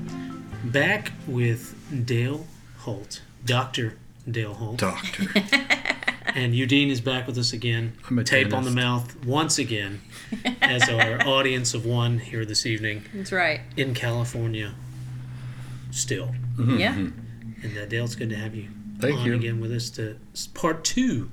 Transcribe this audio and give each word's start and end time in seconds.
back 0.71 1.11
with 1.27 1.75
Dale 2.05 2.47
Hult, 2.77 3.23
Dr. 3.44 3.98
Dale 4.30 4.53
Hult. 4.53 4.77
Doctor. 4.77 5.27
And 6.35 6.53
Udine 6.53 6.90
is 6.90 7.02
back 7.02 7.27
with 7.27 7.38
us 7.38 7.53
again. 7.53 7.94
I'm 8.09 8.20
a 8.20 8.23
Tape 8.23 8.53
on 8.53 8.63
the 8.63 8.72
mouth 8.72 9.26
once 9.26 9.58
again 9.59 10.02
as 10.62 10.88
our 10.89 11.22
audience 11.27 11.73
of 11.73 11.85
one 11.85 12.20
here 12.20 12.45
this 12.45 12.66
evening 12.66 13.03
That's 13.13 13.31
right. 13.31 13.62
in 13.76 13.94
California. 13.94 14.73
Still. 15.91 16.34
Yeah. 16.58 16.94
And 16.94 17.77
uh, 17.77 17.86
Dale, 17.86 18.05
it's 18.05 18.16
good 18.16 18.30
to 18.30 18.36
have 18.36 18.55
you 18.55 18.70
Thank 18.99 19.20
on 19.20 19.25
you. 19.25 19.36
again 19.36 19.59
with 19.59 19.72
us 19.72 19.89
to 19.91 20.17
part 20.53 20.84
two 20.84 21.30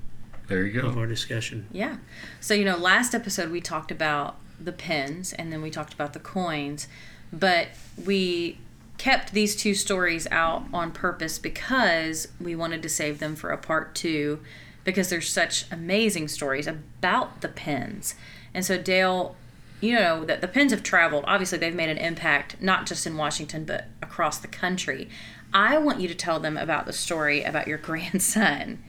There 0.48 0.66
you 0.66 0.80
go. 0.80 0.88
of 0.88 0.98
our 0.98 1.06
discussion. 1.06 1.68
Yeah. 1.70 1.98
So, 2.40 2.54
you 2.54 2.64
know, 2.64 2.76
last 2.76 3.14
episode 3.14 3.50
we 3.50 3.60
talked 3.60 3.90
about 3.90 4.36
the 4.60 4.72
pens 4.72 5.32
and 5.32 5.52
then 5.52 5.62
we 5.62 5.70
talked 5.70 5.92
about 5.94 6.12
the 6.12 6.18
coins, 6.18 6.88
but 7.32 7.68
we 8.04 8.58
kept 8.96 9.32
these 9.32 9.54
two 9.54 9.74
stories 9.74 10.26
out 10.32 10.64
on 10.72 10.90
purpose 10.90 11.38
because 11.38 12.26
we 12.40 12.56
wanted 12.56 12.82
to 12.82 12.88
save 12.88 13.20
them 13.20 13.36
for 13.36 13.50
a 13.50 13.58
part 13.58 13.94
two 13.94 14.40
because 14.88 15.10
there's 15.10 15.28
such 15.28 15.66
amazing 15.70 16.26
stories 16.28 16.66
about 16.66 17.42
the 17.42 17.48
pens. 17.48 18.14
And 18.54 18.64
so, 18.64 18.78
Dale, 18.78 19.36
you 19.82 19.94
know 19.94 20.24
that 20.24 20.40
the 20.40 20.48
pens 20.48 20.72
have 20.72 20.82
traveled. 20.82 21.24
Obviously, 21.26 21.58
they've 21.58 21.74
made 21.74 21.90
an 21.90 21.98
impact 21.98 22.56
not 22.62 22.86
just 22.86 23.06
in 23.06 23.14
Washington, 23.18 23.66
but 23.66 23.88
across 24.02 24.38
the 24.38 24.48
country. 24.48 25.10
I 25.52 25.76
want 25.76 26.00
you 26.00 26.08
to 26.08 26.14
tell 26.14 26.40
them 26.40 26.56
about 26.56 26.86
the 26.86 26.94
story 26.94 27.42
about 27.42 27.68
your 27.68 27.76
grandson 27.88 28.82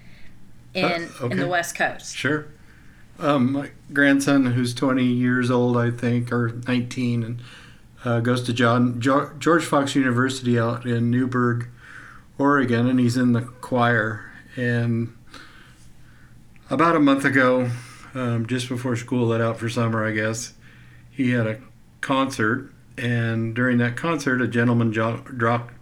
in, 0.73 1.09
Uh, 1.22 1.27
in 1.27 1.38
the 1.38 1.50
West 1.50 1.75
Coast. 1.75 2.16
Sure. 2.16 2.47
Um, 3.20 3.52
my 3.52 3.72
grandson, 3.92 4.45
who's 4.45 4.73
20 4.73 5.03
years 5.03 5.52
old, 5.52 5.75
I 5.75 5.92
think, 5.92 6.31
or 6.31 6.53
19, 6.66 7.23
and 7.23 7.42
uh, 8.05 8.22
goes 8.22 8.42
to 8.44 8.53
John 8.53 9.02
jo- 9.02 9.31
George 9.38 9.66
Fox 9.66 9.95
University 9.95 10.58
out 10.58 10.86
in 10.86 11.11
Newberg, 11.11 11.67
Oregon, 12.38 12.88
and 12.88 13.02
he's 13.02 13.17
in 13.17 13.33
the 13.33 13.42
choir. 13.42 14.31
And 14.55 15.14
about 16.70 16.95
a 16.95 17.00
month 17.00 17.25
ago, 17.25 17.70
um, 18.14 18.45
just 18.45 18.70
before 18.70 18.95
school 18.95 19.28
let 19.28 19.42
out 19.42 19.58
for 19.58 19.70
summer, 19.70 20.06
I 20.06 20.12
guess, 20.12 20.53
he 21.09 21.31
had 21.31 21.48
a 21.48 21.59
concert, 22.02 22.72
and 22.98 23.56
during 23.56 23.78
that 23.80 23.95
concert, 23.95 24.42
a 24.42 24.48
gentleman 24.48 24.94
jo- 24.94 25.23
dropped. 25.36 25.73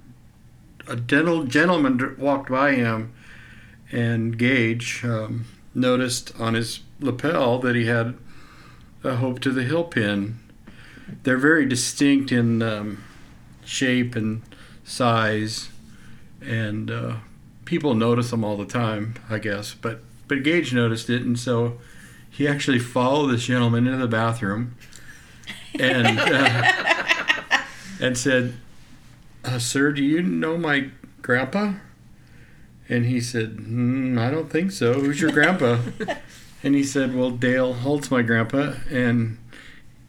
A 0.88 0.96
gentle 0.96 1.44
gentleman 1.44 2.16
walked 2.18 2.50
by 2.50 2.74
him, 2.74 3.14
and 3.92 4.38
Gage 4.38 5.04
um, 5.04 5.46
noticed 5.76 6.34
on 6.40 6.54
his 6.54 6.80
lapel 7.00 7.60
that 7.60 7.76
he 7.76 7.86
had 7.86 8.16
a 9.04 9.18
Hope 9.18 9.40
to 9.42 9.52
the 9.52 9.64
Hill 9.64 9.84
pin. 9.84 10.40
They're 11.24 11.38
very 11.38 11.66
distinct 11.66 12.32
in 12.32 12.62
um, 12.62 13.04
shape 13.66 14.16
and 14.16 14.42
size, 14.86 15.70
and 16.42 16.90
uh, 16.90 17.16
people 17.66 17.94
notice 17.94 18.32
them 18.32 18.46
all 18.46 18.56
the 18.56 18.66
time, 18.66 19.16
I 19.30 19.40
guess. 19.40 19.74
But 19.74 20.02
but 20.28 20.44
Gage 20.44 20.73
noticed 20.73 21.09
it, 21.09 21.22
and 21.22 21.38
so 21.38 21.78
he 22.30 22.47
actually 22.47 22.80
followed 22.80 23.27
this 23.27 23.45
gentleman 23.45 23.88
into 23.88 23.99
the 23.99 24.08
bathroom 24.08 24.76
and 25.80 26.20
uh, 26.20 27.61
and 27.99 28.17
said, 28.17 28.55
uh, 29.43 29.60
"Sir, 29.60 29.92
do 29.92 30.04
you 30.04 30.21
know 30.21 30.58
my 30.58 30.89
grandpa?" 31.21 31.73
And 32.89 33.05
he 33.05 33.20
said, 33.20 33.49
hmm, 33.66 34.17
I 34.17 34.30
don't 34.30 34.49
think 34.49 34.71
so. 34.71 34.93
Who's 34.93 35.20
your 35.20 35.32
grandpa? 35.32 35.80
and 36.64 36.76
he 36.76 36.83
said, 36.83 37.16
Well, 37.16 37.32
Dale 37.32 37.73
Hult's 37.73 38.10
my 38.10 38.21
grandpa, 38.21 38.76
and 38.89 39.37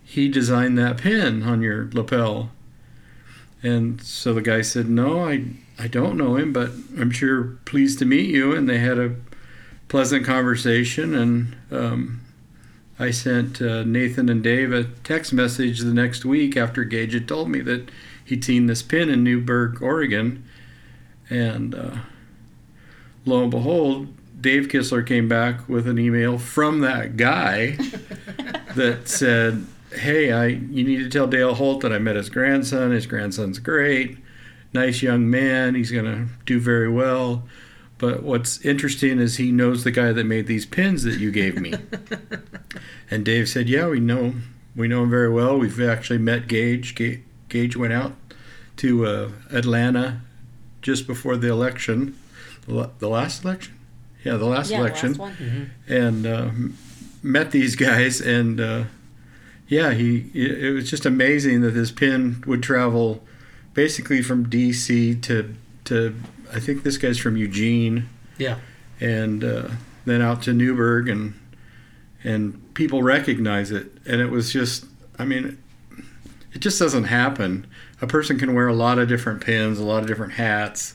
he 0.04 0.28
designed 0.28 0.78
that 0.78 0.98
pin 0.98 1.42
on 1.42 1.60
your 1.60 1.90
lapel. 1.92 2.50
And 3.62 4.00
so 4.00 4.32
the 4.32 4.42
guy 4.42 4.62
said, 4.62 4.88
No, 4.88 5.24
I, 5.24 5.44
I 5.78 5.88
don't 5.88 6.16
know 6.16 6.36
him, 6.36 6.52
but 6.52 6.70
I'm 6.96 7.10
sure 7.10 7.58
pleased 7.64 7.98
to 7.98 8.04
meet 8.04 8.30
you. 8.30 8.54
And 8.54 8.68
they 8.68 8.78
had 8.78 8.98
a 8.98 9.16
pleasant 9.88 10.24
conversation. 10.24 11.14
And 11.14 11.56
um, 11.70 12.20
I 12.98 13.10
sent 13.10 13.60
uh, 13.60 13.84
Nathan 13.84 14.28
and 14.28 14.42
Dave 14.42 14.72
a 14.72 14.84
text 15.04 15.32
message 15.32 15.80
the 15.80 15.94
next 15.94 16.24
week 16.24 16.56
after 16.56 16.84
Gage 16.84 17.14
had 17.14 17.26
told 17.26 17.48
me 17.48 17.60
that 17.60 17.90
he'd 18.24 18.44
seen 18.44 18.66
this 18.66 18.82
pin 18.82 19.08
in 19.08 19.24
Newberg, 19.24 19.82
Oregon. 19.82 20.44
And 21.30 21.74
uh, 21.74 21.96
lo 23.24 23.42
and 23.42 23.50
behold, 23.50 24.08
Dave 24.40 24.68
Kistler 24.68 25.06
came 25.06 25.28
back 25.28 25.68
with 25.68 25.88
an 25.88 25.98
email 25.98 26.38
from 26.38 26.80
that 26.80 27.16
guy 27.16 27.72
that 28.76 29.08
said, 29.08 29.66
"Hey, 29.92 30.32
I 30.32 30.46
you 30.46 30.84
need 30.84 30.98
to 30.98 31.08
tell 31.08 31.26
Dale 31.26 31.54
Hult 31.54 31.80
that 31.80 31.92
I 31.92 31.98
met 31.98 32.16
his 32.16 32.30
grandson. 32.30 32.92
His 32.92 33.06
grandson's 33.06 33.58
great, 33.58 34.16
nice 34.72 35.02
young 35.02 35.28
man. 35.28 35.74
He's 35.74 35.90
gonna 35.90 36.28
do 36.46 36.60
very 36.60 36.88
well." 36.88 37.42
But 37.98 38.22
what's 38.22 38.64
interesting 38.64 39.18
is 39.18 39.36
he 39.36 39.50
knows 39.50 39.82
the 39.84 39.90
guy 39.90 40.12
that 40.12 40.24
made 40.24 40.46
these 40.46 40.64
pins 40.64 41.02
that 41.02 41.18
you 41.18 41.30
gave 41.32 41.60
me. 41.60 41.74
and 43.10 43.24
Dave 43.24 43.48
said, 43.48 43.68
"Yeah, 43.68 43.88
we 43.88 44.00
know 44.00 44.34
we 44.76 44.86
know 44.88 45.02
him 45.02 45.10
very 45.10 45.30
well. 45.30 45.58
We've 45.58 45.80
actually 45.80 46.18
met 46.18 46.46
Gage. 46.48 46.94
Ga- 46.94 47.20
Gage 47.48 47.76
went 47.76 47.92
out 47.92 48.12
to 48.76 49.04
uh, 49.06 49.30
Atlanta 49.50 50.20
just 50.82 51.06
before 51.06 51.36
the 51.36 51.48
election, 51.48 52.16
the 52.66 53.08
last 53.08 53.42
election. 53.44 53.74
Yeah, 54.24 54.36
the 54.36 54.44
last 54.46 54.70
Yeah, 54.70 54.78
the 54.78 54.84
election 54.84 55.08
last 55.14 55.18
one. 55.40 55.70
and 55.88 56.26
uh, 56.26 56.50
met 57.22 57.50
these 57.50 57.74
guys 57.76 58.20
and 58.20 58.60
uh, 58.60 58.84
yeah 59.68 59.92
he 59.92 60.30
it 60.34 60.64
it 60.64 60.72
was 60.72 60.88
just 60.90 61.04
amazing 61.06 61.60
that 61.62 61.70
this 61.72 61.90
pin 61.90 62.42
would 62.46 62.62
travel 62.62 63.24
basically 63.74 64.22
from 64.22 64.46
DC 64.46 65.20
to 65.22 65.54
to 65.84 66.14
I 66.54 66.60
think 66.60 66.82
this 66.82 66.96
guy's 66.96 67.18
from 67.18 67.36
Eugene. 67.36 68.08
Yeah. 68.38 68.58
and 69.00 69.42
uh, 69.42 69.68
then 70.04 70.22
out 70.22 70.42
to 70.42 70.52
Newberg 70.52 71.08
and 71.08 71.34
and 72.24 72.74
people 72.74 73.02
recognize 73.02 73.70
it. 73.70 73.92
And 74.06 74.20
it 74.20 74.30
was 74.30 74.52
just 74.52 74.86
I 75.18 75.24
mean 75.24 75.58
it 76.52 76.60
just 76.60 76.78
doesn't 76.78 77.04
happen. 77.04 77.66
A 78.00 78.06
person 78.06 78.38
can 78.38 78.54
wear 78.54 78.68
a 78.68 78.74
lot 78.74 78.98
of 78.98 79.08
different 79.08 79.40
pins 79.44 79.78
a 79.78 79.84
lot 79.84 80.02
of 80.02 80.06
different 80.08 80.34
hats. 80.34 80.94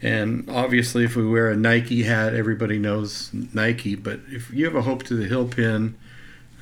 And 0.00 0.48
obviously 0.50 1.04
if 1.04 1.14
we 1.14 1.26
wear 1.28 1.50
a 1.50 1.56
Nike 1.56 2.02
hat 2.04 2.34
everybody 2.34 2.78
knows 2.78 3.30
Nike. 3.32 3.94
But 3.94 4.20
if 4.28 4.50
you 4.50 4.64
have 4.64 4.74
a 4.74 4.82
Hope 4.82 5.02
to 5.04 5.14
the 5.14 5.26
Hill 5.26 5.46
pin 5.48 5.96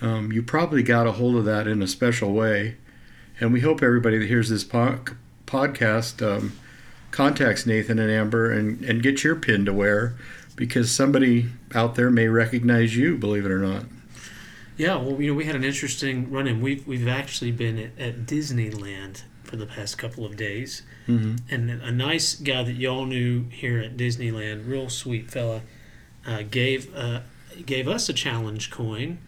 um, 0.02 0.32
you 0.32 0.42
probably 0.42 0.82
got 0.82 1.06
a 1.06 1.12
hold 1.12 1.36
of 1.36 1.44
that 1.44 1.66
in 1.66 1.82
a 1.82 1.86
special 1.86 2.32
way. 2.32 2.76
And 3.38 3.52
we 3.52 3.60
hope 3.60 3.82
everybody 3.82 4.18
that 4.18 4.26
hears 4.28 4.48
this 4.48 4.64
po- 4.64 5.00
podcast 5.46 6.20
um, 6.26 6.52
contacts 7.10 7.66
Nathan 7.66 7.98
and 7.98 8.10
Amber 8.10 8.50
and, 8.50 8.82
and 8.82 9.02
get 9.02 9.24
your 9.24 9.36
pin 9.36 9.64
to 9.64 9.72
wear 9.72 10.14
because 10.56 10.90
somebody 10.90 11.48
out 11.74 11.94
there 11.94 12.10
may 12.10 12.28
recognize 12.28 12.96
you, 12.96 13.16
believe 13.16 13.44
it 13.44 13.50
or 13.50 13.58
not. 13.58 13.84
Yeah, 14.76 14.96
well, 14.96 15.20
you 15.20 15.30
know, 15.30 15.34
we 15.34 15.44
had 15.44 15.56
an 15.56 15.64
interesting 15.64 16.30
run 16.30 16.46
in. 16.46 16.60
We've, 16.60 16.86
we've 16.86 17.08
actually 17.08 17.52
been 17.52 17.78
at, 17.78 17.98
at 17.98 18.26
Disneyland 18.26 19.22
for 19.44 19.56
the 19.56 19.66
past 19.66 19.98
couple 19.98 20.24
of 20.24 20.36
days. 20.36 20.82
Mm-hmm. 21.08 21.36
And 21.50 21.70
a 21.70 21.90
nice 21.90 22.34
guy 22.34 22.62
that 22.62 22.74
y'all 22.74 23.04
knew 23.04 23.44
here 23.50 23.80
at 23.80 23.96
Disneyland, 23.96 24.68
real 24.68 24.88
sweet 24.88 25.30
fella, 25.30 25.62
uh, 26.26 26.42
gave 26.48 26.94
uh, 26.94 27.20
gave 27.66 27.88
us 27.88 28.08
a 28.08 28.12
challenge 28.12 28.70
coin 28.70 29.18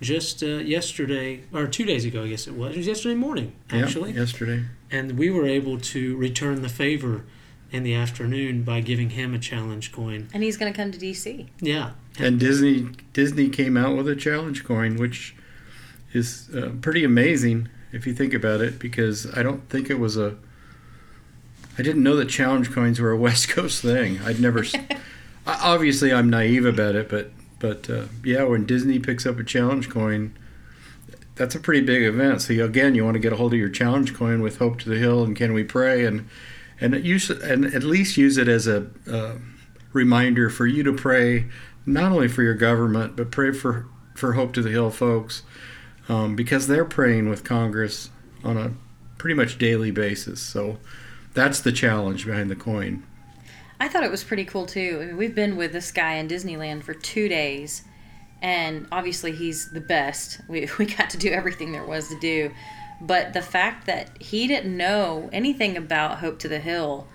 just 0.00 0.42
uh, 0.42 0.46
yesterday, 0.46 1.42
or 1.52 1.66
two 1.66 1.84
days 1.84 2.04
ago, 2.04 2.24
I 2.24 2.28
guess 2.28 2.46
it 2.46 2.54
was. 2.54 2.74
It 2.74 2.78
was 2.78 2.86
yesterday 2.86 3.14
morning, 3.14 3.52
actually. 3.70 4.12
yesterday. 4.12 4.64
And 4.94 5.18
we 5.18 5.28
were 5.28 5.44
able 5.44 5.80
to 5.80 6.16
return 6.16 6.62
the 6.62 6.68
favor 6.68 7.24
in 7.72 7.82
the 7.82 7.94
afternoon 7.94 8.62
by 8.62 8.80
giving 8.80 9.10
him 9.10 9.34
a 9.34 9.38
challenge 9.40 9.90
coin. 9.90 10.28
And 10.32 10.44
he's 10.44 10.56
going 10.56 10.72
to 10.72 10.76
come 10.76 10.92
to 10.92 10.98
DC. 10.98 11.48
Yeah. 11.60 11.90
And 12.16 12.38
Disney 12.38 12.90
Disney 13.12 13.48
came 13.48 13.76
out 13.76 13.96
with 13.96 14.06
a 14.06 14.14
challenge 14.14 14.62
coin, 14.62 14.94
which 14.94 15.34
is 16.12 16.48
uh, 16.54 16.70
pretty 16.80 17.02
amazing 17.02 17.68
if 17.90 18.06
you 18.06 18.14
think 18.14 18.32
about 18.32 18.60
it, 18.60 18.78
because 18.78 19.26
I 19.36 19.42
don't 19.42 19.68
think 19.68 19.90
it 19.90 19.98
was 19.98 20.16
a. 20.16 20.36
I 21.76 21.82
didn't 21.82 22.04
know 22.04 22.14
that 22.14 22.28
challenge 22.28 22.70
coins 22.70 23.00
were 23.00 23.10
a 23.10 23.16
West 23.26 23.48
Coast 23.48 23.82
thing. 23.82 24.20
I'd 24.20 24.38
never. 24.38 24.64
Obviously, 25.46 26.12
I'm 26.12 26.30
naive 26.30 26.64
about 26.64 26.94
it, 26.94 27.08
but 27.08 27.32
but 27.58 27.90
uh, 27.90 28.04
yeah, 28.22 28.44
when 28.44 28.64
Disney 28.64 29.00
picks 29.00 29.26
up 29.26 29.40
a 29.40 29.44
challenge 29.44 29.90
coin, 29.90 30.36
that's 31.36 31.54
a 31.54 31.60
pretty 31.60 31.80
big 31.80 32.02
event. 32.02 32.42
So 32.42 32.52
you, 32.52 32.64
again, 32.64 32.94
you 32.94 33.04
want 33.04 33.14
to 33.14 33.20
get 33.20 33.32
a 33.32 33.36
hold 33.36 33.52
of 33.52 33.58
your 33.58 33.68
challenge 33.68 34.14
coin 34.14 34.40
with 34.40 34.58
Hope 34.58 34.78
to 34.80 34.88
the 34.88 34.98
Hill 34.98 35.24
and 35.24 35.36
Can 35.36 35.52
We 35.52 35.64
Pray, 35.64 36.04
and 36.04 36.28
and 36.80 36.94
use 37.04 37.30
and 37.30 37.64
at 37.64 37.82
least 37.82 38.16
use 38.16 38.36
it 38.36 38.48
as 38.48 38.66
a 38.66 38.88
uh, 39.10 39.36
reminder 39.92 40.50
for 40.50 40.66
you 40.66 40.82
to 40.82 40.92
pray 40.92 41.46
not 41.86 42.12
only 42.12 42.28
for 42.28 42.42
your 42.42 42.54
government 42.54 43.14
but 43.14 43.30
pray 43.30 43.52
for 43.52 43.86
for 44.14 44.34
Hope 44.34 44.52
to 44.54 44.62
the 44.62 44.70
Hill 44.70 44.90
folks 44.90 45.42
um, 46.08 46.36
because 46.36 46.66
they're 46.66 46.84
praying 46.84 47.28
with 47.28 47.44
Congress 47.44 48.10
on 48.42 48.56
a 48.56 48.72
pretty 49.18 49.34
much 49.34 49.58
daily 49.58 49.90
basis. 49.90 50.40
So 50.40 50.78
that's 51.32 51.60
the 51.60 51.72
challenge 51.72 52.26
behind 52.26 52.50
the 52.50 52.56
coin. 52.56 53.04
I 53.80 53.88
thought 53.88 54.04
it 54.04 54.10
was 54.10 54.24
pretty 54.24 54.44
cool 54.44 54.66
too. 54.66 55.00
I 55.02 55.06
mean, 55.06 55.16
we've 55.16 55.34
been 55.34 55.56
with 55.56 55.72
this 55.72 55.90
guy 55.90 56.14
in 56.14 56.28
Disneyland 56.28 56.84
for 56.84 56.94
two 56.94 57.28
days, 57.28 57.82
and 58.44 58.86
obviously 58.92 59.32
he's 59.32 59.70
the 59.70 59.80
best. 59.80 60.38
We, 60.48 60.68
we 60.78 60.84
got 60.84 61.08
to 61.10 61.16
do 61.16 61.30
everything 61.30 61.72
there 61.72 61.82
was 61.82 62.08
to 62.08 62.20
do. 62.20 62.52
But 63.00 63.32
the 63.32 63.40
fact 63.40 63.86
that 63.86 64.20
he 64.20 64.46
didn't 64.46 64.76
know 64.76 65.30
anything 65.32 65.78
about 65.78 66.18
Hope 66.18 66.38
to 66.40 66.48
the 66.48 66.60
Hill, 66.60 67.08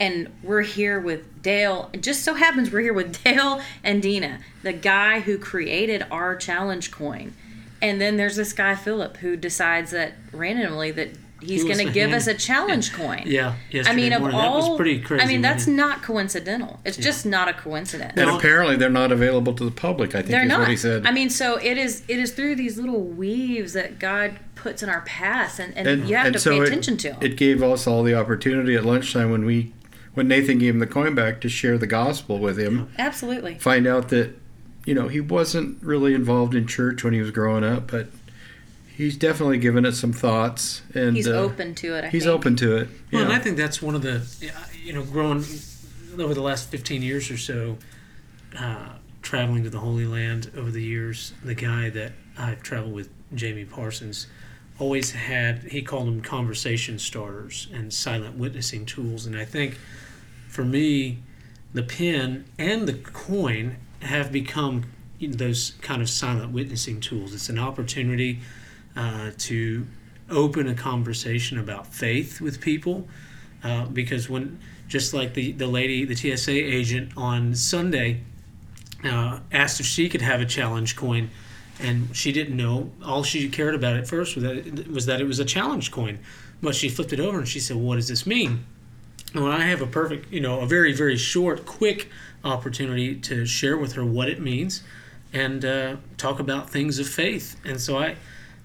and 0.00 0.32
we're 0.42 0.62
here 0.62 0.98
with 0.98 1.42
Dale, 1.42 1.90
it 1.92 2.02
just 2.02 2.24
so 2.24 2.32
happens 2.32 2.70
we're 2.70 2.80
here 2.80 2.94
with 2.94 3.22
Dale 3.24 3.60
and 3.84 4.00
Dina, 4.00 4.40
the 4.62 4.72
guy 4.72 5.20
who 5.20 5.36
created 5.36 6.06
our 6.10 6.34
challenge 6.34 6.90
coin. 6.90 7.34
And 7.82 8.00
then 8.00 8.16
there's 8.16 8.36
this 8.36 8.54
guy, 8.54 8.74
Philip, 8.74 9.18
who 9.18 9.36
decides 9.36 9.90
that 9.90 10.14
randomly 10.32 10.90
that 10.92 11.10
he's 11.40 11.62
He 11.62 11.68
going 11.68 11.86
to 11.86 11.92
give 11.92 12.10
hand- 12.10 12.14
us 12.14 12.26
a 12.26 12.34
challenge 12.34 12.92
coin. 12.92 13.22
Yeah, 13.26 13.50
I 13.50 13.74
yesterday 13.74 13.96
mean, 13.96 14.12
of 14.12 14.22
all, 14.22 14.30
that 14.30 14.50
was 14.70 14.76
pretty 14.76 15.00
crazy. 15.00 15.24
I 15.24 15.26
mean, 15.26 15.40
that's 15.42 15.66
wasn't 15.66 16.02
coincidental. 16.02 16.80
It's 16.84 16.96
just 16.96 17.24
not 17.26 17.48
a 17.48 17.52
coincidence. 17.52 18.14
And 18.16 18.30
apparently 18.30 18.76
they're 18.76 18.90
not 18.90 19.12
available 19.12 19.54
to 19.54 19.64
the 19.64 19.70
public. 19.70 20.10
I 20.14 20.18
think 20.18 20.28
They're 20.30 20.42
is 20.42 20.48
not. 20.48 20.60
what 20.60 20.68
he 20.68 20.76
said. 20.76 21.06
I 21.06 21.10
mean, 21.12 21.30
so 21.30 21.56
it 21.56 21.76
is. 21.78 22.02
It 22.08 22.18
is 22.18 22.32
through 22.32 22.56
these 22.56 22.78
little 22.78 23.02
weaves 23.02 23.72
that 23.72 23.98
God 23.98 24.38
puts 24.54 24.82
in 24.82 24.88
our 24.90 25.00
paths, 25.02 25.58
and, 25.58 25.74
and, 25.76 25.88
and, 25.88 26.08
you 26.08 26.16
have 26.16 26.26
and 26.26 26.34
to 26.34 26.38
so 26.40 26.50
pay 26.50 26.58
it, 26.58 26.68
attention 26.68 26.96
to 26.98 27.08
them. 27.10 27.18
it 27.22 27.36
gave 27.36 27.62
us 27.62 27.86
all 27.86 28.02
the 28.02 28.14
opportunity 28.14 28.74
at 28.76 28.84
lunchtime 28.84 29.30
when 29.30 29.44
we 29.44 29.72
when 30.12 30.26
Nathan 30.28 30.58
gave 30.58 30.74
him 30.74 30.80
the 30.80 30.86
coin 30.86 31.14
back 31.14 31.40
to 31.40 31.48
share 31.48 31.78
the 31.78 31.86
gospel 31.86 32.38
with 32.38 32.58
him. 32.58 32.90
Absolutely. 32.98 33.54
Find 33.54 33.86
out 33.86 34.08
that 34.10 34.36
you 34.84 34.94
know 34.94 35.08
he 35.08 35.20
wasn't 35.20 35.82
really 35.82 36.14
involved 36.14 36.54
in 36.54 36.66
church 36.66 37.02
when 37.04 37.12
he 37.14 37.20
was 37.20 37.30
growing 37.30 37.64
up, 37.64 37.90
but 37.90 38.08
he's 39.00 39.16
definitely 39.16 39.56
given 39.56 39.86
it 39.86 39.92
some 39.92 40.12
thoughts 40.12 40.82
and 40.94 41.16
He's 41.16 41.26
uh, 41.26 41.32
open 41.32 41.74
to 41.76 41.94
it. 41.96 42.04
I 42.04 42.08
He's 42.08 42.24
think. 42.24 42.34
open 42.34 42.56
to 42.56 42.76
it. 42.76 42.88
Well, 43.10 43.22
and 43.22 43.32
I 43.32 43.38
think 43.38 43.56
that's 43.56 43.80
one 43.80 43.94
of 43.94 44.02
the, 44.02 44.26
you 44.84 44.92
know, 44.92 45.02
growing 45.02 45.42
over 46.18 46.34
the 46.34 46.42
last 46.42 46.68
15 46.68 47.02
years 47.02 47.30
or 47.30 47.38
so, 47.38 47.78
uh, 48.58 48.90
traveling 49.22 49.64
to 49.64 49.70
the 49.70 49.78
Holy 49.78 50.04
Land 50.04 50.50
over 50.54 50.70
the 50.70 50.82
years, 50.82 51.32
the 51.42 51.54
guy 51.54 51.88
that 51.90 52.12
I've 52.36 52.62
traveled 52.62 52.92
with, 52.92 53.08
Jamie 53.34 53.64
Parsons, 53.64 54.26
always 54.78 55.12
had, 55.12 55.62
he 55.62 55.80
called 55.80 56.06
them 56.06 56.20
conversation 56.20 56.98
starters 56.98 57.68
and 57.72 57.92
silent 57.94 58.36
witnessing 58.36 58.84
tools. 58.84 59.24
And 59.24 59.34
I 59.34 59.46
think 59.46 59.78
for 60.48 60.64
me, 60.64 61.20
the 61.72 61.82
pen 61.82 62.44
and 62.58 62.86
the 62.86 62.94
coin 62.94 63.76
have 64.02 64.30
become 64.30 64.84
those 65.20 65.72
kind 65.80 66.02
of 66.02 66.10
silent 66.10 66.52
witnessing 66.52 67.00
tools. 67.00 67.32
It's 67.32 67.48
an 67.48 67.58
opportunity 67.58 68.40
uh, 68.96 69.30
to 69.38 69.86
open 70.30 70.68
a 70.68 70.74
conversation 70.74 71.58
about 71.58 71.86
faith 71.86 72.40
with 72.40 72.60
people 72.60 73.08
uh, 73.64 73.84
because 73.86 74.28
when 74.28 74.58
just 74.88 75.12
like 75.12 75.34
the, 75.34 75.52
the 75.52 75.66
lady 75.66 76.04
the 76.04 76.14
tsa 76.14 76.52
agent 76.52 77.10
on 77.16 77.54
sunday 77.54 78.20
uh, 79.04 79.40
asked 79.52 79.80
if 79.80 79.86
she 79.86 80.08
could 80.08 80.22
have 80.22 80.40
a 80.40 80.46
challenge 80.46 80.96
coin 80.96 81.30
and 81.82 82.14
she 82.14 82.32
didn't 82.32 82.56
know. 82.56 82.90
All 83.04 83.22
she 83.22 83.48
cared 83.48 83.74
about 83.74 83.96
at 83.96 84.06
first 84.06 84.34
was 84.34 84.44
that 84.44 84.56
it, 84.56 84.90
was 84.90 85.06
that 85.06 85.20
it 85.20 85.24
was 85.24 85.38
a 85.38 85.44
challenge 85.44 85.90
coin. 85.90 86.18
But 86.62 86.74
she 86.74 86.88
flipped 86.88 87.12
it 87.12 87.20
over 87.20 87.38
and 87.38 87.48
she 87.48 87.60
said 87.60 87.76
what 87.76 87.96
does 87.96 88.08
this 88.08 88.26
mean? 88.26 88.64
And 89.32 89.44
when 89.44 89.52
i 89.52 89.64
have 89.66 89.80
a 89.80 89.86
perfect 89.86 90.32
you 90.32 90.40
know 90.40 90.60
a 90.60 90.66
very 90.66 90.92
very 90.92 91.16
short 91.16 91.64
quick 91.64 92.08
opportunity 92.42 93.14
to 93.14 93.46
share 93.46 93.76
with 93.76 93.92
her 93.92 94.04
what 94.04 94.28
it 94.28 94.40
means 94.40 94.82
and 95.32 95.64
uh, 95.64 95.96
talk 96.16 96.40
about 96.40 96.68
things 96.68 96.98
of 96.98 97.08
faith. 97.08 97.56
And 97.64 97.80
so 97.80 97.98
i 97.98 98.16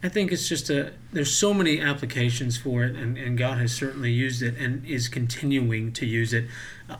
I 0.05 0.07
think 0.07 0.31
it's 0.31 0.47
just 0.47 0.69
a 0.69 0.93
there's 1.13 1.35
so 1.35 1.51
many 1.51 1.81
applications 1.81 2.57
for 2.57 2.83
it, 2.83 2.95
and, 2.95 3.17
and 3.17 3.35
God 3.35 3.57
has 3.57 3.73
certainly 3.73 4.11
used 4.11 4.43
it 4.43 4.55
and 4.55 4.85
is 4.85 5.07
continuing 5.07 5.91
to 5.93 6.05
use 6.05 6.31
it. 6.31 6.45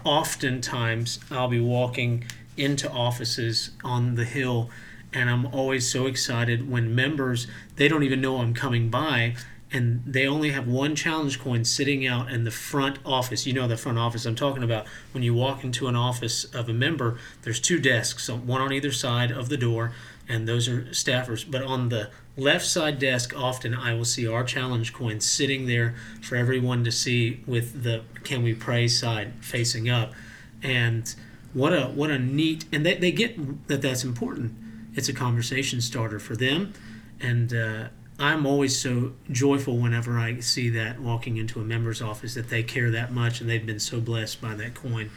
Oftentimes, 0.04 1.20
I'll 1.30 1.48
be 1.48 1.60
walking 1.60 2.26
into 2.58 2.90
offices 2.90 3.70
on 3.84 4.16
the 4.16 4.26
hill, 4.26 4.72
and 5.14 5.30
I'm 5.30 5.46
always 5.46 5.88
so 5.88 6.08
excited 6.08 6.68
when 6.68 6.96
members 6.96 7.46
they 7.76 7.88
don't 7.88 8.02
even 8.02 8.22
know 8.22 8.38
I'm 8.38 8.56
coming 8.56 8.90
by, 8.90 9.36
and 9.72 10.02
they 10.04 10.26
only 10.26 10.50
have 10.50 10.68
one 10.68 10.96
challenge 10.96 11.40
coin 11.40 11.64
sitting 11.64 12.08
out 12.08 12.32
in 12.32 12.44
the 12.44 12.50
front 12.50 12.98
office. 13.06 13.46
You 13.46 13.54
know 13.54 13.68
the 13.68 13.78
front 13.78 14.00
office 14.00 14.26
I'm 14.26 14.34
talking 14.34 14.64
about. 14.64 14.88
When 15.12 15.22
you 15.22 15.36
walk 15.36 15.64
into 15.64 15.88
an 15.88 15.96
office 15.96 16.46
of 16.46 16.70
a 16.70 16.74
member, 16.74 17.20
there's 17.44 17.60
two 17.60 17.80
desks, 17.80 18.28
one 18.28 18.62
on 18.62 18.74
either 18.74 18.92
side 18.92 19.30
of 19.30 19.50
the 19.50 19.58
door, 19.58 19.92
and 20.28 20.48
those 20.48 20.68
are 20.68 20.86
staffers. 20.86 21.46
But 21.48 21.62
on 21.62 21.90
the 21.90 22.10
left 22.38 22.66
side 22.66 23.00
desk, 23.00 23.34
often 23.36 23.74
I 23.74 23.94
will 23.94 24.06
see 24.06 24.28
our 24.28 24.44
challenge 24.44 24.94
coin 24.94 25.20
sitting 25.20 25.68
there 25.68 25.96
for 26.22 26.36
everyone 26.36 26.84
to 26.84 26.92
see 26.92 27.44
with 27.46 27.84
the 27.84 28.04
"Can 28.24 28.44
we 28.44 28.54
pray?" 28.54 28.88
side 28.88 29.34
facing 29.42 29.90
up, 29.90 30.14
and 30.62 31.14
what 31.54 31.74
a 31.74 31.86
what 31.88 32.12
a 32.12 32.20
neat 32.20 32.66
and 32.72 32.86
they, 32.86 32.96
they 32.96 33.12
get 33.12 33.68
that 33.68 33.82
that's 33.82 34.04
important. 34.04 34.54
It's 34.94 35.10
a 35.10 35.14
conversation 35.14 35.82
starter 35.82 36.20
for 36.20 36.36
them, 36.36 36.74
and 37.20 37.54
uh, 37.54 37.88
I'm 38.20 38.46
always 38.46 38.78
so 38.78 39.14
joyful 39.30 39.78
whenever 39.78 40.18
I 40.18 40.40
see 40.40 40.70
that 40.70 41.00
walking 41.00 41.38
into 41.38 41.60
a 41.60 41.64
member's 41.64 42.02
office 42.02 42.34
that 42.36 42.50
they 42.50 42.64
care 42.64 42.90
that 42.92 43.12
much 43.12 43.42
and 43.42 43.50
they've 43.50 43.66
been 43.66 43.80
so 43.80 44.00
blessed 44.00 44.42
by 44.42 44.56
that 44.56 44.74
coin. 44.74 45.12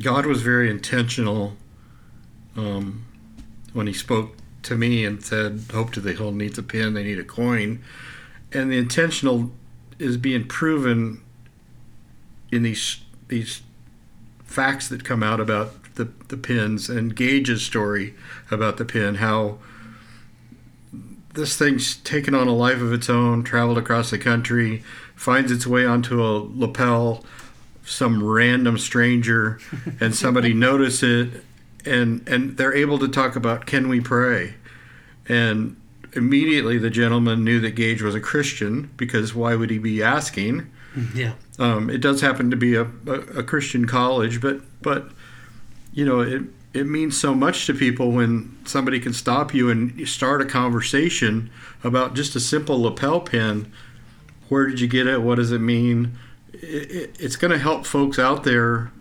God 0.00 0.24
was 0.24 0.40
very 0.40 0.70
intentional 0.70 1.56
um, 2.56 3.04
when 3.74 3.86
He 3.86 3.92
spoke 3.92 4.36
to 4.62 4.76
me 4.76 5.04
and 5.04 5.22
said, 5.24 5.64
"Hope 5.72 5.92
to 5.92 6.00
the 6.00 6.12
Hill 6.12 6.32
needs 6.32 6.58
a 6.58 6.62
pin. 6.62 6.94
They 6.94 7.04
need 7.04 7.18
a 7.18 7.24
coin," 7.24 7.80
and 8.52 8.70
the 8.70 8.78
intentional 8.78 9.52
is 9.98 10.16
being 10.16 10.46
proven 10.46 11.20
in 12.50 12.62
these 12.62 13.00
these 13.28 13.62
facts 14.44 14.88
that 14.88 15.04
come 15.04 15.22
out 15.22 15.40
about 15.40 15.94
the 15.94 16.08
the 16.28 16.36
pins 16.36 16.88
and 16.88 17.14
Gage's 17.14 17.62
story 17.62 18.14
about 18.50 18.76
the 18.76 18.84
pin, 18.84 19.16
how 19.16 19.58
this 21.34 21.56
thing's 21.56 21.96
taken 21.96 22.34
on 22.34 22.48
a 22.48 22.54
life 22.54 22.80
of 22.80 22.92
its 22.92 23.08
own, 23.08 23.44
traveled 23.44 23.78
across 23.78 24.10
the 24.10 24.18
country, 24.18 24.82
finds 25.14 25.52
its 25.52 25.66
way 25.66 25.86
onto 25.86 26.22
a 26.22 26.42
lapel, 26.54 27.24
some 27.84 28.22
random 28.22 28.78
stranger, 28.78 29.60
and 30.00 30.14
somebody 30.14 30.52
notice 30.68 31.02
it, 31.02 31.44
and 31.86 32.26
and 32.28 32.56
they're 32.56 32.74
able 32.74 32.98
to 32.98 33.08
talk 33.08 33.36
about 33.36 33.66
can 33.66 33.88
we 33.88 34.00
pray, 34.00 34.54
and 35.28 35.76
immediately 36.12 36.78
the 36.78 36.90
gentleman 36.90 37.44
knew 37.44 37.60
that 37.60 37.72
Gage 37.72 38.02
was 38.02 38.14
a 38.14 38.20
Christian 38.20 38.90
because 38.96 39.34
why 39.34 39.54
would 39.54 39.70
he 39.70 39.78
be 39.78 40.02
asking? 40.02 40.70
Yeah. 41.14 41.34
Um, 41.58 41.88
it 41.88 42.00
does 42.00 42.20
happen 42.20 42.50
to 42.50 42.56
be 42.56 42.74
a, 42.74 42.82
a, 43.06 43.38
a 43.38 43.42
Christian 43.42 43.86
college, 43.86 44.40
but 44.40 44.60
but 44.82 45.10
you 45.92 46.04
know 46.04 46.20
it 46.20 46.42
it 46.72 46.86
means 46.86 47.18
so 47.18 47.34
much 47.34 47.66
to 47.66 47.74
people 47.74 48.12
when 48.12 48.56
somebody 48.64 49.00
can 49.00 49.12
stop 49.12 49.52
you 49.52 49.70
and 49.70 50.08
start 50.08 50.40
a 50.40 50.44
conversation 50.44 51.50
about 51.82 52.14
just 52.14 52.36
a 52.36 52.40
simple 52.40 52.80
lapel 52.80 53.20
pin. 53.20 53.72
Where 54.48 54.66
did 54.66 54.80
you 54.80 54.86
get 54.86 55.06
it? 55.06 55.22
What 55.22 55.36
does 55.36 55.52
it 55.52 55.60
mean? 55.60 56.16
It, 56.52 56.90
it, 56.90 57.16
it's 57.18 57.36
going 57.36 57.50
to 57.50 57.58
help 57.58 57.86
folks 57.86 58.18
out 58.18 58.44
there 58.44 58.92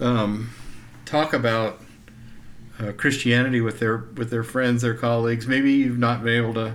um, 0.00 0.50
talk 1.04 1.32
about 1.32 1.80
uh, 2.78 2.92
Christianity 2.92 3.60
with 3.60 3.78
their 3.78 3.96
with 3.96 4.30
their 4.30 4.42
friends, 4.42 4.82
their 4.82 4.94
colleagues. 4.94 5.46
Maybe 5.46 5.72
you've 5.72 5.98
not 5.98 6.24
been 6.24 6.34
able 6.34 6.54
to 6.54 6.74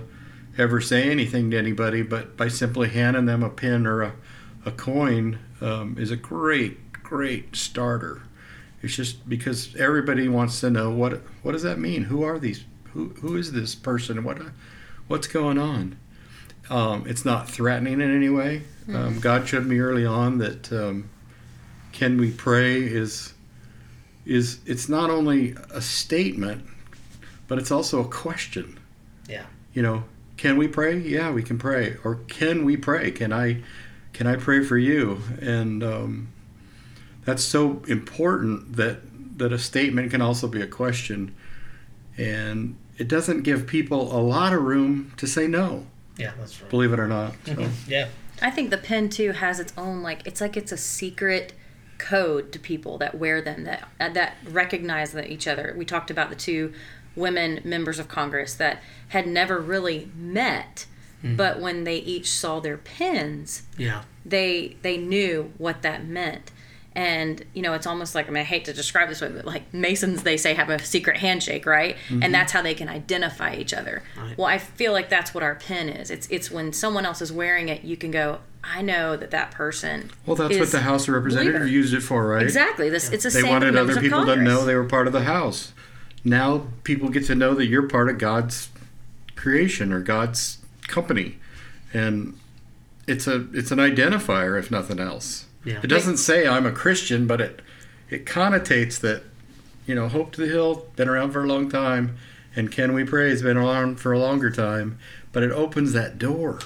ever 0.58 0.80
say 0.80 1.10
anything 1.10 1.50
to 1.50 1.58
anybody, 1.58 2.02
but 2.02 2.36
by 2.36 2.48
simply 2.48 2.88
handing 2.88 3.26
them 3.26 3.42
a 3.42 3.50
pin 3.50 3.86
or 3.86 4.02
a, 4.02 4.12
a 4.64 4.70
coin 4.70 5.38
um, 5.60 5.96
is 5.98 6.10
a 6.10 6.16
great, 6.16 6.92
great 6.92 7.54
starter. 7.56 8.22
It's 8.82 8.96
just 8.96 9.28
because 9.28 9.76
everybody 9.76 10.28
wants 10.28 10.60
to 10.60 10.70
know 10.70 10.90
what 10.90 11.22
what 11.42 11.52
does 11.52 11.62
that 11.62 11.78
mean? 11.78 12.04
Who 12.04 12.22
are 12.22 12.38
these? 12.38 12.64
Who 12.92 13.10
who 13.20 13.36
is 13.36 13.52
this 13.52 13.74
person? 13.74 14.24
What 14.24 14.40
what's 15.06 15.26
going 15.26 15.58
on? 15.58 15.98
Um, 16.70 17.04
it's 17.06 17.24
not 17.24 17.48
threatening 17.48 18.00
in 18.00 18.14
any 18.14 18.28
way. 18.28 18.62
Um, 18.92 19.20
God 19.20 19.46
showed 19.46 19.66
me 19.66 19.80
early 19.80 20.06
on 20.06 20.38
that 20.38 20.72
um, 20.72 21.10
can 21.92 22.16
we 22.16 22.30
pray 22.30 22.82
is 22.82 23.34
is 24.30 24.60
it's 24.64 24.88
not 24.88 25.10
only 25.10 25.56
a 25.74 25.80
statement, 25.80 26.64
but 27.48 27.58
it's 27.58 27.72
also 27.72 28.00
a 28.00 28.06
question. 28.06 28.78
Yeah. 29.28 29.46
You 29.74 29.82
know, 29.82 30.04
can 30.36 30.56
we 30.56 30.68
pray? 30.68 30.98
Yeah, 30.98 31.32
we 31.32 31.42
can 31.42 31.58
pray. 31.58 31.96
Or 32.04 32.14
can 32.28 32.64
we 32.64 32.76
pray? 32.76 33.10
Can 33.10 33.32
I 33.32 33.62
can 34.12 34.28
I 34.28 34.36
pray 34.36 34.64
for 34.64 34.78
you? 34.78 35.20
And 35.40 35.82
um, 35.82 36.28
that's 37.24 37.42
so 37.42 37.82
important 37.88 38.76
that 38.76 39.00
that 39.38 39.52
a 39.52 39.58
statement 39.58 40.12
can 40.12 40.22
also 40.22 40.46
be 40.46 40.62
a 40.62 40.66
question, 40.68 41.34
and 42.16 42.76
it 42.98 43.08
doesn't 43.08 43.42
give 43.42 43.66
people 43.66 44.16
a 44.16 44.22
lot 44.22 44.52
of 44.52 44.62
room 44.62 45.12
to 45.16 45.26
say 45.26 45.48
no. 45.48 45.86
Yeah, 46.16 46.32
that's 46.38 46.60
right. 46.60 46.70
Believe 46.70 46.92
it 46.92 47.00
or 47.00 47.08
not. 47.08 47.34
So. 47.46 47.68
Yeah. 47.88 48.08
I 48.42 48.50
think 48.50 48.70
the 48.70 48.78
pen 48.78 49.10
too 49.10 49.32
has 49.32 49.60
its 49.60 49.72
own 49.76 50.02
like 50.02 50.24
it's 50.24 50.40
like 50.40 50.56
it's 50.56 50.72
a 50.72 50.76
secret 50.76 51.52
code 52.08 52.50
to 52.52 52.58
people 52.58 52.98
that 52.98 53.14
wear 53.16 53.40
them 53.42 53.64
that 53.64 53.88
uh, 54.00 54.08
that 54.10 54.36
recognize 54.48 55.12
that 55.12 55.30
each 55.30 55.46
other. 55.46 55.74
We 55.76 55.84
talked 55.84 56.10
about 56.10 56.30
the 56.30 56.36
two 56.36 56.72
women 57.16 57.60
members 57.64 57.98
of 57.98 58.08
Congress 58.08 58.54
that 58.54 58.82
had 59.08 59.26
never 59.26 59.58
really 59.58 60.10
met, 60.16 60.86
but 61.22 61.60
when 61.60 61.84
they 61.84 61.96
each 61.98 62.30
saw 62.30 62.60
their 62.60 62.78
pins, 62.78 63.62
Yeah. 63.76 64.02
they 64.24 64.76
they 64.82 64.96
knew 64.96 65.52
what 65.58 65.82
that 65.82 66.04
meant 66.04 66.50
and 66.92 67.44
you 67.54 67.62
know 67.62 67.72
it's 67.72 67.86
almost 67.86 68.16
like 68.16 68.26
i 68.26 68.30
mean 68.30 68.40
i 68.40 68.44
hate 68.44 68.64
to 68.64 68.72
describe 68.72 69.08
this 69.08 69.20
way 69.20 69.28
but 69.28 69.44
like 69.44 69.62
masons 69.72 70.24
they 70.24 70.36
say 70.36 70.54
have 70.54 70.68
a 70.68 70.76
secret 70.84 71.16
handshake 71.18 71.64
right 71.64 71.96
and 72.10 72.34
that's 72.34 72.50
how 72.52 72.60
they 72.60 72.74
can 72.74 72.88
identify 72.88 73.54
each 73.54 73.72
other 73.72 74.02
Right. 74.18 74.36
well 74.36 74.48
i 74.48 74.58
feel 74.58 74.92
like 74.92 75.08
that's 75.08 75.32
what 75.32 75.44
our 75.44 75.54
pin 75.54 75.88
is 75.88 76.10
it's 76.10 76.26
it's 76.30 76.50
when 76.50 76.72
someone 76.72 77.06
else 77.06 77.22
is 77.22 77.30
wearing 77.30 77.68
it 77.68 77.84
you 77.84 77.96
can 77.96 78.10
go 78.10 78.40
i 78.62 78.82
know 78.82 79.16
that 79.16 79.30
that 79.30 79.50
person 79.50 80.10
Well, 80.26 80.36
that's 80.36 80.58
what 80.58 80.70
the 80.70 80.80
House 80.80 81.08
of 81.08 81.14
Representatives 81.14 81.58
believer. 81.58 81.70
used 81.70 81.94
it 81.94 82.00
for, 82.02 82.26
right? 82.26 82.42
exactly 82.42 82.88
this 82.90 83.10
it's 83.10 83.24
the 83.24 83.30
They 83.30 83.40
same 83.40 83.50
wanted 83.50 83.66
with 83.66 83.74
members 83.74 83.96
other 83.96 84.02
people 84.02 84.26
to 84.26 84.36
know 84.36 84.64
they 84.64 84.74
were 84.74 84.84
part 84.84 85.06
of 85.06 85.12
the 85.12 85.22
House. 85.24 85.72
Now 86.24 86.66
people 86.84 87.08
get 87.08 87.24
to 87.26 87.34
know 87.34 87.54
that 87.54 87.66
you're 87.66 87.88
part 87.88 88.10
of 88.10 88.18
God's 88.18 88.68
creation 89.36 89.92
or 89.92 90.00
God's 90.00 90.58
company, 90.86 91.38
and 91.94 92.38
it's 93.06 93.26
a 93.26 93.46
it's 93.54 93.70
an 93.70 93.78
identifier 93.78 94.58
if 94.58 94.70
nothing 94.70 95.00
else. 95.00 95.46
Yeah. 95.64 95.80
It 95.82 95.86
doesn't 95.88 96.18
say 96.18 96.46
I'm 96.46 96.66
a 96.66 96.72
Christian, 96.72 97.26
but 97.26 97.40
it 97.40 97.62
it 98.10 98.26
connotates 98.26 99.00
that 99.00 99.22
you 99.86 99.94
know 99.94 100.08
Hope 100.08 100.32
to 100.32 100.40
the 100.42 100.46
Hill 100.48 100.86
been 100.96 101.08
around 101.08 101.30
for 101.32 101.42
a 101.42 101.46
long 101.46 101.70
time, 101.70 102.16
and 102.54 102.70
Can 102.70 102.92
We 102.92 103.04
Pray 103.04 103.30
has 103.30 103.40
been 103.42 103.56
around 103.56 103.98
for 103.98 104.12
a 104.12 104.18
longer 104.18 104.50
time, 104.50 104.98
but 105.32 105.42
it 105.42 105.50
opens 105.52 105.92
that 105.94 106.18
door, 106.18 106.58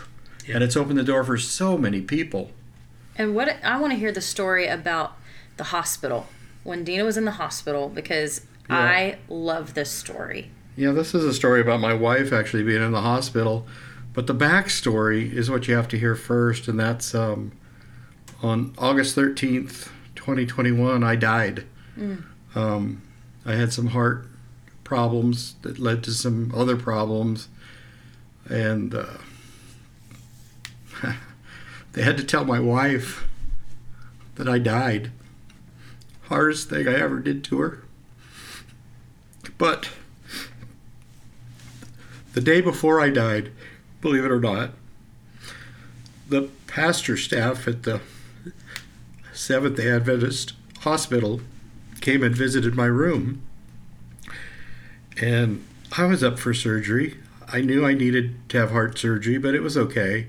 Yeah. 0.46 0.56
and 0.56 0.64
it's 0.64 0.76
opened 0.76 0.98
the 0.98 1.04
door 1.04 1.24
for 1.24 1.38
so 1.38 1.76
many 1.78 2.00
people. 2.00 2.50
And 3.16 3.34
what 3.34 3.56
I 3.64 3.78
want 3.80 3.92
to 3.92 3.98
hear 3.98 4.12
the 4.12 4.20
story 4.20 4.66
about 4.66 5.16
the 5.56 5.64
hospital 5.64 6.26
when 6.64 6.84
Dina 6.84 7.04
was 7.04 7.16
in 7.16 7.24
the 7.24 7.32
hospital 7.32 7.88
because 7.88 8.40
Yeah. 8.68 8.76
I 8.78 9.18
love 9.28 9.74
this 9.74 9.90
story. 9.90 10.50
Yeah, 10.76 10.90
this 10.92 11.14
is 11.14 11.24
a 11.24 11.32
story 11.34 11.60
about 11.60 11.80
my 11.80 11.94
wife 11.94 12.32
actually 12.32 12.64
being 12.64 12.82
in 12.82 12.90
the 12.92 13.02
hospital, 13.02 13.66
but 14.12 14.26
the 14.26 14.34
backstory 14.34 15.32
is 15.32 15.48
what 15.50 15.68
you 15.68 15.74
have 15.76 15.86
to 15.88 15.98
hear 15.98 16.16
first, 16.16 16.66
and 16.66 16.80
that's 16.80 17.14
um, 17.14 17.52
on 18.42 18.74
August 18.78 19.14
13th, 19.16 19.88
2021, 20.16 21.04
I 21.04 21.14
died. 21.16 21.64
Um, 22.56 23.02
I 23.46 23.54
had 23.54 23.72
some 23.72 23.88
heart 23.88 24.26
problems 24.82 25.54
that 25.62 25.78
led 25.78 26.02
to 26.04 26.10
some 26.10 26.52
other 26.56 26.76
problems, 26.76 27.48
and 28.48 28.94
uh, 28.94 29.04
they 31.94 32.02
had 32.02 32.16
to 32.18 32.24
tell 32.24 32.44
my 32.44 32.60
wife 32.60 33.26
that 34.34 34.48
I 34.48 34.58
died. 34.58 35.10
Hardest 36.22 36.68
thing 36.68 36.88
I 36.88 36.94
ever 36.94 37.20
did 37.20 37.42
to 37.44 37.60
her. 37.60 37.84
But 39.56 39.90
the 42.32 42.40
day 42.40 42.60
before 42.60 43.00
I 43.00 43.10
died, 43.10 43.52
believe 44.00 44.24
it 44.24 44.30
or 44.30 44.40
not, 44.40 44.70
the 46.28 46.48
pastor 46.66 47.16
staff 47.16 47.68
at 47.68 47.84
the 47.84 48.00
Seventh 49.32 49.76
day 49.76 49.90
Adventist 49.90 50.54
Hospital 50.80 51.40
came 52.00 52.22
and 52.22 52.34
visited 52.34 52.74
my 52.74 52.86
room. 52.86 53.42
And 55.20 55.64
I 55.96 56.06
was 56.06 56.24
up 56.24 56.38
for 56.38 56.54
surgery. 56.54 57.18
I 57.52 57.60
knew 57.60 57.86
I 57.86 57.94
needed 57.94 58.48
to 58.48 58.58
have 58.58 58.70
heart 58.72 58.98
surgery, 58.98 59.38
but 59.38 59.54
it 59.54 59.62
was 59.62 59.76
okay. 59.76 60.28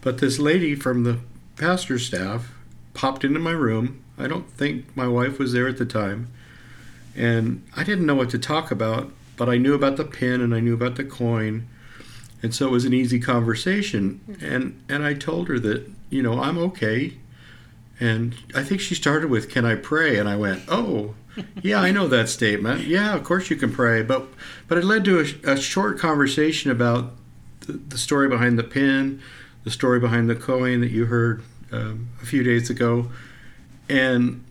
But 0.00 0.18
this 0.18 0.38
lady 0.38 0.74
from 0.74 1.04
the 1.04 1.18
pastor's 1.56 2.06
staff 2.06 2.52
popped 2.94 3.24
into 3.24 3.38
my 3.38 3.52
room. 3.52 4.02
I 4.18 4.28
don't 4.28 4.50
think 4.50 4.96
my 4.96 5.06
wife 5.06 5.38
was 5.38 5.52
there 5.52 5.68
at 5.68 5.78
the 5.78 5.86
time 5.86 6.28
and 7.16 7.66
I 7.76 7.84
didn't 7.84 8.06
know 8.06 8.14
what 8.14 8.30
to 8.30 8.38
talk 8.38 8.70
about, 8.70 9.10
but 9.36 9.48
I 9.48 9.58
knew 9.58 9.74
about 9.74 9.96
the 9.96 10.04
pin 10.04 10.40
and 10.40 10.54
I 10.54 10.60
knew 10.60 10.74
about 10.74 10.96
the 10.96 11.04
coin, 11.04 11.66
and 12.42 12.54
so 12.54 12.68
it 12.68 12.70
was 12.70 12.84
an 12.84 12.94
easy 12.94 13.18
conversation. 13.18 14.20
And 14.40 14.82
and 14.88 15.04
I 15.04 15.14
told 15.14 15.48
her 15.48 15.58
that 15.60 15.90
you 16.08 16.22
know 16.22 16.40
I'm 16.40 16.58
okay, 16.58 17.14
and 17.98 18.34
I 18.54 18.62
think 18.62 18.80
she 18.80 18.94
started 18.94 19.30
with 19.30 19.50
"Can 19.50 19.64
I 19.64 19.74
pray?" 19.74 20.18
and 20.18 20.28
I 20.28 20.36
went, 20.36 20.62
"Oh, 20.68 21.14
yeah, 21.62 21.80
I 21.80 21.90
know 21.90 22.06
that 22.08 22.28
statement. 22.28 22.86
Yeah, 22.86 23.14
of 23.14 23.24
course 23.24 23.50
you 23.50 23.56
can 23.56 23.72
pray." 23.72 24.02
But 24.02 24.26
but 24.68 24.78
it 24.78 24.84
led 24.84 25.04
to 25.06 25.20
a, 25.20 25.52
a 25.52 25.56
short 25.56 25.98
conversation 25.98 26.70
about 26.70 27.12
the, 27.66 27.72
the 27.72 27.98
story 27.98 28.28
behind 28.28 28.58
the 28.58 28.64
pin, 28.64 29.20
the 29.64 29.70
story 29.70 30.00
behind 30.00 30.28
the 30.28 30.34
coin 30.34 30.80
that 30.80 30.90
you 30.90 31.06
heard 31.06 31.42
um, 31.72 32.08
a 32.22 32.26
few 32.26 32.42
days 32.42 32.70
ago, 32.70 33.10
and 33.88 34.44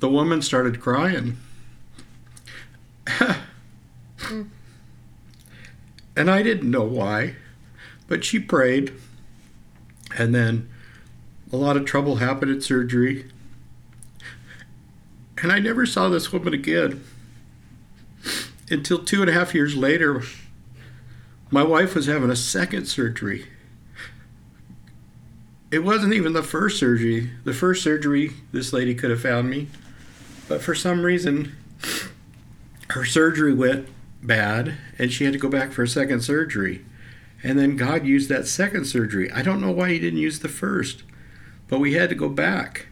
the 0.00 0.08
woman 0.08 0.42
started 0.42 0.80
crying. 0.80 1.36
and 6.16 6.30
I 6.30 6.42
didn't 6.42 6.70
know 6.70 6.84
why, 6.84 7.36
but 8.06 8.24
she 8.24 8.38
prayed. 8.38 8.92
And 10.16 10.34
then 10.34 10.68
a 11.52 11.56
lot 11.56 11.76
of 11.76 11.84
trouble 11.84 12.16
happened 12.16 12.54
at 12.54 12.62
surgery. 12.62 13.30
And 15.42 15.52
I 15.52 15.58
never 15.60 15.86
saw 15.86 16.08
this 16.08 16.32
woman 16.32 16.52
again 16.52 17.04
until 18.70 18.98
two 18.98 19.20
and 19.20 19.30
a 19.30 19.32
half 19.32 19.54
years 19.54 19.76
later. 19.76 20.22
My 21.50 21.62
wife 21.62 21.94
was 21.94 22.06
having 22.06 22.30
a 22.30 22.36
second 22.36 22.86
surgery. 22.86 23.46
It 25.70 25.80
wasn't 25.80 26.14
even 26.14 26.32
the 26.32 26.42
first 26.42 26.78
surgery. 26.78 27.30
The 27.44 27.52
first 27.52 27.82
surgery, 27.82 28.32
this 28.52 28.72
lady 28.72 28.94
could 28.94 29.10
have 29.10 29.20
found 29.20 29.50
me. 29.50 29.68
But 30.48 30.62
for 30.62 30.74
some 30.74 31.02
reason, 31.02 31.56
her 32.90 33.04
surgery 33.04 33.52
went 33.52 33.88
bad 34.22 34.74
and 34.98 35.12
she 35.12 35.24
had 35.24 35.34
to 35.34 35.38
go 35.38 35.48
back 35.48 35.72
for 35.72 35.82
a 35.82 35.88
second 35.88 36.22
surgery. 36.22 36.84
And 37.42 37.58
then 37.58 37.76
God 37.76 38.06
used 38.06 38.28
that 38.30 38.46
second 38.46 38.86
surgery. 38.86 39.30
I 39.30 39.42
don't 39.42 39.60
know 39.60 39.70
why 39.70 39.90
he 39.90 39.98
didn't 39.98 40.18
use 40.18 40.40
the 40.40 40.48
first, 40.48 41.02
but 41.68 41.80
we 41.80 41.92
had 41.92 42.08
to 42.08 42.14
go 42.14 42.30
back. 42.30 42.86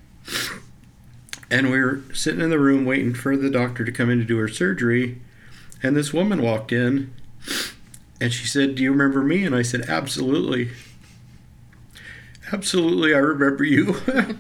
And 1.50 1.71
we 1.71 1.80
were 1.80 2.02
sitting 2.12 2.40
in 2.40 2.50
the 2.50 2.59
room 2.59 2.85
waiting 2.85 3.14
for 3.14 3.37
the 3.37 3.50
doctor 3.50 3.85
to 3.85 3.92
come 3.92 4.11
in 4.11 4.18
to 4.18 4.25
do 4.25 4.37
her 4.37 4.49
surgery. 4.49 5.21
And 5.83 5.97
this 5.97 6.12
woman 6.12 6.42
walked 6.42 6.73
in 6.73 7.14
and 8.21 8.33
she 8.33 8.47
said, 8.47 8.75
Do 8.75 8.83
you 8.83 8.90
remember 8.90 9.23
me? 9.23 9.45
And 9.45 9.54
I 9.54 9.62
said, 9.62 9.83
Absolutely. 9.88 10.71
Absolutely, 12.52 13.14
I 13.14 13.18
remember 13.18 13.64
you. 13.64 13.96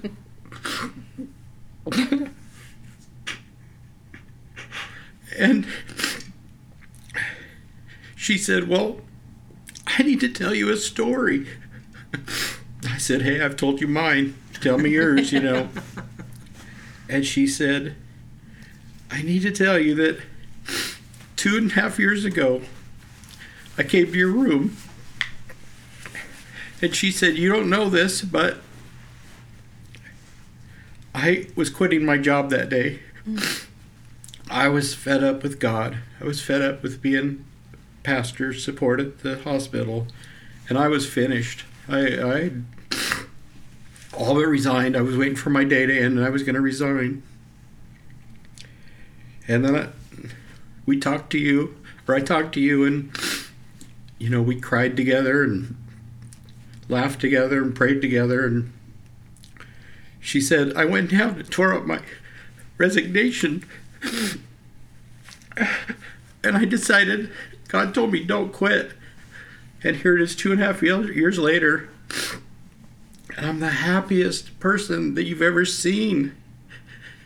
and 5.36 5.66
she 8.14 8.38
said, 8.38 8.68
Well, 8.68 9.00
I 9.86 10.02
need 10.02 10.20
to 10.20 10.28
tell 10.28 10.54
you 10.54 10.70
a 10.70 10.76
story. 10.76 11.46
I 12.88 12.98
said, 12.98 13.22
Hey, 13.22 13.40
I've 13.40 13.56
told 13.56 13.80
you 13.80 13.88
mine. 13.88 14.36
Tell 14.60 14.78
me 14.78 14.90
yours, 14.90 15.32
you 15.32 15.40
know. 15.40 15.68
And 17.08 17.24
she 17.24 17.46
said, 17.46 17.94
I 19.10 19.22
need 19.22 19.42
to 19.42 19.52
tell 19.52 19.78
you 19.78 19.94
that 19.94 20.18
two 21.36 21.56
and 21.56 21.70
a 21.70 21.74
half 21.74 21.98
years 21.98 22.24
ago, 22.24 22.62
I 23.78 23.84
came 23.84 24.06
to 24.06 24.18
your 24.18 24.32
room. 24.32 24.76
And 26.82 26.94
she 26.94 27.10
said, 27.10 27.36
You 27.36 27.52
don't 27.52 27.70
know 27.70 27.88
this, 27.88 28.22
but 28.22 28.58
I 31.14 31.48
was 31.56 31.70
quitting 31.70 32.04
my 32.04 32.18
job 32.18 32.50
that 32.50 32.68
day. 32.68 33.00
Mm-hmm. 33.26 33.64
I 34.50 34.68
was 34.68 34.94
fed 34.94 35.24
up 35.24 35.42
with 35.42 35.58
God. 35.58 35.98
I 36.20 36.24
was 36.24 36.40
fed 36.40 36.62
up 36.62 36.82
with 36.82 37.02
being 37.02 37.44
pastor, 38.02 38.52
support 38.52 39.00
at 39.00 39.20
the 39.20 39.38
hospital, 39.38 40.06
and 40.68 40.78
I 40.78 40.88
was 40.88 41.08
finished. 41.08 41.64
I, 41.88 42.00
I 42.00 42.50
all 44.12 44.34
but 44.34 44.46
resigned. 44.46 44.96
I 44.96 45.02
was 45.02 45.16
waiting 45.16 45.36
for 45.36 45.50
my 45.50 45.64
day 45.64 45.86
to 45.86 45.96
end, 45.96 46.18
and 46.18 46.24
I 46.24 46.30
was 46.30 46.42
going 46.42 46.54
to 46.54 46.60
resign. 46.60 47.22
And 49.48 49.64
then 49.64 49.76
I, 49.76 49.88
we 50.84 50.98
talked 50.98 51.30
to 51.32 51.38
you, 51.38 51.76
or 52.06 52.14
I 52.14 52.20
talked 52.20 52.52
to 52.54 52.60
you, 52.60 52.84
and 52.84 53.10
you 54.18 54.30
know 54.30 54.42
we 54.42 54.60
cried 54.60 54.96
together 54.96 55.42
and 55.42 55.76
laughed 56.88 57.20
together 57.20 57.62
and 57.62 57.74
prayed 57.74 58.00
together. 58.00 58.46
And 58.46 58.72
she 60.20 60.40
said, 60.40 60.74
"I 60.76 60.84
went 60.84 61.10
down 61.10 61.38
and 61.38 61.50
tore 61.50 61.74
up 61.74 61.86
my 61.86 62.00
resignation." 62.78 63.64
and 66.44 66.56
I 66.56 66.64
decided, 66.64 67.30
God 67.68 67.94
told 67.94 68.12
me, 68.12 68.24
don't 68.24 68.52
quit. 68.52 68.92
And 69.82 69.96
here 69.96 70.16
it 70.16 70.22
is, 70.22 70.36
two 70.36 70.52
and 70.52 70.62
a 70.62 70.64
half 70.64 70.82
years 70.82 71.38
later. 71.38 71.88
And 73.36 73.46
I'm 73.46 73.60
the 73.60 73.68
happiest 73.68 74.58
person 74.60 75.14
that 75.14 75.24
you've 75.24 75.42
ever 75.42 75.64
seen. 75.64 76.34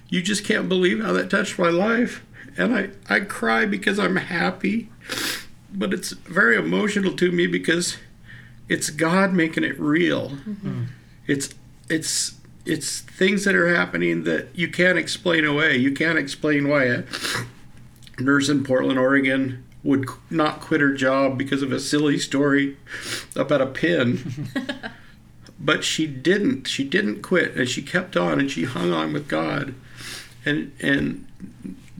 You 0.08 0.22
just 0.22 0.44
can't 0.44 0.68
believe 0.68 1.02
how 1.02 1.12
that 1.12 1.30
touched 1.30 1.58
my 1.58 1.70
life. 1.70 2.24
And 2.56 2.74
I, 2.74 2.90
I 3.08 3.20
cry 3.20 3.64
because 3.64 3.98
I'm 3.98 4.16
happy. 4.16 4.90
But 5.72 5.94
it's 5.94 6.10
very 6.10 6.56
emotional 6.56 7.14
to 7.16 7.30
me 7.30 7.46
because 7.46 7.96
it's 8.70 8.88
God 8.88 9.34
making 9.34 9.64
it 9.64 9.78
real. 9.78 10.30
Mm-hmm. 10.30 10.84
It's 11.26 11.52
it's 11.90 12.36
it's 12.64 13.00
things 13.00 13.44
that 13.44 13.56
are 13.56 13.74
happening 13.74 14.22
that 14.24 14.48
you 14.54 14.68
can't 14.68 14.96
explain 14.96 15.44
away. 15.44 15.76
You 15.76 15.92
can't 15.92 16.16
explain 16.16 16.68
why 16.68 16.84
a 16.84 17.04
nurse 18.18 18.48
in 18.48 18.62
Portland, 18.62 18.98
Oregon 18.98 19.64
would 19.82 20.06
not 20.30 20.60
quit 20.60 20.80
her 20.80 20.94
job 20.94 21.36
because 21.36 21.62
of 21.62 21.72
a 21.72 21.80
silly 21.80 22.16
story 22.16 22.76
about 23.34 23.60
a 23.60 23.66
pin. 23.66 24.48
but 25.60 25.82
she 25.82 26.06
didn't. 26.06 26.68
She 26.68 26.84
didn't 26.84 27.22
quit 27.22 27.56
and 27.56 27.68
she 27.68 27.82
kept 27.82 28.16
on 28.16 28.38
and 28.38 28.50
she 28.50 28.64
hung 28.64 28.92
on 28.92 29.12
with 29.12 29.26
God. 29.26 29.74
And 30.44 30.70
and 30.80 31.26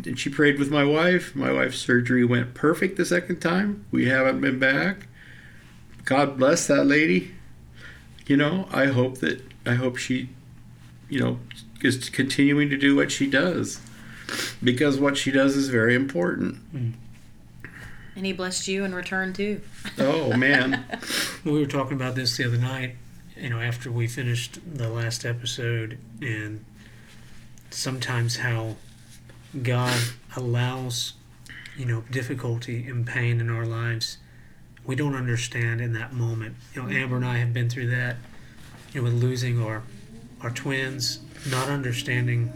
and 0.05 0.17
she 0.17 0.31
prayed 0.31 0.61
with 0.61 0.71
my 0.71 0.85
wife. 0.85 1.35
My 1.35 1.53
wife's 1.53 1.81
surgery 1.81 2.25
went 2.25 2.55
perfect 2.55 2.97
the 2.97 3.05
second 3.05 3.41
time. 3.41 3.87
We 3.91 4.07
haven't 4.07 4.41
been 4.41 4.61
back. 4.61 5.09
God 6.11 6.37
bless 6.37 6.67
that 6.67 6.87
lady. 6.87 7.31
You 8.27 8.37
know, 8.37 8.67
I 8.73 8.87
hope 8.87 9.19
that 9.19 9.43
I 9.65 9.75
hope 9.75 9.97
she, 9.97 10.31
you 11.09 11.21
know, 11.21 11.39
is 11.83 12.11
continuing 12.11 12.69
to 12.69 12.77
do 12.77 12.97
what 12.97 13.13
she 13.13 13.31
does, 13.31 13.81
because 14.61 14.99
what 14.99 15.17
she 15.17 15.31
does 15.31 15.57
is 15.57 15.69
very 15.69 15.95
important. 15.95 16.57
Mm. 16.75 16.93
And 18.17 18.27
he 18.27 18.33
blessed 18.33 18.67
you 18.67 18.85
in 18.85 18.93
return 18.93 19.33
too. 19.33 19.61
Oh 19.99 20.37
man, 20.37 20.85
We 21.45 21.53
were 21.53 21.67
talking 21.67 21.97
about 21.97 22.17
this 22.17 22.37
the 22.37 22.45
other 22.45 22.59
night, 22.59 22.97
you 23.37 23.49
know, 23.49 23.61
after 23.61 23.93
we 23.93 24.09
finished 24.09 24.59
the 24.67 24.89
last 24.91 25.25
episode, 25.25 25.97
and 26.21 26.65
sometimes 27.71 28.39
how 28.39 28.75
God 29.63 29.97
allows, 30.35 31.13
you 31.77 31.85
know, 31.85 32.03
difficulty 32.11 32.85
and 32.89 33.07
pain 33.07 33.41
in 33.41 33.49
our 33.49 33.65
lives. 33.65 34.19
We 34.87 34.97
don't 34.97 35.15
understand 35.15 35.81
in 35.81 35.93
that 35.95 36.13
moment. 36.13 36.57
You 36.75 36.83
know, 36.83 36.89
Amber 36.89 37.17
and 37.17 37.25
mm-hmm. 37.25 37.35
I 37.35 37.39
have 37.39 37.53
been 37.53 37.69
through 37.69 37.89
that, 37.89 38.17
you 38.93 39.01
know, 39.01 39.05
with 39.05 39.23
losing 39.23 39.63
our 39.63 39.83
our 40.41 40.51
twins, 40.51 41.21
not 41.51 41.69
understanding 41.69 42.51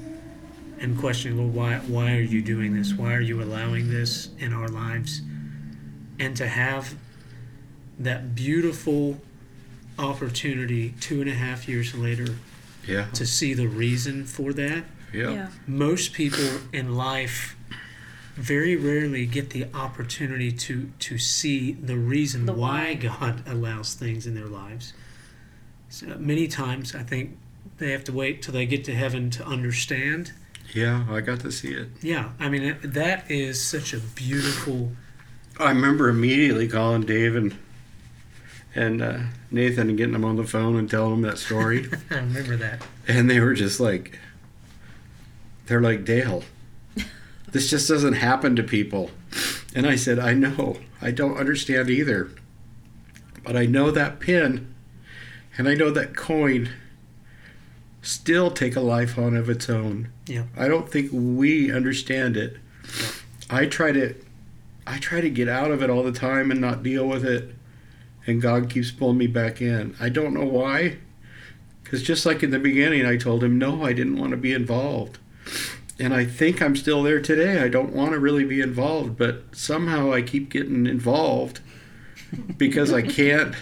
and 0.81 0.99
questioning, 0.99 1.39
Lord, 1.39 1.55
why 1.55 1.77
why 1.87 2.17
are 2.17 2.23
you 2.23 2.43
doing 2.43 2.75
this? 2.75 2.95
Why 2.95 3.15
are 3.15 3.21
you 3.21 3.43
allowing 3.43 3.91
this 3.91 4.31
in 4.39 4.53
our 4.53 4.69
lives? 4.69 5.21
And 6.19 6.37
to 6.37 6.47
have 6.47 6.95
that 7.99 8.35
beautiful 8.35 9.21
opportunity 9.99 10.95
two 11.01 11.21
and 11.21 11.31
a 11.31 11.35
half 11.35 11.69
years 11.69 11.95
later 11.95 12.37
yeah, 12.87 13.07
to 13.15 13.27
see 13.27 13.55
the 13.55 13.67
reason 13.67 14.25
for 14.25 14.53
that. 14.53 14.85
yeah, 15.13 15.49
Most 15.67 16.13
people 16.13 16.45
in 16.73 16.97
life 16.97 17.57
very 18.35 18.77
rarely 18.77 19.27
get 19.27 19.51
the 19.51 19.67
opportunity 19.75 20.51
to 20.53 20.91
to 20.99 21.19
see 21.19 21.73
the 21.73 21.97
reason 21.97 22.47
The 22.47 22.53
why 22.53 22.85
why. 22.85 22.95
God 22.95 23.43
allows 23.47 23.95
things 23.95 24.27
in 24.27 24.35
their 24.35 24.47
lives. 24.49 24.93
So 25.89 26.07
many 26.19 26.49
times, 26.49 26.95
I 26.95 27.03
think 27.05 27.37
they 27.79 27.93
have 27.93 28.05
to 28.05 28.13
wait 28.13 28.43
till 28.43 28.53
they 28.55 28.67
get 28.67 28.85
to 28.85 28.95
heaven 28.95 29.31
to 29.31 29.45
understand. 29.45 30.33
yeah. 30.75 31.05
I 31.09 31.21
got 31.21 31.41
to 31.41 31.53
see 31.53 31.73
it. 31.73 31.89
Yeah, 32.03 32.31
I 32.41 32.49
mean 32.49 32.77
that 32.83 33.31
is 33.31 33.63
such 33.63 33.93
a 33.95 33.99
beautiful. 34.01 34.91
I 35.61 35.69
remember 35.69 36.09
immediately 36.09 36.67
calling 36.67 37.03
Dave 37.03 37.37
and 37.37 37.57
and 38.75 39.01
uh, 39.01 39.19
Nathan 39.53 39.89
and 39.91 39.97
getting 39.97 40.15
them 40.15 40.25
on 40.25 40.35
the 40.35 40.43
phone 40.45 40.77
and 40.77 40.91
telling 40.91 41.13
them 41.13 41.23
that 41.23 41.39
story. 41.39 41.89
I 42.11 42.17
remember 42.17 42.57
that. 42.57 42.83
and 43.07 43.31
they 43.31 43.39
were 43.39 43.55
just 43.55 43.79
like 43.79 44.19
they're 45.67 45.81
like 45.81 46.05
dale 46.05 46.43
this 47.55 47.71
just 47.71 47.89
doesn't 47.89 48.15
happen 48.15 48.57
to 48.57 48.65
people. 48.65 49.13
And 49.77 49.87
i 49.87 49.95
said 49.95 50.19
i 50.19 50.35
know. 50.35 50.79
I 51.01 51.13
don't 51.13 51.39
understand 51.39 51.89
either. 51.89 52.31
But 53.45 53.57
i 53.57 53.65
know 53.65 53.91
that 53.93 54.19
pin 54.19 54.75
and 55.57 55.69
i 55.69 55.75
know 55.75 55.91
that 55.91 56.17
coin 56.17 56.71
still 58.03 58.51
take 58.51 58.75
a 58.75 58.81
life 58.81 59.17
on 59.17 59.37
of 59.37 59.49
its 59.49 59.71
own. 59.71 60.11
Yeah. 60.27 60.45
i 60.57 60.67
don't 60.67 60.91
think 60.91 61.11
we 61.13 61.73
understand 61.73 62.37
it. 62.37 62.57
I 63.49 63.67
try 63.67 63.93
to 63.93 64.15
i 64.85 64.99
try 64.99 65.21
to 65.21 65.31
get 65.31 65.49
out 65.49 65.71
of 65.71 65.81
it 65.81 65.91
all 65.91 66.03
the 66.03 66.13
time 66.13 66.51
and 66.51 66.61
not 66.61 66.83
deal 66.83 67.07
with 67.07 67.25
it 67.25 67.55
and 68.27 68.43
god 68.43 68.69
keeps 68.69 68.91
pulling 68.91 69.19
me 69.19 69.29
back 69.29 69.63
in. 69.63 69.95
I 70.01 70.09
don't 70.09 70.35
know 70.35 70.45
why 70.45 70.99
because 71.85 72.03
just 72.03 72.27
like 72.27 72.43
in 72.43 72.51
the 72.51 72.59
beginning, 72.59 73.07
I 73.07 73.17
told 73.17 73.45
him, 73.45 73.57
no, 73.57 73.85
I 73.85 73.93
didn't 73.93 74.19
want 74.19 74.33
to 74.33 74.37
be 74.37 74.53
involved. 74.53 75.19
And 75.99 76.13
I 76.13 76.25
think 76.25 76.61
I'm 76.61 76.75
still 76.75 77.03
there 77.03 77.21
today. 77.21 77.63
I 77.63 77.69
don't 77.69 77.93
want 77.93 78.13
to 78.13 78.19
really 78.19 78.45
be 78.45 78.61
involved, 78.61 79.17
but 79.17 79.45
somehow 79.53 80.13
I 80.13 80.23
keep 80.23 80.51
getting 80.51 80.87
involved 80.87 81.61
because 82.57 82.93
I 82.93 83.03
can't. 83.03 83.55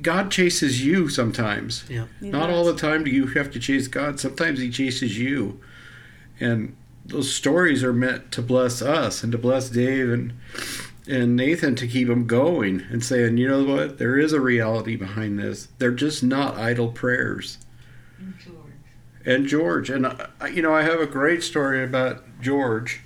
God 0.00 0.30
chases 0.30 0.84
you 0.84 1.08
sometimes. 1.08 1.84
Yeah. 1.88 2.06
He 2.20 2.30
Not 2.30 2.46
does. 2.46 2.56
all 2.56 2.64
the 2.64 2.76
time 2.76 3.04
do 3.04 3.10
you 3.10 3.26
have 3.28 3.50
to 3.52 3.58
chase 3.58 3.88
God. 3.88 4.18
Sometimes 4.18 4.60
He 4.60 4.70
chases 4.70 5.18
you. 5.18 5.60
And 6.40 6.76
those 7.04 7.34
stories 7.34 7.84
are 7.84 7.92
meant 7.92 8.32
to 8.32 8.40
bless 8.42 8.80
us 8.80 9.22
and 9.22 9.30
to 9.32 9.38
bless 9.38 9.68
Dave 9.68 10.10
and 10.10 10.32
and 11.06 11.36
Nathan 11.36 11.74
to 11.76 11.86
keep 11.86 12.08
them 12.08 12.26
going 12.26 12.82
and 12.90 13.04
saying, 13.04 13.36
you 13.36 13.46
know 13.46 13.62
what, 13.62 13.98
there 13.98 14.18
is 14.18 14.32
a 14.32 14.40
reality 14.40 14.96
behind 14.96 15.38
this. 15.38 15.68
They're 15.76 15.90
just 15.90 16.22
not 16.22 16.56
idle 16.56 16.88
prayers. 16.88 17.58
And 19.26 19.46
George, 19.46 19.88
and 19.88 20.04
uh, 20.04 20.26
you 20.52 20.60
know, 20.60 20.74
I 20.74 20.82
have 20.82 21.00
a 21.00 21.06
great 21.06 21.42
story 21.42 21.82
about 21.82 22.22
George, 22.42 23.00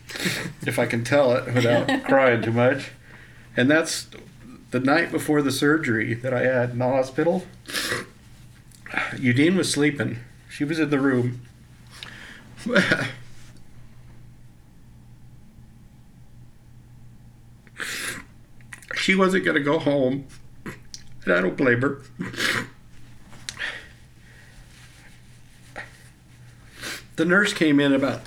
if 0.66 0.78
I 0.78 0.86
can 0.86 1.04
tell 1.04 1.32
it 1.36 1.46
without 1.52 2.04
crying 2.08 2.42
too 2.42 2.52
much. 2.52 2.90
And 3.56 3.70
that's 3.70 4.08
the 4.70 4.80
night 4.80 5.12
before 5.12 5.42
the 5.42 5.52
surgery 5.52 6.14
that 6.14 6.34
I 6.34 6.42
had 6.42 6.70
in 6.70 6.78
the 6.78 6.88
hospital. 6.88 7.46
Udine 9.12 9.56
was 9.56 9.70
sleeping. 9.70 10.18
She 10.48 10.64
was 10.64 10.80
in 10.80 10.90
the 10.90 10.98
room. 10.98 11.42
she 18.96 19.14
wasn't 19.14 19.44
going 19.44 19.56
to 19.56 19.62
go 19.62 19.78
home. 19.78 20.26
And 21.24 21.32
I 21.32 21.40
don't 21.40 21.56
blame 21.56 21.80
her. 21.82 22.02
The 27.18 27.24
nurse 27.24 27.52
came 27.52 27.80
in 27.80 27.92
about 27.92 28.20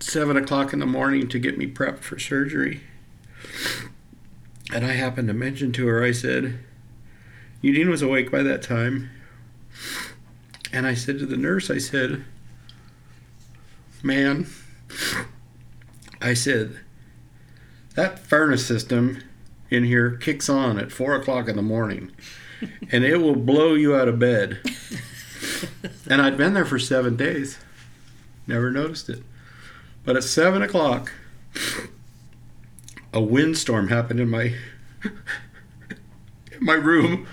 seven 0.00 0.38
o'clock 0.38 0.72
in 0.72 0.78
the 0.78 0.86
morning 0.86 1.28
to 1.28 1.38
get 1.38 1.58
me 1.58 1.66
prepped 1.66 1.98
for 1.98 2.18
surgery. 2.18 2.80
And 4.72 4.82
I 4.82 4.92
happened 4.92 5.28
to 5.28 5.34
mention 5.34 5.72
to 5.72 5.86
her, 5.88 6.02
I 6.02 6.12
said, 6.12 6.58
Eugene 7.60 7.90
was 7.90 8.00
awake 8.00 8.30
by 8.30 8.42
that 8.42 8.62
time. 8.62 9.10
And 10.72 10.86
I 10.86 10.94
said 10.94 11.18
to 11.18 11.26
the 11.26 11.36
nurse, 11.36 11.70
I 11.70 11.76
said, 11.76 12.24
Man, 14.02 14.46
I 16.22 16.32
said, 16.32 16.80
that 17.94 18.20
furnace 18.20 18.64
system 18.64 19.22
in 19.68 19.84
here 19.84 20.16
kicks 20.16 20.48
on 20.48 20.78
at 20.78 20.92
four 20.92 21.14
o'clock 21.14 21.46
in 21.46 21.56
the 21.56 21.62
morning 21.62 22.10
and 22.90 23.04
it 23.04 23.18
will 23.18 23.36
blow 23.36 23.74
you 23.74 23.94
out 23.94 24.08
of 24.08 24.18
bed. 24.18 24.60
and 26.08 26.22
I'd 26.22 26.38
been 26.38 26.54
there 26.54 26.64
for 26.64 26.78
seven 26.78 27.16
days, 27.16 27.58
never 28.46 28.70
noticed 28.70 29.08
it. 29.08 29.22
But 30.04 30.16
at 30.16 30.24
seven 30.24 30.62
o'clock, 30.62 31.12
a 33.12 33.20
windstorm 33.20 33.88
happened 33.88 34.20
in 34.20 34.28
my 34.28 34.54
in 35.04 36.60
my 36.60 36.74
room. 36.74 37.26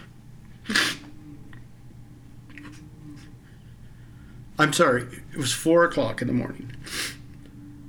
I'm 4.60 4.74
sorry, 4.74 5.08
it 5.34 5.38
was 5.38 5.52
four 5.52 5.84
o'clock 5.86 6.22
in 6.22 6.28
the 6.28 6.34
morning. 6.34 6.72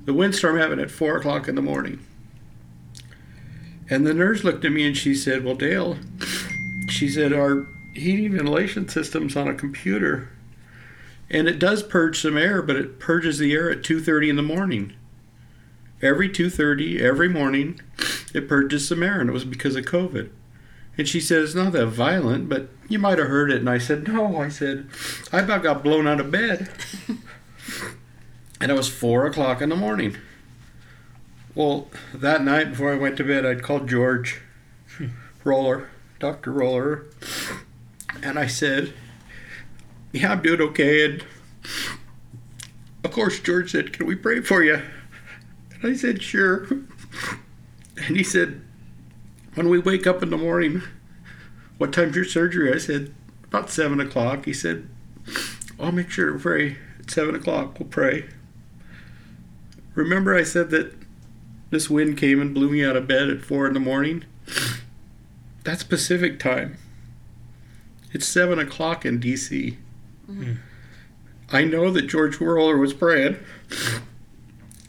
The 0.06 0.14
windstorm 0.14 0.56
happened 0.56 0.80
at 0.80 0.90
four 0.90 1.16
o'clock 1.18 1.46
in 1.46 1.54
the 1.54 1.62
morning. 1.62 2.00
And 3.90 4.06
the 4.06 4.14
nurse 4.14 4.42
looked 4.42 4.64
at 4.64 4.72
me 4.72 4.86
and 4.86 4.96
she 4.96 5.14
said, 5.14 5.44
Well, 5.44 5.54
Dale, 5.54 5.98
she 6.88 7.08
said, 7.08 7.32
our 7.32 7.66
heating 7.92 8.32
ventilation 8.32 8.88
system's 8.88 9.36
on 9.36 9.48
a 9.48 9.54
computer. 9.54 10.30
And 11.32 11.48
it 11.48 11.58
does 11.58 11.82
purge 11.82 12.20
some 12.20 12.36
air, 12.36 12.60
but 12.60 12.76
it 12.76 13.00
purges 13.00 13.38
the 13.38 13.54
air 13.54 13.70
at 13.70 13.82
2.30 13.82 14.28
in 14.28 14.36
the 14.36 14.42
morning. 14.42 14.92
Every 16.02 16.28
2.30, 16.28 17.00
every 17.00 17.28
morning, 17.28 17.80
it 18.34 18.48
purges 18.48 18.86
some 18.86 19.02
air, 19.02 19.18
and 19.18 19.30
it 19.30 19.32
was 19.32 19.46
because 19.46 19.74
of 19.74 19.86
COVID. 19.86 20.28
And 20.98 21.08
she 21.08 21.20
said, 21.20 21.40
It's 21.42 21.54
not 21.54 21.72
that 21.72 21.86
violent, 21.86 22.50
but 22.50 22.68
you 22.88 22.98
might 22.98 23.18
have 23.18 23.28
heard 23.28 23.50
it. 23.50 23.60
And 23.60 23.70
I 23.70 23.78
said, 23.78 24.06
No. 24.06 24.36
I 24.36 24.50
said, 24.50 24.88
I 25.32 25.40
about 25.40 25.62
got 25.62 25.82
blown 25.82 26.06
out 26.06 26.20
of 26.20 26.30
bed. 26.30 26.68
and 28.60 28.70
it 28.70 28.74
was 28.74 28.88
4 28.88 29.26
o'clock 29.26 29.62
in 29.62 29.70
the 29.70 29.76
morning. 29.76 30.18
Well, 31.54 31.88
that 32.12 32.42
night 32.42 32.70
before 32.70 32.92
I 32.92 32.98
went 32.98 33.16
to 33.18 33.24
bed, 33.24 33.46
I'd 33.46 33.62
called 33.62 33.88
George 33.88 34.42
Roller, 35.44 35.90
Dr. 36.18 36.52
Roller, 36.52 37.06
and 38.22 38.38
I 38.38 38.46
said, 38.46 38.92
Yeah, 40.12 40.32
I'm 40.32 40.42
doing 40.42 40.60
okay. 40.60 41.04
And 41.04 41.24
of 43.04 43.10
course, 43.10 43.40
George 43.40 43.72
said, 43.72 43.92
Can 43.92 44.06
we 44.06 44.14
pray 44.14 44.40
for 44.40 44.62
you? 44.62 44.82
And 45.74 45.92
I 45.92 45.96
said, 45.96 46.22
Sure. 46.22 46.68
And 48.06 48.16
he 48.16 48.24
said, 48.24 48.60
When 49.54 49.68
we 49.68 49.78
wake 49.78 50.06
up 50.06 50.22
in 50.22 50.30
the 50.30 50.38
morning, 50.38 50.82
what 51.78 51.92
time's 51.92 52.16
your 52.16 52.24
surgery? 52.24 52.72
I 52.72 52.78
said, 52.78 53.14
About 53.44 53.70
seven 53.70 54.00
o'clock. 54.00 54.44
He 54.44 54.52
said, 54.52 54.88
I'll 55.78 55.92
make 55.92 56.10
sure 56.10 56.32
to 56.32 56.38
pray 56.38 56.76
at 57.00 57.10
7 57.10 57.34
o'clock. 57.34 57.78
We'll 57.78 57.88
pray. 57.88 58.28
Remember, 59.94 60.34
I 60.34 60.44
said 60.44 60.70
that 60.70 60.94
this 61.70 61.90
wind 61.90 62.16
came 62.16 62.40
and 62.40 62.54
blew 62.54 62.70
me 62.70 62.84
out 62.84 62.96
of 62.96 63.08
bed 63.08 63.28
at 63.28 63.44
4 63.44 63.66
in 63.66 63.74
the 63.74 63.80
morning? 63.80 64.24
That's 65.64 65.82
Pacific 65.82 66.38
time. 66.38 66.76
It's 68.12 68.26
7 68.26 68.58
o'clock 68.58 69.04
in 69.04 69.18
D.C. 69.20 69.78
I 71.50 71.64
know 71.64 71.90
that 71.90 72.02
George 72.02 72.40
Roller 72.40 72.78
was 72.78 72.94
praying, 72.94 73.36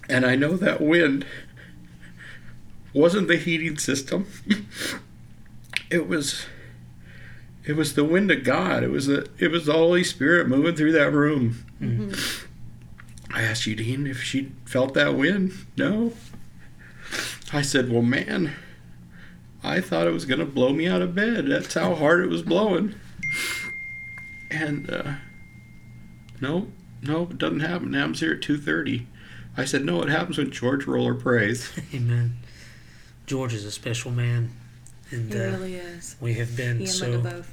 and 0.08 0.26
I 0.26 0.36
know 0.36 0.56
that 0.56 0.80
wind 0.82 1.26
wasn't 2.94 3.28
the 3.28 3.38
heating 3.38 3.78
system. 3.78 4.28
it 5.90 6.08
was 6.08 6.46
it 7.66 7.76
was 7.76 7.94
the 7.94 8.04
wind 8.04 8.32
of 8.32 8.44
God. 8.44 8.84
It 8.84 8.92
was 8.92 9.08
the 9.08 9.30
it 9.40 9.52
was 9.52 9.66
the 9.66 9.74
Holy 9.74 10.04
Spirit 10.04 10.48
moving 10.48 10.76
through 10.76 10.92
that 10.94 11.12
room. 11.12 11.66
I 13.34 13.42
asked 13.42 13.66
Eugene 13.66 14.06
if 14.08 14.22
she 14.22 14.52
felt 14.66 14.94
that 14.94 15.16
wind. 15.16 15.54
No. 15.78 16.14
I 17.52 17.62
said, 17.62 17.92
"Well, 17.92 18.02
man, 18.02 18.54
I 19.64 19.82
thought 19.82 20.08
it 20.08 20.14
was 20.14 20.26
going 20.26 20.40
to 20.40 20.46
blow 20.46 20.74
me 20.74 20.88
out 20.88 21.02
of 21.02 21.16
bed. 21.16 21.48
That's 21.48 21.74
how 21.74 21.96
hard 21.96 22.24
it 22.24 22.30
was 22.30 22.42
blowing." 22.42 22.96
And 24.52 24.90
uh, 24.90 25.14
no, 26.44 26.68
no, 27.02 27.24
it 27.24 27.38
doesn't 27.38 27.62
happen. 27.62 27.96
It 27.96 27.98
happens 27.98 28.20
here 28.20 28.34
at 28.34 28.42
two 28.42 28.58
thirty. 28.58 29.08
I 29.56 29.66
said, 29.66 29.86
"No, 29.86 30.02
it 30.02 30.10
happens 30.10 30.38
when 30.38 30.52
George 30.52 30.86
Roller 30.86 31.16
prays." 31.16 31.72
Amen. 31.94 32.38
George 33.26 33.54
is 33.54 33.64
a 33.66 33.72
special 33.72 34.12
man, 34.12 34.52
and 35.10 35.32
He 35.32 35.40
uh, 35.40 35.52
really 35.52 35.76
is. 35.76 36.16
we 36.20 36.34
have 36.36 36.56
been 36.58 36.80
He 36.80 36.86
so 36.86 37.44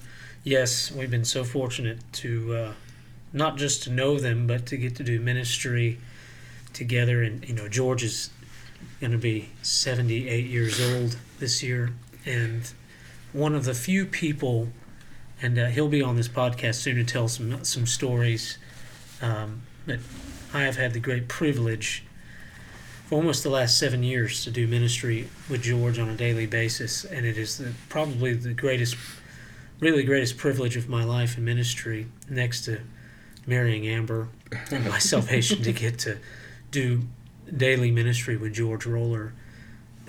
yes, 0.43 0.91
we've 0.91 1.11
been 1.11 1.25
so 1.25 1.45
fortunate 1.45 2.01
to 2.15 2.55
uh, 2.55 2.73
not 3.33 3.57
just 3.57 3.85
to 3.85 3.91
know 3.91 4.19
them, 4.19 4.47
but 4.47 4.67
to 4.67 4.77
get 4.77 4.97
to 4.97 5.05
do 5.05 5.21
ministry 5.21 5.99
together. 6.73 7.23
And 7.23 7.47
you 7.49 7.55
know, 7.55 7.69
George 7.69 8.03
is 8.03 8.31
going 9.01 9.13
to 9.13 9.19
be 9.19 9.51
seventy-eight 9.63 10.47
years 10.47 10.81
old 10.81 11.17
this 11.39 11.63
year, 11.63 11.93
and 12.27 12.73
one 13.33 13.55
of 13.55 13.65
the 13.65 13.75
few 13.75 14.05
people, 14.05 14.69
and 15.41 15.59
uh, 15.59 15.67
he'll 15.67 15.89
be 15.89 16.03
on 16.03 16.17
this 16.17 16.29
podcast 16.29 16.77
soon 16.77 16.97
to 16.97 17.05
tell 17.05 17.29
some 17.29 17.63
some 17.65 17.87
stories. 17.87 18.59
Um, 19.23 19.63
that 19.87 20.01
I 20.53 20.63
have 20.63 20.77
had 20.77 20.93
the 20.93 21.01
great 21.01 21.29
privilege 21.29 22.05
for 23.07 23.17
almost 23.17 23.43
the 23.43 23.51
last 23.51 23.79
seven 23.79 24.03
years 24.03 24.45
to 24.45 24.51
do 24.51 24.67
ministry 24.67 25.29
with 25.49 25.63
George 25.63 25.99
on 25.99 26.09
a 26.09 26.17
daily 26.17 26.47
basis, 26.47 27.05
and 27.05 27.27
it 27.27 27.37
is 27.37 27.59
the, 27.59 27.73
probably 27.89 28.33
the 28.35 28.55
greatest, 28.55 28.97
really 29.81 30.05
greatest 30.05 30.37
privilege 30.37 30.77
of 30.77 30.89
my 30.89 31.03
life 31.03 31.37
in 31.37 31.45
ministry, 31.45 32.07
next 32.29 32.65
to 32.67 32.81
marrying 33.47 33.87
Amber 33.87 34.29
and 34.71 34.87
my 34.87 34.99
salvation, 34.99 35.63
to 35.63 35.73
get 35.73 35.99
to 36.01 36.19
do 36.71 37.03
daily 37.57 37.91
ministry 37.91 38.37
with 38.37 38.55
George 38.55 38.87
Roller. 38.87 39.33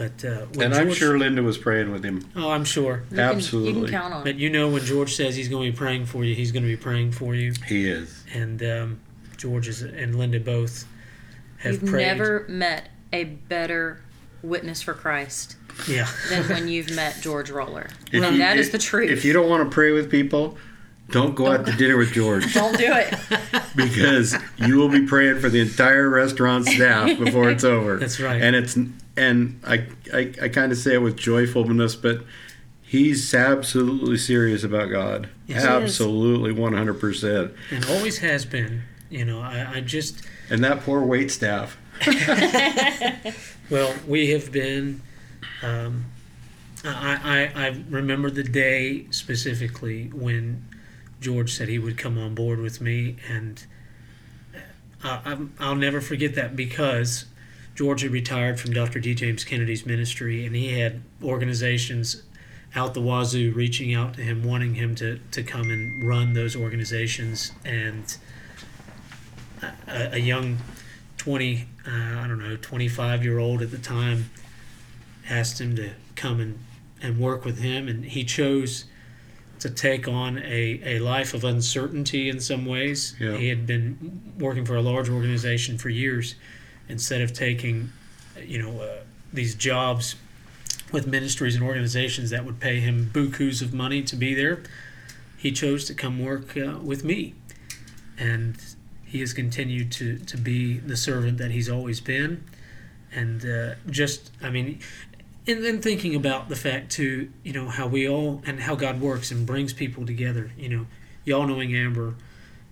But 0.02 0.26
uh, 0.28 0.46
when 0.54 0.66
And 0.68 0.74
I'm 0.74 0.86
George- 0.88 0.98
sure 0.98 1.18
Linda 1.20 1.44
was 1.44 1.58
praying 1.58 1.92
with 1.92 2.04
him. 2.04 2.28
oh, 2.36 2.50
I'm 2.50 2.64
sure. 2.66 3.04
You 3.12 3.18
can- 3.18 3.18
you 3.18 3.24
Absolutely. 3.36 3.82
can 3.90 3.92
count 3.92 4.14
on 4.16 4.24
But 4.24 4.36
you 4.38 4.50
know, 4.50 4.68
when 4.70 4.84
George 4.84 5.14
says 5.16 5.36
he's 5.36 5.48
going 5.48 5.66
to 5.68 5.72
be 5.72 5.78
praying 5.78 6.06
for 6.08 6.24
you, 6.24 6.34
he's 6.34 6.52
going 6.52 6.64
to 6.64 6.70
be 6.70 6.78
praying 6.78 7.12
for 7.12 7.36
you. 7.36 7.54
He 7.68 7.88
is. 7.88 8.24
And 8.34 8.64
um, 8.64 9.00
George 9.38 9.68
is, 9.68 9.82
and 9.84 10.16
Linda 10.18 10.40
both 10.40 10.86
have 11.58 11.74
You've 11.74 11.86
prayed. 11.92 12.06
never 12.08 12.46
met 12.50 12.90
a 13.14 13.26
better 13.26 14.02
witness 14.42 14.82
for 14.82 14.94
Christ 14.96 15.56
yeah. 15.88 16.08
than 16.30 16.44
when 16.50 16.68
you've 16.74 16.90
met 16.96 17.18
George 17.22 17.52
Roller. 17.52 17.88
If 18.12 18.24
and 18.24 18.34
you- 18.38 18.42
that 18.42 18.58
is 18.58 18.68
if- 18.68 18.72
the 18.72 18.78
truth. 18.80 19.12
If 19.12 19.24
you 19.24 19.34
don't 19.34 19.50
want 19.50 19.70
to 19.70 19.74
pray 19.74 19.92
with 19.92 20.10
people, 20.10 20.58
don't 21.12 21.36
go 21.36 21.52
out 21.52 21.66
to 21.66 21.74
dinner 21.74 21.98
with 21.98 22.14
George 22.14 22.54
don't 22.54 22.78
do 22.78 22.88
it. 22.88 23.14
because 23.76 24.34
you 24.58 24.78
will 24.78 24.88
be 24.90 25.06
praying 25.06 25.40
for 25.42 25.50
the 25.50 25.60
entire 25.60 26.10
restaurant 26.10 26.66
staff 26.66 27.20
before 27.20 27.50
it's 27.50 27.66
over. 27.66 27.98
That's 27.98 28.20
right. 28.20 28.42
And 28.42 28.56
it's 28.56 28.78
and 29.22 29.62
I 29.66 29.86
I, 30.12 30.34
I 30.42 30.50
kind 30.50 30.72
of 30.72 30.78
say 30.78 30.96
it 30.96 31.02
with 31.02 31.16
joyfulness, 31.16 31.96
but 31.96 32.24
he's 32.82 33.34
absolutely 33.34 34.18
serious 34.18 34.64
about 34.64 34.90
God. 34.90 35.30
Yes, 35.48 35.64
absolutely, 35.64 36.52
one 36.52 36.74
hundred 36.74 37.00
percent. 37.00 37.54
and 37.70 37.86
always 37.86 38.18
has 38.18 38.46
been. 38.46 38.82
You 39.10 39.26
know, 39.26 39.42
I, 39.42 39.74
I 39.76 39.82
just 39.82 40.26
And 40.50 40.64
that 40.64 40.82
poor 40.82 41.02
wait 41.02 41.32
staff. 41.32 41.78
well, 43.70 43.94
we 44.08 44.32
have 44.32 44.52
been. 44.52 45.02
Um, 45.62 46.06
I, 46.84 47.52
I 47.56 47.66
I 47.66 47.84
remember 47.90 48.32
the 48.32 48.44
day 48.44 49.06
specifically 49.12 50.08
when 50.08 50.66
George 51.20 51.54
said 51.54 51.70
he 51.70 51.78
would 51.78 51.98
come 51.98 52.18
on 52.18 52.34
board 52.34 52.60
with 52.60 52.82
me, 52.82 53.18
and 53.30 53.64
I, 55.04 55.22
I'm, 55.26 55.54
I'll 55.60 55.76
never 55.76 56.02
forget 56.02 56.34
that 56.36 56.56
because 56.56 57.26
George 57.82 58.04
had 58.04 58.12
retired 58.12 58.60
from 58.60 58.74
Dr. 58.74 59.00
D. 59.00 59.16
James 59.16 59.44
Kennedy's 59.44 59.88
ministry, 59.88 60.46
and 60.46 60.56
he 60.56 60.78
had 60.80 61.02
organizations 61.24 62.22
out 62.76 62.94
the 62.94 63.02
wazoo 63.02 63.52
reaching 63.56 63.92
out 63.96 64.14
to 64.14 64.22
him, 64.22 64.44
wanting 64.44 64.76
him 64.76 64.94
to, 64.94 65.18
to 65.32 65.42
come 65.42 65.72
and 65.72 66.08
run 66.08 66.34
those 66.34 66.56
organizations, 66.56 67.52
and 67.66 68.18
a, 69.88 70.14
a 70.14 70.18
young 70.20 70.60
20 71.18 71.68
uh, 71.88 71.90
i 72.20 72.28
don't 72.28 72.38
know 72.38 72.56
25 72.58 73.24
year 73.24 73.40
old 73.40 73.64
at 73.64 73.72
the 73.72 73.78
time 73.80 74.30
asked 75.30 75.60
him 75.60 75.76
to 75.76 75.90
come 76.16 76.40
and, 76.40 76.60
and 77.02 77.20
work 77.20 77.44
with 77.46 77.60
him 77.60 77.88
and 77.88 78.06
he 78.06 78.24
chose 78.24 78.86
to 79.60 79.70
take 79.70 80.08
on 80.08 80.38
a, 80.40 80.82
a 80.84 81.00
life 81.00 81.34
of 81.36 81.44
uncertainty 81.44 82.30
in 82.30 82.40
some 82.40 82.66
ways 82.66 83.16
Yeah. 83.20 83.38
he 83.38 83.50
had 83.50 83.66
been 83.66 84.36
working 84.40 84.66
for 84.66 84.76
a 84.76 84.82
large 84.82 85.10
organization 85.10 85.78
for 85.80 85.90
years 85.90 86.36
instead 86.88 87.22
of 87.22 87.34
taking 87.34 87.92
you 88.44 88.62
know 88.62 88.82
uh, 88.82 88.98
these 89.34 89.56
jobs 89.56 90.16
with 90.92 91.08
ministries 91.08 91.56
and 91.56 91.64
organizations 91.64 92.30
that 92.30 92.46
would 92.46 92.60
pay 92.60 92.80
him 92.80 93.10
bukus 93.14 93.62
of 93.62 93.74
money 93.74 94.02
to 94.02 94.16
be 94.16 94.34
there 94.34 94.62
he 95.38 95.52
chose 95.52 95.86
to 95.86 95.94
come 95.94 96.24
work 96.24 96.58
uh, 96.58 96.78
with 96.82 97.04
me 97.04 97.34
and 98.18 98.58
he 99.12 99.20
has 99.20 99.34
continued 99.34 99.92
to, 99.92 100.20
to 100.20 100.38
be 100.38 100.78
the 100.78 100.96
servant 100.96 101.38
that 101.38 101.52
he's 101.52 101.70
always 101.70 102.00
been. 102.00 102.46
And 103.12 103.46
uh, 103.46 103.76
just, 103.90 104.32
I 104.42 104.50
mean, 104.50 104.80
and 105.46 105.62
then 105.66 105.82
thinking 105.82 106.16
about 106.16 106.48
the 106.48 106.56
fact, 106.56 106.94
too, 106.94 107.30
you 107.44 107.52
know, 107.52 107.68
how 107.68 107.88
we 107.88 108.08
all, 108.08 108.42
and 108.46 108.62
how 108.62 108.76
God 108.76 109.02
works 109.02 109.30
and 109.30 109.46
brings 109.46 109.74
people 109.74 110.06
together. 110.06 110.52
You 110.58 110.70
know, 110.70 110.86
y'all 111.26 111.46
knowing 111.46 111.76
Amber, 111.76 112.16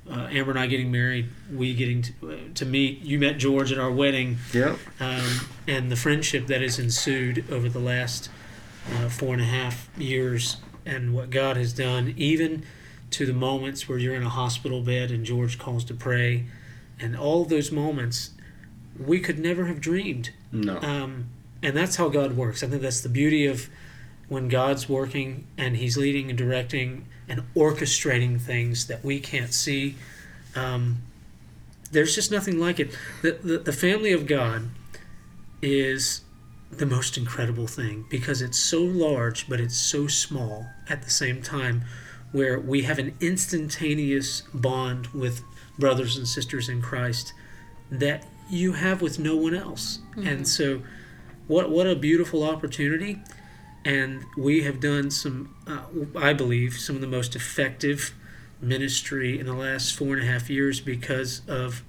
uh, 0.09 0.27
Amber 0.31 0.51
and 0.51 0.59
I 0.59 0.67
getting 0.67 0.91
married, 0.91 1.29
we 1.53 1.73
getting 1.73 2.01
to, 2.03 2.13
uh, 2.23 2.35
to 2.55 2.65
meet, 2.65 3.01
you 3.01 3.19
met 3.19 3.37
George 3.37 3.71
at 3.71 3.77
our 3.77 3.91
wedding, 3.91 4.37
Yep. 4.53 4.77
um, 4.99 5.39
and 5.67 5.91
the 5.91 5.95
friendship 5.95 6.47
that 6.47 6.61
has 6.61 6.79
ensued 6.79 7.45
over 7.51 7.69
the 7.69 7.79
last 7.79 8.29
uh, 8.95 9.09
four 9.09 9.33
and 9.33 9.41
a 9.41 9.45
half 9.45 9.89
years, 9.97 10.57
and 10.85 11.13
what 11.13 11.29
God 11.29 11.57
has 11.57 11.73
done, 11.73 12.13
even 12.17 12.63
to 13.11 13.25
the 13.25 13.33
moments 13.33 13.87
where 13.87 13.97
you're 13.97 14.15
in 14.15 14.23
a 14.23 14.29
hospital 14.29 14.81
bed 14.81 15.11
and 15.11 15.25
George 15.25 15.59
calls 15.59 15.83
to 15.85 15.93
pray, 15.93 16.45
and 16.99 17.15
all 17.15 17.45
those 17.45 17.71
moments, 17.71 18.31
we 18.99 19.19
could 19.19 19.37
never 19.39 19.65
have 19.65 19.79
dreamed. 19.79 20.31
No. 20.51 20.77
Um, 20.81 21.27
and 21.61 21.75
that's 21.77 21.97
how 21.97 22.09
God 22.09 22.35
works. 22.35 22.63
I 22.63 22.67
think 22.67 22.81
that's 22.81 23.01
the 23.01 23.09
beauty 23.09 23.45
of 23.45 23.69
when 24.29 24.47
God's 24.47 24.87
working 24.87 25.45
and 25.57 25.75
He's 25.75 25.97
leading 25.97 26.29
and 26.29 26.37
directing 26.37 27.05
and 27.27 27.43
orchestrating 27.55 28.39
things 28.39 28.87
that 28.87 29.03
we 29.03 29.19
can't 29.19 29.53
see. 29.53 29.95
Um, 30.55 30.99
there's 31.91 32.15
just 32.15 32.31
nothing 32.31 32.59
like 32.59 32.79
it. 32.79 32.95
The, 33.21 33.39
the, 33.43 33.57
the 33.57 33.73
family 33.73 34.11
of 34.11 34.27
God 34.27 34.69
is 35.61 36.21
the 36.71 36.85
most 36.85 37.17
incredible 37.17 37.67
thing 37.67 38.05
because 38.09 38.41
it's 38.41 38.57
so 38.57 38.81
large, 38.81 39.49
but 39.49 39.59
it's 39.59 39.77
so 39.77 40.07
small 40.07 40.67
at 40.87 41.01
the 41.03 41.09
same 41.09 41.41
time, 41.41 41.83
where 42.31 42.59
we 42.59 42.83
have 42.83 42.99
an 42.99 43.15
instantaneous 43.19 44.41
bond 44.53 45.07
with 45.07 45.43
brothers 45.79 46.15
and 46.17 46.27
sisters 46.27 46.69
in 46.69 46.81
Christ 46.81 47.33
that 47.89 48.25
you 48.49 48.73
have 48.73 49.01
with 49.01 49.17
no 49.17 49.35
one 49.35 49.55
else. 49.55 49.99
And 50.15 50.47
so, 50.47 50.81
what 51.47 51.71
what 51.71 51.87
a 51.87 51.95
beautiful 51.95 52.43
opportunity! 52.43 53.19
And 53.85 54.25
we 54.37 54.63
have 54.63 54.79
done 54.79 55.09
some, 55.09 55.55
uh, 55.65 55.83
I 56.17 56.33
believe, 56.33 56.77
some 56.77 56.95
of 56.95 57.01
the 57.01 57.07
most 57.07 57.35
effective 57.35 58.13
ministry 58.61 59.39
in 59.39 59.45
the 59.45 59.53
last 59.53 59.95
four 59.95 60.13
and 60.15 60.23
a 60.23 60.25
half 60.25 60.49
years 60.49 60.81
because 60.81 61.41
of 61.47 61.83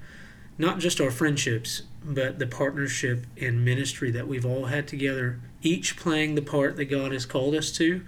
not 0.57 0.79
just 0.79 1.00
our 1.00 1.11
friendships, 1.11 1.83
but 2.05 2.38
the 2.38 2.46
partnership 2.46 3.26
in 3.37 3.64
ministry 3.64 4.11
that 4.11 4.29
we've 4.29 4.46
all 4.46 4.66
had 4.66 4.87
together, 4.87 5.40
each 5.62 5.96
playing 5.96 6.35
the 6.35 6.42
part 6.42 6.76
that 6.76 6.87
God 6.87 7.12
has 7.12 7.26
called 7.26 7.55
us 7.55 7.72
to. 7.72 8.03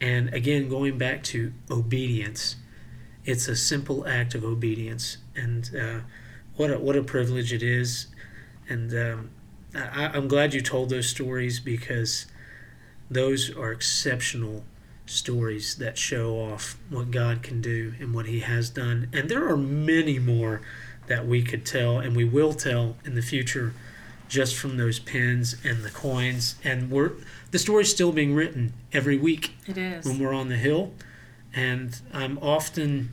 And 0.00 0.32
again, 0.34 0.68
going 0.68 0.98
back 0.98 1.22
to 1.24 1.52
obedience, 1.70 2.56
it's 3.24 3.48
a 3.48 3.56
simple 3.56 4.06
act 4.06 4.34
of 4.34 4.44
obedience. 4.44 5.18
And 5.34 5.70
uh, 5.74 6.00
what, 6.56 6.70
a, 6.70 6.78
what 6.78 6.96
a 6.96 7.02
privilege 7.02 7.52
it 7.52 7.62
is. 7.62 8.08
And 8.68 8.92
um, 8.92 9.30
I, 9.74 10.06
I'm 10.08 10.28
glad 10.28 10.52
you 10.52 10.60
told 10.60 10.90
those 10.90 11.08
stories 11.08 11.60
because 11.60 12.26
those 13.14 13.54
are 13.56 13.72
exceptional 13.72 14.64
stories 15.06 15.76
that 15.76 15.98
show 15.98 16.36
off 16.36 16.78
what 16.88 17.10
God 17.10 17.42
can 17.42 17.60
do 17.60 17.94
and 18.00 18.14
what 18.14 18.26
He 18.26 18.40
has 18.40 18.70
done. 18.70 19.08
And 19.12 19.28
there 19.28 19.46
are 19.48 19.56
many 19.56 20.18
more 20.18 20.62
that 21.06 21.26
we 21.26 21.42
could 21.42 21.66
tell 21.66 21.98
and 21.98 22.16
we 22.16 22.24
will 22.24 22.54
tell 22.54 22.96
in 23.04 23.14
the 23.14 23.22
future 23.22 23.74
just 24.28 24.56
from 24.56 24.76
those 24.78 24.98
pins 24.98 25.56
and 25.62 25.82
the 25.82 25.90
coins. 25.90 26.56
And 26.64 26.90
we're 26.90 27.12
the 27.50 27.58
story's 27.58 27.90
still 27.90 28.10
being 28.12 28.34
written 28.34 28.72
every 28.92 29.18
week 29.18 29.54
It 29.66 29.76
is. 29.78 30.06
when 30.06 30.18
we're 30.18 30.32
on 30.32 30.48
the 30.48 30.56
hill. 30.56 30.92
And 31.54 32.00
I'm 32.12 32.38
often 32.38 33.10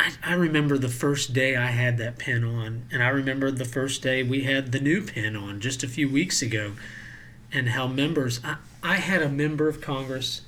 I, 0.00 0.12
I 0.24 0.34
remember 0.34 0.78
the 0.78 0.88
first 0.88 1.32
day 1.32 1.54
I 1.56 1.66
had 1.66 1.98
that 1.98 2.18
pin 2.18 2.42
on, 2.42 2.86
and 2.90 3.02
I 3.02 3.08
remember 3.08 3.50
the 3.50 3.64
first 3.64 4.02
day 4.02 4.22
we 4.22 4.42
had 4.42 4.72
the 4.72 4.80
new 4.80 5.02
pin 5.02 5.36
on 5.36 5.60
just 5.60 5.84
a 5.84 5.88
few 5.88 6.08
weeks 6.08 6.42
ago, 6.42 6.72
and 7.54 7.70
how 7.70 7.86
members. 7.86 8.40
I, 8.44 8.56
I 8.82 8.96
had 8.96 9.22
a 9.22 9.28
member 9.30 9.68
of 9.68 9.80
Congress, 9.80 10.42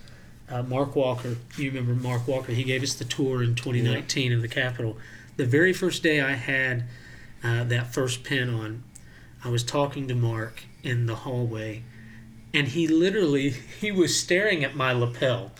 uh, 0.50 0.62
Mark 0.62 0.94
Walker. 0.94 1.36
You 1.56 1.70
remember 1.70 1.94
Mark 1.94 2.28
Walker? 2.28 2.52
He 2.52 2.64
gave 2.64 2.82
us 2.82 2.94
the 2.94 3.04
tour 3.04 3.42
in 3.42 3.54
2019 3.54 4.32
of 4.32 4.42
the 4.42 4.48
Capitol. 4.48 4.98
The 5.36 5.46
very 5.46 5.72
first 5.72 6.02
day 6.02 6.20
I 6.20 6.32
had 6.32 6.84
uh, 7.42 7.64
that 7.64 7.94
first 7.94 8.24
pin 8.24 8.50
on, 8.50 8.82
I 9.42 9.48
was 9.48 9.62
talking 9.62 10.08
to 10.08 10.14
Mark 10.14 10.64
in 10.82 11.06
the 11.06 11.14
hallway, 11.14 11.84
and 12.52 12.68
he 12.68 12.86
literally 12.86 13.50
he 13.80 13.90
was 13.90 14.18
staring 14.18 14.64
at 14.64 14.74
my 14.74 14.92
lapel 14.92 15.52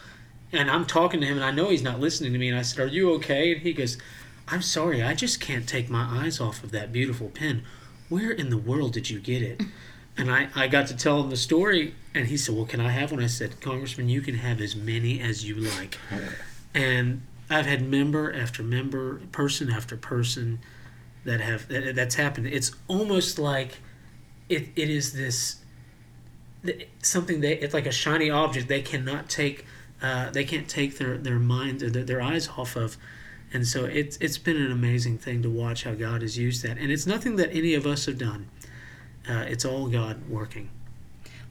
and 0.52 0.70
I'm 0.70 0.86
talking 0.86 1.20
to 1.20 1.26
him, 1.26 1.36
and 1.36 1.44
I 1.44 1.50
know 1.50 1.70
he's 1.70 1.82
not 1.82 2.00
listening 2.00 2.32
to 2.32 2.38
me. 2.38 2.48
And 2.48 2.58
I 2.58 2.62
said, 2.62 2.80
"Are 2.80 2.88
you 2.88 3.12
okay?" 3.14 3.52
And 3.52 3.62
he 3.62 3.72
goes, 3.72 3.98
"I'm 4.48 4.62
sorry, 4.62 5.02
I 5.02 5.14
just 5.14 5.40
can't 5.40 5.68
take 5.68 5.90
my 5.90 6.04
eyes 6.04 6.40
off 6.40 6.62
of 6.62 6.70
that 6.72 6.92
beautiful 6.92 7.28
pen. 7.28 7.64
Where 8.08 8.30
in 8.30 8.50
the 8.50 8.58
world 8.58 8.92
did 8.92 9.10
you 9.10 9.18
get 9.18 9.42
it?" 9.42 9.62
And 10.18 10.30
I, 10.30 10.48
I 10.54 10.66
got 10.68 10.86
to 10.88 10.96
tell 10.96 11.22
him 11.22 11.30
the 11.30 11.36
story, 11.36 11.94
and 12.14 12.26
he 12.26 12.36
said, 12.36 12.54
"Well, 12.54 12.64
can 12.64 12.80
I 12.80 12.90
have 12.90 13.12
one?" 13.12 13.22
I 13.22 13.26
said, 13.26 13.60
"Congressman, 13.60 14.08
you 14.08 14.22
can 14.22 14.36
have 14.36 14.60
as 14.60 14.74
many 14.74 15.20
as 15.20 15.46
you 15.46 15.56
like." 15.56 15.98
And 16.74 17.22
I've 17.50 17.66
had 17.66 17.86
member 17.86 18.32
after 18.32 18.62
member, 18.62 19.20
person 19.32 19.70
after 19.70 19.96
person 19.96 20.60
that 21.24 21.40
have 21.40 21.68
that, 21.68 21.94
that's 21.94 22.14
happened. 22.14 22.46
It's 22.46 22.72
almost 22.88 23.38
like 23.38 23.78
it, 24.48 24.68
it 24.76 24.88
is 24.88 25.12
this 25.12 25.56
something 27.02 27.40
they 27.40 27.52
it's 27.58 27.74
like 27.74 27.86
a 27.86 27.92
shiny 27.92 28.30
object 28.30 28.68
they 28.68 28.82
cannot 28.82 29.28
take 29.28 29.64
uh, 30.02 30.30
they 30.30 30.44
can't 30.44 30.68
take 30.68 30.98
their 30.98 31.16
their 31.16 31.38
mind 31.38 31.82
or 31.82 31.90
their, 31.90 32.04
their 32.04 32.20
eyes 32.20 32.48
off 32.56 32.76
of 32.76 32.96
and 33.52 33.66
so 33.66 33.84
it's 33.84 34.16
it's 34.18 34.38
been 34.38 34.56
an 34.56 34.72
amazing 34.72 35.16
thing 35.16 35.42
to 35.42 35.50
watch 35.50 35.84
how 35.84 35.92
God 35.92 36.22
has 36.22 36.36
used 36.36 36.62
that 36.64 36.76
and 36.78 36.90
it's 36.90 37.06
nothing 37.06 37.36
that 37.36 37.54
any 37.54 37.74
of 37.74 37.86
us 37.86 38.06
have 38.06 38.18
done 38.18 38.48
uh, 39.28 39.44
it's 39.48 39.64
all 39.64 39.88
God 39.88 40.28
working 40.28 40.68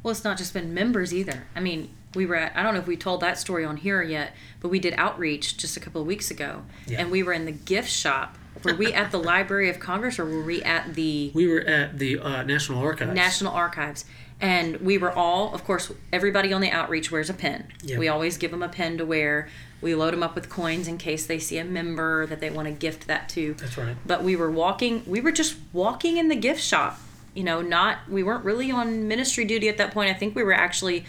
Well, 0.04 0.12
it's 0.12 0.24
not 0.24 0.38
just 0.38 0.54
been 0.54 0.74
members 0.74 1.14
either. 1.14 1.46
I 1.56 1.60
mean, 1.60 1.90
we 2.16 2.26
were 2.26 2.36
at, 2.36 2.56
I 2.56 2.64
don't 2.64 2.74
know 2.74 2.80
if 2.80 2.88
we 2.88 2.98
told 2.98 3.22
that 3.22 3.38
story 3.38 3.66
on 3.66 3.78
here 3.78 4.02
yet, 4.02 4.34
but 4.62 4.70
we 4.70 4.80
did 4.80 4.94
outreach 4.98 5.58
just 5.58 5.78
a 5.78 5.80
couple 5.80 6.02
of 6.02 6.08
weeks 6.08 6.32
ago. 6.32 6.64
Yeah. 6.88 7.02
And 7.02 7.12
we 7.12 7.24
were 7.24 7.34
in 7.34 7.46
the 7.46 7.52
gift 7.52 7.90
shop. 7.90 8.38
Were 8.64 8.74
we 8.74 8.94
at 8.94 9.12
the 9.12 9.20
Library 9.20 9.70
of 9.70 9.80
Congress 9.80 10.18
or 10.18 10.26
were 10.26 10.44
we 10.44 10.64
at 10.64 10.96
the 10.96 11.30
we 11.36 11.48
were 11.48 11.60
at 11.62 12.00
the 12.00 12.20
uh, 12.20 12.44
National 12.44 12.80
Archives 12.80 13.14
National 13.14 13.52
Archives? 13.54 14.06
And 14.42 14.78
we 14.78 14.98
were 14.98 15.12
all, 15.12 15.54
of 15.54 15.64
course, 15.64 15.92
everybody 16.12 16.52
on 16.52 16.62
the 16.62 16.72
outreach 16.72 17.12
wears 17.12 17.30
a 17.30 17.34
pin. 17.34 17.66
Yeah. 17.84 17.98
We 17.98 18.08
always 18.08 18.38
give 18.38 18.52
them 18.52 18.64
a 18.64 18.70
pin 18.70 18.98
to 18.98 19.06
wear. 19.06 19.50
We 19.82 19.94
load 19.96 20.14
them 20.14 20.24
up 20.24 20.36
with 20.36 20.50
coins 20.50 20.88
in 20.88 20.98
case 20.98 21.26
they 21.26 21.40
see 21.40 21.58
a 21.58 21.64
member 21.64 22.26
that 22.26 22.40
they 22.40 22.50
want 22.50 22.68
to 22.68 22.74
gift 22.74 23.08
that 23.08 23.30
to. 23.30 23.54
that's 23.54 23.78
right 23.78 23.96
But 24.06 24.24
we 24.24 24.36
were 24.36 24.52
walking, 24.52 25.04
we 25.06 25.22
were 25.22 25.32
just 25.32 25.58
walking 25.72 26.18
in 26.18 26.28
the 26.28 26.36
gift 26.36 26.62
shop. 26.62 27.00
You 27.36 27.44
know, 27.44 27.62
not, 27.62 28.00
we 28.10 28.24
weren't 28.24 28.44
really 28.46 28.72
on 28.72 29.08
ministry 29.08 29.46
duty 29.46 29.70
at 29.70 29.78
that 29.78 29.92
point. 29.92 30.10
I 30.10 30.14
think 30.14 30.36
we 30.36 30.42
were 30.44 30.54
actually 30.54 31.06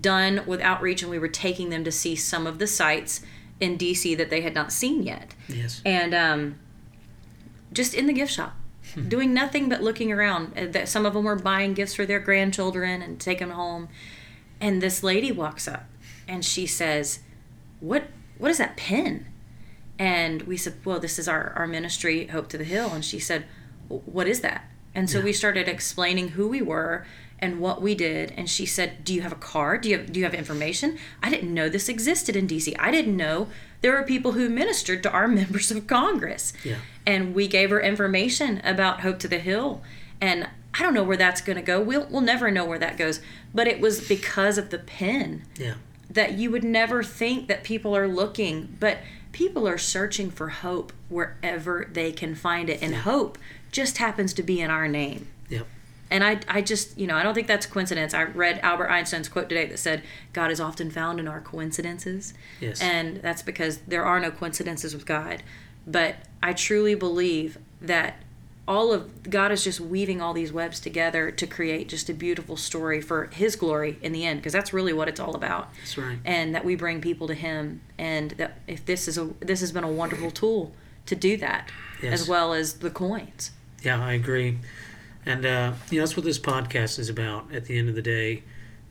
done 0.00 0.42
with 0.46 0.60
outreach 0.60 1.02
and 1.02 1.10
we 1.10 1.18
were 1.18 1.28
taking 1.28 1.68
them 1.70 1.84
to 1.84 1.92
see 1.92 2.16
some 2.16 2.46
of 2.46 2.58
the 2.58 2.66
sites 2.66 3.20
in 3.60 3.76
DC 3.76 4.16
that 4.16 4.30
they 4.30 4.40
had 4.40 4.54
not 4.54 4.72
seen 4.72 5.02
yet. 5.02 5.34
yes 5.48 5.82
And 5.84 6.14
um, 6.14 6.58
just 7.72 7.92
in 7.94 8.06
the 8.06 8.12
gift 8.12 8.32
shop, 8.32 8.54
doing 9.08 9.34
nothing 9.34 9.68
but 9.68 9.82
looking 9.82 10.12
around. 10.12 10.56
Uh, 10.56 10.66
that- 10.66 10.88
Some 10.88 11.04
of 11.06 11.14
them 11.14 11.24
were 11.24 11.36
buying 11.36 11.74
gifts 11.74 11.94
for 11.94 12.06
their 12.06 12.20
grandchildren 12.20 13.02
and 13.02 13.18
taking 13.20 13.48
them 13.48 13.56
home. 13.56 13.88
And 14.60 14.80
this 14.80 15.02
lady 15.02 15.32
walks 15.32 15.66
up 15.66 15.86
and 16.28 16.44
she 16.44 16.66
says, 16.66 17.20
What 17.80 18.04
what 18.38 18.50
is 18.50 18.58
that 18.58 18.76
pin? 18.76 19.26
And 19.98 20.42
we 20.42 20.56
said, 20.56 20.74
Well, 20.84 21.00
this 21.00 21.18
is 21.18 21.26
our, 21.28 21.52
our 21.56 21.66
ministry, 21.66 22.26
Hope 22.28 22.48
to 22.50 22.58
the 22.58 22.64
Hill. 22.64 22.90
And 22.92 23.04
she 23.04 23.18
said, 23.18 23.44
What 23.88 24.26
is 24.28 24.40
that? 24.42 24.68
And 24.94 25.10
so 25.10 25.20
we 25.20 25.32
started 25.32 25.68
explaining 25.68 26.28
who 26.28 26.48
we 26.48 26.62
were 26.62 27.04
and 27.38 27.60
what 27.60 27.82
we 27.82 27.94
did. 27.94 28.32
And 28.36 28.48
she 28.48 28.64
said, 28.64 29.04
Do 29.04 29.12
you 29.12 29.22
have 29.22 29.32
a 29.32 29.36
card? 29.36 29.82
Do 29.82 29.88
you 29.88 29.98
have, 29.98 30.12
do 30.12 30.20
you 30.20 30.24
have 30.24 30.34
information? 30.34 30.98
I 31.22 31.30
didn't 31.30 31.52
know 31.52 31.68
this 31.68 31.88
existed 31.88 32.36
in 32.36 32.46
DC. 32.46 32.74
I 32.78 32.90
didn't 32.90 33.16
know 33.16 33.48
there 33.80 33.92
were 33.92 34.04
people 34.04 34.32
who 34.32 34.48
ministered 34.48 35.02
to 35.02 35.10
our 35.10 35.28
members 35.40 35.70
of 35.70 35.86
Congress. 35.86 36.52
Yeah. 36.64 36.76
And 37.06 37.34
we 37.34 37.48
gave 37.48 37.70
her 37.70 37.80
information 37.80 38.60
about 38.64 39.00
Hope 39.00 39.18
to 39.20 39.28
the 39.28 39.38
Hill. 39.38 39.82
And 40.20 40.48
I 40.72 40.82
don't 40.82 40.94
know 40.94 41.04
where 41.04 41.16
that's 41.16 41.40
going 41.40 41.56
to 41.56 41.62
go. 41.62 41.80
We'll, 41.80 42.06
we'll 42.06 42.20
never 42.20 42.50
know 42.50 42.64
where 42.64 42.78
that 42.78 42.96
goes. 42.96 43.20
But 43.52 43.66
it 43.66 43.80
was 43.80 44.06
because 44.08 44.58
of 44.58 44.70
the 44.70 44.78
pen 44.78 45.44
yeah 45.56 45.74
that 46.14 46.34
you 46.34 46.50
would 46.50 46.64
never 46.64 47.02
think 47.02 47.48
that 47.48 47.64
people 47.64 47.96
are 47.96 48.08
looking, 48.08 48.76
but 48.80 48.98
people 49.32 49.66
are 49.66 49.78
searching 49.78 50.30
for 50.30 50.48
hope 50.48 50.92
wherever 51.08 51.88
they 51.92 52.12
can 52.12 52.34
find 52.34 52.70
it. 52.70 52.80
And 52.82 52.94
hope 52.94 53.36
just 53.74 53.98
happens 53.98 54.32
to 54.34 54.42
be 54.42 54.60
in 54.60 54.70
our 54.70 54.86
name. 54.88 55.26
yep 55.50 55.66
And 56.10 56.22
I, 56.22 56.38
I 56.48 56.60
just, 56.62 56.96
you 56.96 57.06
know, 57.08 57.16
I 57.16 57.22
don't 57.24 57.34
think 57.34 57.48
that's 57.48 57.66
coincidence. 57.66 58.14
I 58.14 58.22
read 58.22 58.60
Albert 58.62 58.88
Einstein's 58.90 59.28
quote 59.28 59.48
today 59.48 59.66
that 59.66 59.78
said, 59.78 60.02
God 60.32 60.50
is 60.50 60.60
often 60.60 60.90
found 60.90 61.18
in 61.18 61.26
our 61.26 61.40
coincidences. 61.40 62.34
yes 62.60 62.80
And 62.80 63.16
that's 63.26 63.42
because 63.42 63.78
there 63.92 64.04
are 64.04 64.20
no 64.20 64.30
coincidences 64.30 64.94
with 64.94 65.06
God. 65.06 65.42
But 65.86 66.14
I 66.42 66.52
truly 66.52 66.94
believe 66.94 67.58
that 67.82 68.16
all 68.66 68.92
of 68.92 69.28
God 69.28 69.52
is 69.52 69.62
just 69.64 69.78
weaving 69.80 70.22
all 70.22 70.32
these 70.32 70.52
webs 70.52 70.80
together 70.80 71.30
to 71.30 71.46
create 71.46 71.86
just 71.88 72.08
a 72.08 72.14
beautiful 72.14 72.56
story 72.56 73.00
for 73.02 73.26
His 73.26 73.56
glory 73.56 73.98
in 74.00 74.12
the 74.12 74.24
end, 74.24 74.38
because 74.40 74.54
that's 74.54 74.72
really 74.72 74.94
what 74.94 75.06
it's 75.08 75.20
all 75.20 75.34
about. 75.34 75.68
that's 75.80 75.98
right 75.98 76.18
And 76.24 76.54
that 76.54 76.64
we 76.64 76.74
bring 76.74 77.02
people 77.02 77.26
to 77.26 77.34
Him, 77.34 77.82
and 77.98 78.30
that 78.40 78.52
if 78.66 78.80
this 78.86 79.06
is 79.08 79.18
a 79.18 79.24
this 79.40 79.60
has 79.60 79.70
been 79.72 79.84
a 79.84 79.90
wonderful 80.02 80.30
tool 80.30 80.72
to 81.06 81.14
do 81.14 81.36
that, 81.38 81.70
Yes. 82.02 82.22
as 82.22 82.28
well 82.28 82.54
as 82.54 82.74
the 82.86 82.90
coins. 82.90 83.50
Yeah, 83.84 84.02
I 84.02 84.12
agree. 84.12 84.58
And 85.26 85.44
uh, 85.44 85.72
you 85.90 85.98
know, 85.98 86.06
that's 86.06 86.16
what 86.16 86.24
this 86.24 86.38
podcast 86.38 86.98
is 86.98 87.08
about. 87.08 87.52
At 87.52 87.66
the 87.66 87.78
end 87.78 87.88
of 87.88 87.94
the 87.94 88.02
day, 88.02 88.42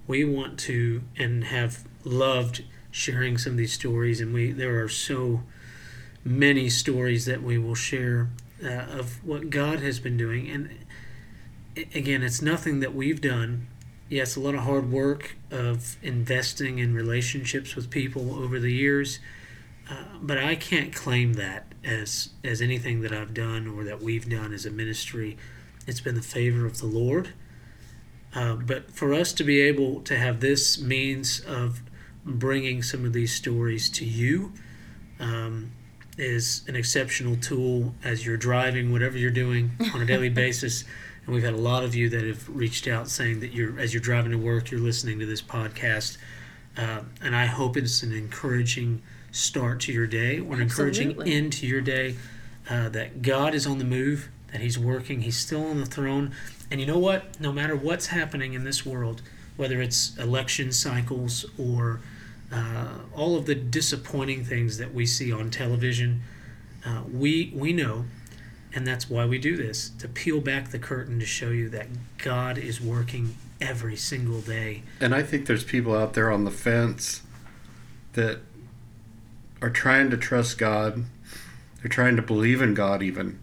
we 0.08 0.24
want 0.24 0.60
to 0.62 1.04
and 1.18 1.46
have 1.46 1.84
loved 2.04 2.64
sharing 2.92 3.38
some 3.38 3.54
of 3.54 3.58
these 3.58 3.74
stories, 3.74 4.22
and 4.22 4.34
we 4.34 4.52
there 4.52 4.84
are 4.84 4.90
so 4.90 5.44
many 6.24 6.70
stories 6.70 7.26
that 7.26 7.42
we 7.44 7.58
will 7.58 7.76
share 7.76 8.30
uh, 8.64 8.68
of 8.68 9.24
what 9.26 9.50
God 9.50 9.80
has 9.80 10.00
been 10.00 10.18
doing. 10.18 10.50
And 10.50 10.70
again, 11.94 12.24
it's 12.24 12.42
nothing 12.42 12.80
that 12.80 12.94
we've 12.94 13.22
done. 13.22 13.68
Yes, 14.10 14.36
a 14.36 14.40
lot 14.40 14.54
of 14.54 14.62
hard 14.62 14.92
work 14.92 15.36
of 15.50 15.98
investing 16.04 16.78
in 16.80 16.94
relationships 16.94 17.76
with 17.76 17.90
people 17.90 18.36
over 18.36 18.60
the 18.60 18.72
years, 18.72 19.20
uh, 19.90 20.04
but 20.22 20.38
I 20.38 20.56
can't 20.56 20.94
claim 20.94 21.34
that 21.34 21.73
as 21.84 22.30
as 22.44 22.62
anything 22.62 23.02
that 23.02 23.12
I've 23.12 23.34
done 23.34 23.68
or 23.68 23.84
that 23.84 24.02
we've 24.02 24.30
done 24.30 24.54
as 24.54 24.66
a 24.66 24.72
ministry. 24.72 25.38
It's 25.86 26.02
been 26.02 26.16
the 26.16 26.22
favor 26.22 26.66
of 26.66 26.80
the 26.80 26.86
Lord. 26.86 27.34
Uh, 28.36 28.56
but 28.56 28.92
for 28.92 29.14
us 29.14 29.32
to 29.34 29.44
be 29.44 29.62
able 29.62 30.02
to 30.02 30.18
have 30.18 30.40
this 30.40 30.82
means 30.82 31.42
of 31.42 31.82
bringing 32.26 32.82
some 32.82 33.06
of 33.06 33.14
these 33.14 33.34
stories 33.34 33.90
to 33.90 34.06
you 34.06 34.54
um, 35.20 35.72
is 36.18 36.64
an 36.68 36.76
exceptional 36.76 37.36
tool 37.36 37.94
as 38.04 38.26
you're 38.26 38.38
driving, 38.38 38.92
whatever 38.92 39.18
you're 39.18 39.32
doing 39.32 39.72
on 39.94 40.02
a 40.02 40.06
daily 40.06 40.30
basis. 40.44 40.84
And 41.26 41.34
we've 41.34 41.44
had 41.44 41.54
a 41.54 41.58
lot 41.58 41.84
of 41.84 41.96
you 41.96 42.10
that 42.10 42.24
have 42.24 42.50
reached 42.50 42.88
out 42.88 43.08
saying 43.08 43.40
that 43.42 43.54
you're, 43.54 43.80
as 43.80 43.94
you're 43.94 44.02
driving 44.02 44.32
to 44.32 44.38
work, 44.38 44.72
you're 44.72 44.82
listening 44.82 45.20
to 45.20 45.26
this 45.26 45.42
podcast. 45.42 46.18
Uh, 46.76 47.02
and 47.22 47.36
I 47.36 47.46
hope 47.46 47.78
it's 47.78 48.02
an 48.04 48.14
encouraging 48.14 49.02
start 49.34 49.82
to 49.82 49.92
your 49.92 50.08
day 50.08 50.40
or 50.40 50.54
an 50.54 50.62
encouraging 50.62 51.10
Absolutely. 51.10 51.34
end 51.34 51.54
to 51.54 51.68
your 51.68 51.82
day. 51.82 52.16
Uh, 52.70 52.88
that 52.88 53.22
God 53.22 53.54
is 53.54 53.68
on 53.68 53.78
the 53.78 53.84
move, 53.84 54.30
that 54.54 54.62
He's 54.62 54.80
working, 54.80 55.24
He's 55.24 55.36
still 55.36 55.66
on 55.66 55.82
the 55.82 55.86
throne. 55.86 56.32
And 56.72 56.80
you 56.80 56.88
know 56.88 56.98
what? 56.98 57.38
No 57.42 57.52
matter 57.52 57.76
what's 57.76 58.08
happening 58.08 58.54
in 58.54 58.64
this 58.64 58.86
world, 58.86 59.22
whether 59.58 59.82
it's 59.82 60.18
election 60.18 60.72
cycles 60.72 61.46
or 61.60 62.00
uh, 62.54 63.00
all 63.14 63.36
of 63.36 63.48
the 63.48 63.56
disappointing 63.56 64.46
things 64.46 64.78
that 64.78 64.94
we 64.94 65.06
see 65.06 65.30
on 65.30 65.52
television, 65.52 66.22
uh, 66.86 67.02
we 67.12 67.52
we 67.54 67.74
know, 67.74 68.06
and 68.74 68.88
that's 68.88 69.10
why 69.10 69.26
we 69.26 69.40
do 69.40 69.58
this 69.58 69.90
to 70.00 70.08
peel 70.08 70.40
back 70.40 70.72
the 70.72 70.80
curtain 70.80 71.20
to 71.20 71.26
show 71.26 71.50
you 71.50 71.68
that 71.68 71.88
God 72.18 72.58
is 72.58 72.80
working 72.80 73.36
every 73.60 73.98
single 73.98 74.40
day. 74.40 74.84
And 75.02 75.14
I 75.14 75.22
think 75.22 75.48
there's 75.48 75.66
people 75.66 75.94
out 75.94 76.14
there 76.14 76.32
on 76.32 76.46
the 76.46 76.52
fence 76.52 77.24
that 78.14 78.40
are 79.64 79.70
trying 79.70 80.10
to 80.10 80.18
trust 80.18 80.58
God. 80.58 81.06
They're 81.82 81.90
trying 81.90 82.18
to 82.18 82.22
believe 82.22 82.62
in 82.62 82.74
God, 82.74 83.02
even. 83.02 83.40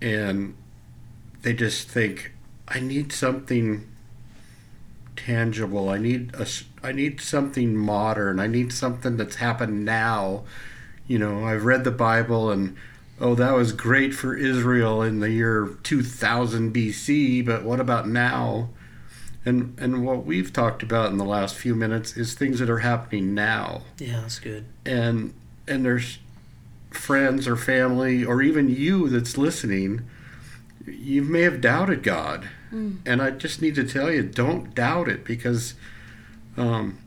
And 0.00 0.54
they 1.42 1.52
just 1.52 1.88
think, 1.88 2.32
I 2.68 2.78
need 2.78 3.12
something 3.12 3.90
tangible. 5.16 5.88
I 5.88 5.98
need 5.98 6.32
a, 6.36 6.46
I 6.80 6.92
need 6.92 7.20
something 7.20 7.76
modern. 7.76 8.38
I 8.38 8.46
need 8.46 8.72
something 8.72 9.16
that's 9.16 9.36
happened 9.36 9.84
now. 9.84 10.44
You 11.08 11.18
know, 11.18 11.44
I've 11.44 11.64
read 11.64 11.82
the 11.82 11.90
Bible 11.90 12.52
and 12.52 12.76
oh, 13.20 13.34
that 13.34 13.54
was 13.54 13.72
great 13.72 14.14
for 14.14 14.36
Israel 14.36 15.02
in 15.02 15.18
the 15.18 15.30
year 15.30 15.76
2000 15.82 16.72
BC, 16.72 17.44
but 17.44 17.64
what 17.64 17.80
about 17.80 18.08
now? 18.08 18.68
And 19.46 19.76
and 19.78 20.06
what 20.06 20.24
we've 20.24 20.52
talked 20.52 20.82
about 20.82 21.10
in 21.10 21.18
the 21.18 21.24
last 21.24 21.54
few 21.54 21.74
minutes 21.74 22.16
is 22.16 22.34
things 22.34 22.60
that 22.60 22.70
are 22.70 22.78
happening 22.78 23.34
now. 23.34 23.82
Yeah, 23.98 24.20
that's 24.22 24.38
good. 24.38 24.64
And 24.86 25.34
and 25.68 25.84
there's 25.84 26.18
friends 26.90 27.46
or 27.46 27.56
family 27.56 28.24
or 28.24 28.40
even 28.40 28.68
you 28.68 29.08
that's 29.08 29.36
listening, 29.36 30.08
you 30.86 31.22
may 31.22 31.42
have 31.42 31.60
doubted 31.60 32.02
God. 32.02 32.48
And 33.06 33.22
I 33.22 33.30
just 33.30 33.62
need 33.62 33.74
to 33.76 33.84
tell 33.84 34.10
you, 34.10 34.22
don't 34.22 34.74
doubt 34.74 35.08
it 35.08 35.24
because 35.24 35.74
um, 36.56 36.98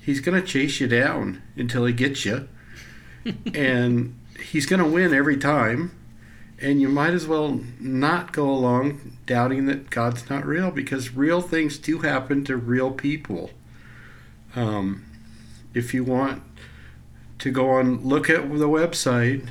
He's 0.00 0.20
going 0.20 0.40
to 0.40 0.46
chase 0.46 0.80
you 0.80 0.88
down 0.88 1.40
until 1.56 1.84
He 1.84 1.92
gets 1.92 2.24
you. 2.24 2.48
and 3.54 4.18
He's 4.40 4.66
going 4.66 4.82
to 4.82 4.88
win 4.88 5.14
every 5.14 5.36
time. 5.36 5.92
And 6.62 6.80
you 6.80 6.88
might 6.88 7.12
as 7.12 7.26
well 7.26 7.60
not 7.80 8.32
go 8.32 8.48
along 8.48 9.18
doubting 9.26 9.66
that 9.66 9.90
God's 9.90 10.30
not 10.30 10.46
real 10.46 10.70
because 10.70 11.12
real 11.12 11.40
things 11.40 11.76
do 11.76 11.98
happen 11.98 12.44
to 12.44 12.56
real 12.56 12.92
people. 12.92 13.50
Um, 14.54 15.04
if 15.74 15.92
you 15.92 16.04
want 16.04 16.42
to 17.40 17.50
go 17.50 17.70
on, 17.70 18.04
look 18.04 18.30
at 18.30 18.48
the 18.48 18.68
website, 18.68 19.48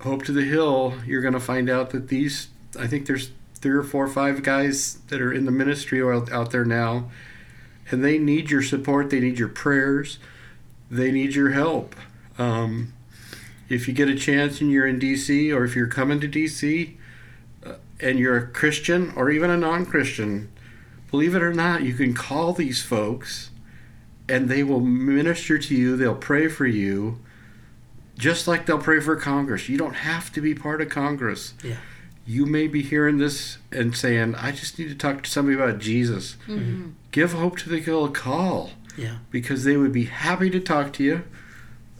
Hope 0.00 0.24
to 0.24 0.32
the 0.32 0.44
Hill, 0.44 0.94
you're 1.06 1.20
going 1.20 1.34
to 1.34 1.40
find 1.40 1.68
out 1.68 1.90
that 1.90 2.08
these, 2.08 2.48
I 2.78 2.86
think 2.86 3.06
there's 3.06 3.30
three 3.54 3.74
or 3.74 3.82
four 3.82 4.04
or 4.04 4.08
five 4.08 4.42
guys 4.42 4.94
that 5.08 5.20
are 5.20 5.32
in 5.32 5.44
the 5.44 5.50
ministry 5.50 6.02
out, 6.02 6.50
there 6.50 6.64
now, 6.64 7.10
and 7.90 8.02
they 8.02 8.18
need 8.18 8.50
your 8.50 8.62
support, 8.62 9.10
they 9.10 9.20
need 9.20 9.38
your 9.38 9.48
prayers, 9.48 10.18
they 10.90 11.10
need 11.10 11.34
your 11.34 11.50
help. 11.50 11.94
Um, 12.38 12.94
if 13.68 13.88
you 13.88 13.94
get 13.94 14.08
a 14.08 14.14
chance 14.14 14.60
and 14.60 14.70
you're 14.70 14.86
in 14.86 14.98
DC, 15.00 15.54
or 15.54 15.64
if 15.64 15.74
you're 15.74 15.86
coming 15.86 16.20
to 16.20 16.28
DC 16.28 16.94
uh, 17.64 17.74
and 18.00 18.18
you're 18.18 18.36
a 18.36 18.46
Christian 18.46 19.12
or 19.16 19.30
even 19.30 19.50
a 19.50 19.56
non 19.56 19.86
Christian, 19.86 20.50
believe 21.10 21.34
it 21.34 21.42
or 21.42 21.52
not, 21.54 21.82
you 21.82 21.94
can 21.94 22.14
call 22.14 22.52
these 22.52 22.82
folks 22.82 23.50
and 24.28 24.48
they 24.48 24.62
will 24.62 24.80
minister 24.80 25.58
to 25.58 25.74
you, 25.74 25.96
they'll 25.96 26.14
pray 26.14 26.48
for 26.48 26.66
you, 26.66 27.18
just 28.18 28.46
like 28.48 28.66
they'll 28.66 28.78
pray 28.78 29.00
for 29.00 29.16
Congress. 29.16 29.68
You 29.68 29.76
don't 29.76 29.96
have 29.96 30.32
to 30.32 30.40
be 30.40 30.54
part 30.54 30.80
of 30.80 30.88
Congress. 30.88 31.54
Yeah. 31.62 31.76
You 32.26 32.46
may 32.46 32.68
be 32.68 32.80
hearing 32.80 33.18
this 33.18 33.58
and 33.70 33.94
saying, 33.94 34.34
I 34.36 34.50
just 34.50 34.78
need 34.78 34.88
to 34.88 34.94
talk 34.94 35.22
to 35.24 35.30
somebody 35.30 35.56
about 35.56 35.78
Jesus. 35.78 36.36
Give 37.10 37.32
Hope 37.34 37.58
to 37.58 37.68
the 37.68 37.80
Hill 37.80 38.06
a 38.06 38.10
call 38.10 38.70
Yeah. 38.96 39.16
because 39.30 39.64
they 39.64 39.76
would 39.76 39.92
be 39.92 40.04
happy 40.06 40.48
to 40.48 40.58
talk 40.60 40.94
to 40.94 41.04
you. 41.04 41.24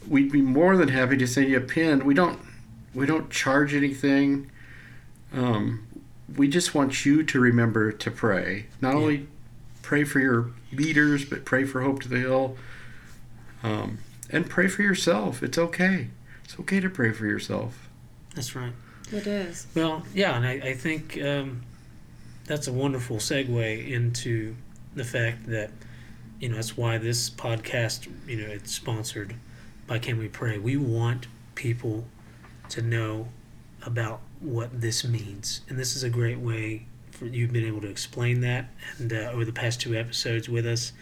We'd 0.09 0.31
be 0.33 0.43
more 0.43 0.77
than 0.77 0.89
happy 0.89 1.17
to 1.17 1.27
send 1.27 1.49
you 1.51 1.57
a 1.59 1.61
pin. 1.61 2.05
We 2.05 2.15
don't 2.15 2.39
we 2.95 3.07
don't 3.07 3.31
charge 3.31 3.75
anything. 3.75 4.51
Um, 5.33 5.87
we 6.37 6.49
just 6.49 6.75
want 6.75 7.05
you 7.05 7.23
to 7.25 7.41
remember 7.41 7.91
to 7.93 8.11
pray. 8.11 8.67
Not 8.81 8.93
Yeah. 8.93 8.99
only 8.99 9.27
pray 9.83 10.05
for 10.05 10.21
your 10.21 10.51
leaders, 10.73 11.25
but 11.25 11.45
pray 11.45 11.65
for 11.65 11.83
Hope 11.83 12.03
to 12.03 12.09
the 12.09 12.19
Hill. 12.19 12.57
Um, 13.63 13.99
and 14.31 14.49
pray 14.49 14.69
for 14.69 14.83
yourself. 14.83 15.43
It's 15.43 15.59
okay. 15.59 16.09
It's 16.45 16.59
okay 16.61 16.81
to 16.81 16.89
pray 16.91 17.13
for 17.13 17.27
yourself. 17.27 17.89
That's 18.35 18.55
right. 18.55 18.73
It 19.13 19.27
is. 19.27 19.67
Well, 19.75 20.05
yeah, 20.15 20.37
and 20.37 20.47
I, 20.47 20.53
I 20.71 20.75
think 20.75 21.21
um, 21.23 21.63
that's 22.47 22.67
a 22.69 22.73
wonderful 22.73 23.17
segue 23.17 23.91
into 23.91 24.55
the 24.95 25.05
fact 25.05 25.47
that, 25.47 25.71
you 26.41 26.49
know, 26.49 26.57
that's 26.57 26.77
why 26.77 26.99
this 26.99 27.29
podcast, 27.31 28.09
you 28.27 28.37
know, 28.37 28.47
it's 28.47 28.73
sponsored 28.75 29.35
by 29.87 29.99
Can 29.99 30.19
We 30.19 30.29
Pray. 30.29 30.59
We 30.59 30.77
want 30.77 31.27
people 31.55 32.07
to 32.71 32.83
know 32.83 33.29
about 33.85 34.21
what 34.41 34.81
this 34.81 35.05
means. 35.05 35.61
And 35.69 35.79
this 35.79 35.95
is 35.97 36.03
a 36.03 36.11
great 36.11 36.39
way 36.39 36.87
for 37.11 37.27
you've 37.27 37.53
been 37.53 37.65
able 37.65 37.81
to 37.81 37.89
explain 37.89 38.41
that 38.41 38.67
and 38.99 39.13
uh, 39.13 39.31
over 39.33 39.45
the 39.45 39.53
past 39.53 39.81
two 39.81 39.95
episodes 39.95 40.49
with 40.49 40.67
us. 40.67 40.93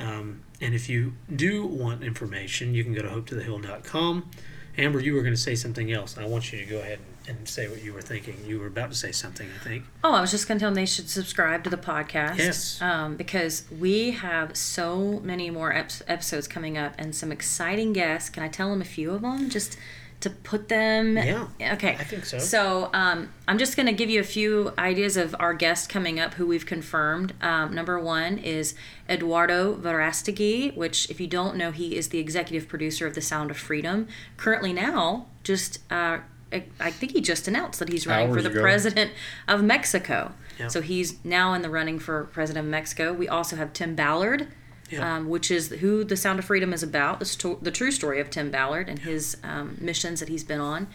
Um, 0.00 0.42
and 0.60 0.74
if 0.74 0.88
you 0.88 1.14
do 1.34 1.66
want 1.66 2.02
information, 2.02 2.74
you 2.74 2.82
can 2.82 2.94
go 2.94 3.02
to 3.02 3.08
hopetothehill.com. 3.08 4.30
Amber, 4.76 5.00
you 5.00 5.14
were 5.14 5.22
going 5.22 5.34
to 5.34 5.40
say 5.40 5.54
something 5.54 5.92
else. 5.92 6.18
I 6.18 6.26
want 6.26 6.52
you 6.52 6.58
to 6.58 6.66
go 6.66 6.78
ahead 6.78 6.98
and, 6.98 7.13
and 7.26 7.48
say 7.48 7.68
what 7.68 7.82
you 7.82 7.92
were 7.92 8.02
thinking. 8.02 8.36
You 8.46 8.58
were 8.60 8.66
about 8.66 8.90
to 8.90 8.96
say 8.96 9.12
something, 9.12 9.48
I 9.60 9.64
think. 9.64 9.84
Oh, 10.02 10.12
I 10.14 10.20
was 10.20 10.30
just 10.30 10.46
going 10.46 10.58
to 10.58 10.62
tell 10.62 10.70
them 10.70 10.74
they 10.74 10.86
should 10.86 11.08
subscribe 11.08 11.64
to 11.64 11.70
the 11.70 11.76
podcast. 11.78 12.38
Yes. 12.38 12.82
Um, 12.82 13.16
because 13.16 13.64
we 13.78 14.10
have 14.12 14.56
so 14.56 15.20
many 15.24 15.50
more 15.50 15.72
ep- 15.72 15.92
episodes 16.06 16.46
coming 16.46 16.76
up 16.76 16.94
and 16.98 17.14
some 17.14 17.32
exciting 17.32 17.92
guests. 17.92 18.28
Can 18.30 18.42
I 18.42 18.48
tell 18.48 18.70
them 18.70 18.82
a 18.82 18.84
few 18.84 19.12
of 19.12 19.22
them 19.22 19.48
just 19.48 19.78
to 20.20 20.30
put 20.30 20.68
them? 20.68 21.16
Yeah, 21.16 21.48
Okay. 21.60 21.96
I 21.98 22.04
think 22.04 22.24
so. 22.24 22.38
So 22.38 22.90
um, 22.94 23.30
I'm 23.48 23.58
just 23.58 23.76
going 23.76 23.86
to 23.86 23.92
give 23.92 24.08
you 24.10 24.20
a 24.20 24.24
few 24.24 24.72
ideas 24.78 25.16
of 25.16 25.34
our 25.38 25.52
guests 25.54 25.86
coming 25.86 26.18
up 26.20 26.34
who 26.34 26.46
we've 26.46 26.64
confirmed. 26.66 27.34
Um, 27.42 27.74
number 27.74 27.98
one 27.98 28.38
is 28.38 28.74
Eduardo 29.08 29.74
Verastegui, 29.76 30.74
which, 30.76 31.10
if 31.10 31.20
you 31.20 31.26
don't 31.26 31.56
know, 31.56 31.70
he 31.72 31.96
is 31.96 32.08
the 32.08 32.18
executive 32.18 32.68
producer 32.68 33.06
of 33.06 33.14
The 33.14 33.20
Sound 33.20 33.50
of 33.50 33.56
Freedom. 33.58 34.08
Currently, 34.36 34.72
now, 34.72 35.26
just 35.42 35.80
uh, 35.92 36.18
I 36.54 36.64
I 36.80 36.90
think 36.90 37.12
he 37.12 37.20
just 37.20 37.48
announced 37.48 37.78
that 37.80 37.88
he's 37.88 38.06
running 38.06 38.32
for 38.32 38.40
the 38.42 38.50
ago. 38.50 38.60
president 38.60 39.10
of 39.48 39.62
Mexico. 39.62 40.32
Yeah. 40.58 40.68
So 40.68 40.80
he's 40.80 41.22
now 41.24 41.52
in 41.54 41.62
the 41.62 41.70
running 41.70 41.98
for 41.98 42.24
president 42.24 42.64
of 42.66 42.70
Mexico. 42.70 43.12
We 43.12 43.28
also 43.28 43.56
have 43.56 43.72
Tim 43.72 43.94
Ballard. 43.94 44.48
Yeah. 44.90 45.16
Um, 45.16 45.28
which 45.30 45.50
is 45.50 45.70
who 45.70 46.04
the 46.04 46.16
Sound 46.16 46.38
of 46.38 46.44
Freedom 46.44 46.72
is 46.74 46.82
about, 46.82 47.18
the, 47.18 47.24
sto- 47.24 47.58
the 47.62 47.70
true 47.70 47.90
story 47.90 48.20
of 48.20 48.28
Tim 48.28 48.50
Ballard 48.50 48.86
and 48.90 48.98
his 48.98 49.38
um, 49.42 49.78
missions 49.80 50.20
that 50.20 50.28
he's 50.28 50.44
been 50.44 50.60
on. 50.60 50.88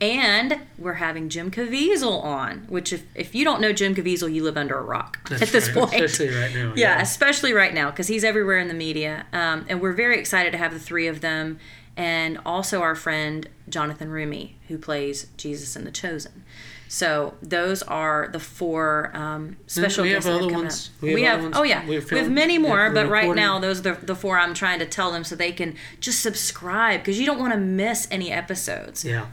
And 0.00 0.60
we're 0.78 0.94
having 0.94 1.28
Jim 1.28 1.50
Caviezel 1.50 2.22
on, 2.24 2.60
which 2.68 2.92
if, 2.92 3.04
if 3.16 3.34
you 3.34 3.44
don't 3.44 3.60
know 3.60 3.72
Jim 3.72 3.94
Caviezel, 3.96 4.32
you 4.32 4.42
live 4.44 4.56
under 4.56 4.78
a 4.78 4.82
rock 4.82 5.28
That's 5.28 5.42
at 5.42 5.48
this 5.48 5.66
right, 5.68 5.74
point. 5.90 5.94
especially 6.02 6.34
right 6.34 6.54
now. 6.54 6.72
Yeah, 6.76 7.00
especially 7.00 7.52
right 7.52 7.74
now 7.74 7.90
because 7.90 8.06
he's 8.06 8.22
everywhere 8.24 8.58
in 8.58 8.68
the 8.68 8.74
media. 8.74 9.26
Um, 9.32 9.66
and 9.68 9.80
we're 9.80 9.92
very 9.92 10.18
excited 10.18 10.52
to 10.52 10.58
have 10.58 10.72
the 10.72 10.80
three 10.80 11.08
of 11.08 11.20
them, 11.20 11.58
and 11.96 12.38
also 12.46 12.80
our 12.82 12.94
friend 12.94 13.48
Jonathan 13.68 14.08
Roumie, 14.08 14.52
who 14.68 14.78
plays 14.78 15.26
Jesus 15.36 15.76
in 15.76 15.84
The 15.84 15.90
Chosen. 15.90 16.44
So 16.88 17.34
those 17.42 17.82
are 17.82 18.28
the 18.32 18.38
four 18.40 19.10
um, 19.14 19.56
special 19.66 20.04
we 20.04 20.10
have 20.10 20.24
guests 20.24 20.26
that 20.28 20.34
other 20.36 20.50
come 20.52 20.62
ones. 20.64 20.90
out. 20.94 21.02
We 21.02 21.14
We 21.14 21.22
have 21.22 21.40
have, 21.40 21.52
oh 21.56 21.62
yeah, 21.62 21.82
We 21.84 21.88
we 21.90 21.94
have 21.94 22.10
have, 22.10 22.30
many 22.30 22.58
more, 22.58 22.76
we're 22.76 22.92
but 22.94 23.08
right 23.08 23.34
now 23.34 23.58
those 23.58 23.80
are 23.80 23.94
the, 23.94 24.06
the 24.06 24.14
four 24.14 24.38
I'm 24.38 24.52
trying 24.52 24.78
to 24.80 24.86
tell 24.86 25.10
them 25.10 25.24
so 25.24 25.34
they 25.34 25.52
can 25.52 25.74
just 26.00 26.20
subscribe 26.20 27.00
because 27.00 27.18
you 27.18 27.24
don't 27.24 27.38
want 27.38 27.54
to 27.54 27.58
miss 27.58 28.06
any 28.10 28.30
episodes 28.30 29.04
Yeah. 29.04 29.26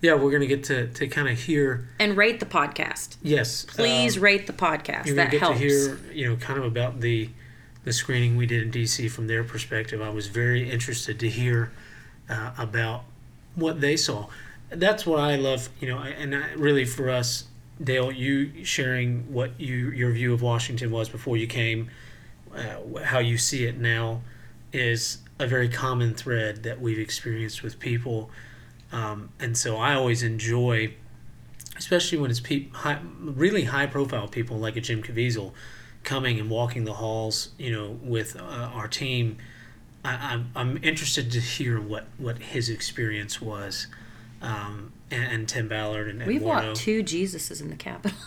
Yeah, 0.00 0.14
we're 0.14 0.30
going 0.30 0.40
to 0.42 0.48
get 0.48 0.64
to, 0.64 0.88
to 0.88 1.06
kind 1.06 1.28
of 1.28 1.38
hear, 1.38 1.88
and 2.00 2.16
rate 2.16 2.40
the 2.40 2.46
podcast. 2.46 3.16
yes. 3.22 3.64
Please 3.64 4.16
um, 4.16 4.22
rate 4.24 4.48
the 4.48 4.52
podcast. 4.52 5.06
you're 5.06 5.14
That 5.14 5.30
get 5.30 5.38
helps. 5.40 5.60
to 5.60 5.64
hear, 5.64 5.98
you 6.12 6.28
know, 6.28 6.36
kind 6.36 6.58
of 6.58 6.64
about 6.64 7.00
the 7.00 7.30
the 7.84 7.92
screening 7.92 8.36
we 8.36 8.46
did 8.46 8.62
in 8.62 8.70
DC 8.70 9.10
from 9.10 9.26
their 9.28 9.42
perspective. 9.44 10.00
I 10.00 10.08
was 10.08 10.26
very 10.28 10.68
interested 10.70 11.18
to 11.20 11.28
hear 11.28 11.70
uh, 12.32 12.52
about 12.58 13.04
what 13.54 13.80
they 13.80 13.96
saw. 13.96 14.26
That's 14.70 15.04
what 15.04 15.20
I 15.20 15.36
love, 15.36 15.68
you 15.80 15.88
know, 15.88 15.98
and 15.98 16.34
I, 16.34 16.52
really 16.54 16.86
for 16.86 17.10
us, 17.10 17.44
Dale, 17.82 18.10
you 18.10 18.64
sharing 18.64 19.32
what 19.32 19.60
you 19.60 19.90
your 19.90 20.12
view 20.12 20.32
of 20.32 20.40
Washington 20.40 20.90
was 20.90 21.08
before 21.08 21.36
you 21.36 21.46
came, 21.46 21.90
uh, 22.54 23.02
how 23.04 23.18
you 23.18 23.36
see 23.36 23.64
it 23.64 23.78
now, 23.78 24.22
is 24.72 25.18
a 25.38 25.46
very 25.46 25.68
common 25.68 26.14
thread 26.14 26.62
that 26.62 26.80
we've 26.80 26.98
experienced 26.98 27.62
with 27.62 27.78
people, 27.78 28.30
um, 28.92 29.30
and 29.38 29.56
so 29.56 29.76
I 29.76 29.94
always 29.94 30.22
enjoy, 30.22 30.94
especially 31.76 32.18
when 32.18 32.30
it's 32.30 32.40
peop 32.40 32.74
high, 32.74 33.00
really 33.20 33.64
high 33.64 33.86
profile 33.86 34.28
people 34.28 34.58
like 34.58 34.76
a 34.76 34.80
Jim 34.80 35.02
Caviezel, 35.02 35.52
coming 36.02 36.40
and 36.40 36.48
walking 36.48 36.84
the 36.84 36.94
halls, 36.94 37.50
you 37.58 37.72
know, 37.72 37.98
with 38.02 38.36
uh, 38.36 38.70
our 38.74 38.88
team. 38.88 39.36
I, 40.04 40.32
I'm, 40.34 40.50
I'm 40.56 40.78
interested 40.82 41.30
to 41.32 41.40
hear 41.40 41.80
what, 41.80 42.06
what 42.18 42.38
his 42.38 42.68
experience 42.68 43.40
was, 43.40 43.86
um, 44.40 44.92
and, 45.10 45.24
and 45.32 45.48
Tim 45.48 45.68
Ballard 45.68 46.08
and, 46.08 46.20
and 46.22 46.28
We've 46.28 46.42
Warno. 46.42 46.68
walked 46.68 46.76
two 46.76 47.02
Jesuses 47.02 47.60
in 47.60 47.70
the 47.70 47.76
Capitol. 47.76 48.18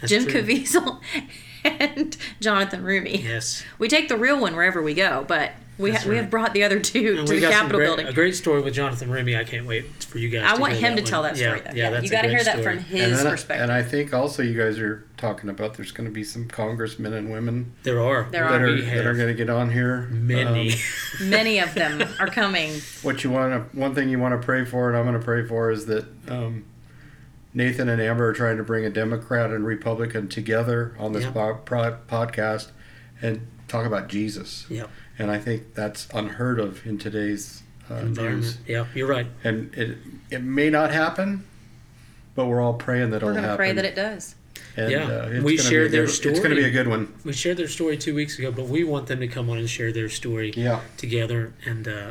That's 0.00 0.10
Jim 0.10 0.24
true. 0.26 0.42
Caviezel 0.42 1.00
and 1.64 2.16
Jonathan 2.40 2.82
Roumie. 2.82 3.22
Yes, 3.22 3.62
We 3.78 3.88
take 3.88 4.08
the 4.08 4.16
real 4.16 4.40
one 4.40 4.56
wherever 4.56 4.82
we 4.82 4.94
go, 4.94 5.24
but 5.28 5.52
we 5.78 5.90
That's 5.90 6.04
ha- 6.04 6.10
we 6.10 6.16
have 6.16 6.30
brought 6.30 6.54
the 6.54 6.62
other 6.64 6.80
two 6.80 7.16
and 7.18 7.26
to 7.28 7.38
the 7.40 7.48
Capitol 7.48 7.78
great, 7.78 7.86
building. 7.86 8.06
a 8.06 8.12
great 8.12 8.34
story 8.34 8.62
with 8.62 8.72
Jonathan 8.74 9.10
Roumie. 9.10 9.38
I 9.38 9.44
can't 9.44 9.66
wait 9.66 9.84
for 10.04 10.18
you 10.18 10.28
guys. 10.30 10.44
I 10.50 10.54
to 10.54 10.60
want 10.60 10.72
hear 10.72 10.88
him 10.90 10.96
to 10.96 11.02
one. 11.02 11.10
tell 11.10 11.22
that 11.24 11.36
story. 11.36 11.58
Yeah, 11.58 11.70
though. 11.72 11.76
yeah, 11.76 11.90
that's 11.90 12.04
you 12.04 12.10
got 12.10 12.22
to 12.22 12.28
great 12.28 12.36
hear 12.36 12.44
that 12.44 12.62
from 12.64 12.78
his 12.78 13.18
and, 13.20 13.28
I, 13.28 13.30
perspective. 13.32 13.62
and 13.64 13.72
I 13.72 13.82
think 13.82 14.14
also 14.14 14.42
you 14.42 14.56
guys 14.58 14.78
are 14.78 15.06
talking 15.16 15.50
about 15.50 15.74
there's 15.74 15.92
going 15.92 16.08
to 16.08 16.12
be 16.14 16.24
some 16.24 16.46
congressmen 16.48 17.12
and 17.12 17.30
women 17.30 17.72
There 17.82 18.00
are. 18.00 18.26
There 18.30 18.44
that 18.48 18.60
are. 18.62 18.66
are, 18.66 18.80
that 18.80 19.06
are 19.06 19.14
going 19.14 19.28
to 19.28 19.34
get 19.34 19.50
on 19.50 19.70
here. 19.70 20.02
many. 20.10 20.72
Um, 20.72 20.78
Many 21.30 21.58
of 21.60 21.74
them 21.74 22.02
are 22.20 22.28
coming. 22.28 22.72
what 23.02 23.22
you 23.24 23.30
want 23.30 23.70
to, 23.72 23.78
one 23.78 23.94
thing 23.94 24.08
you 24.08 24.18
want 24.18 24.40
to 24.40 24.44
pray 24.44 24.64
for, 24.64 24.88
and 24.88 24.96
I'm 24.96 25.04
going 25.04 25.18
to 25.18 25.24
pray 25.24 25.46
for, 25.46 25.70
is 25.70 25.86
that 25.86 26.06
um, 26.28 26.64
Nathan 27.54 27.88
and 27.88 28.00
Amber 28.00 28.28
are 28.28 28.32
trying 28.32 28.56
to 28.58 28.62
bring 28.62 28.84
a 28.84 28.90
Democrat 28.90 29.50
and 29.50 29.64
Republican 29.66 30.28
together 30.28 30.94
on 30.98 31.12
this 31.12 31.24
Yeah. 31.24 31.30
po- 31.32 31.60
pro- 31.64 31.96
podcast 32.08 32.68
and 33.22 33.46
talk 33.68 33.86
about 33.86 34.08
Jesus. 34.08 34.66
Yep. 34.68 34.90
And 35.18 35.30
I 35.30 35.38
think 35.38 35.74
that's 35.74 36.08
unheard 36.12 36.58
of 36.60 36.84
in 36.86 36.98
today's 36.98 37.62
uh, 37.90 37.94
Environment. 37.94 38.42
news. 38.42 38.58
Yeah, 38.66 38.86
you're 38.94 39.06
right. 39.06 39.26
And 39.44 39.72
it 39.74 39.98
it 40.30 40.42
may 40.42 40.68
not 40.70 40.90
happen, 40.92 41.44
but 42.34 42.46
we're 42.46 42.60
all 42.60 42.74
praying 42.74 43.10
that 43.10 43.22
We're 43.22 43.30
it'll 43.30 43.34
going 43.34 43.42
to 43.44 43.48
happen. 43.50 43.56
pray 43.56 43.72
that 43.72 43.84
it 43.84 43.94
does. 43.94 44.34
And, 44.76 44.90
Yeah. 44.90 45.04
uh, 45.06 45.28
We 45.42 45.56
gonna 45.56 45.68
shared 45.68 45.90
their 45.92 46.04
good, 46.06 46.26
It's 46.26 46.40
going 46.40 46.50
to 46.50 46.56
be 46.56 46.64
a 46.64 46.70
good 46.70 46.88
one. 46.88 47.14
We 47.24 47.32
shared 47.32 47.56
their 47.56 47.68
story 47.68 47.96
two 47.96 48.14
weeks 48.14 48.38
ago, 48.38 48.50
but 48.52 48.66
we 48.66 48.84
want 48.84 49.06
them 49.06 49.20
to 49.20 49.28
come 49.28 49.48
on 49.48 49.58
and 49.58 49.68
share 49.70 49.92
their 49.92 50.08
story 50.10 50.52
Yeah. 50.54 50.80
together, 50.98 51.52
and 51.64 51.86
uh, 51.88 52.10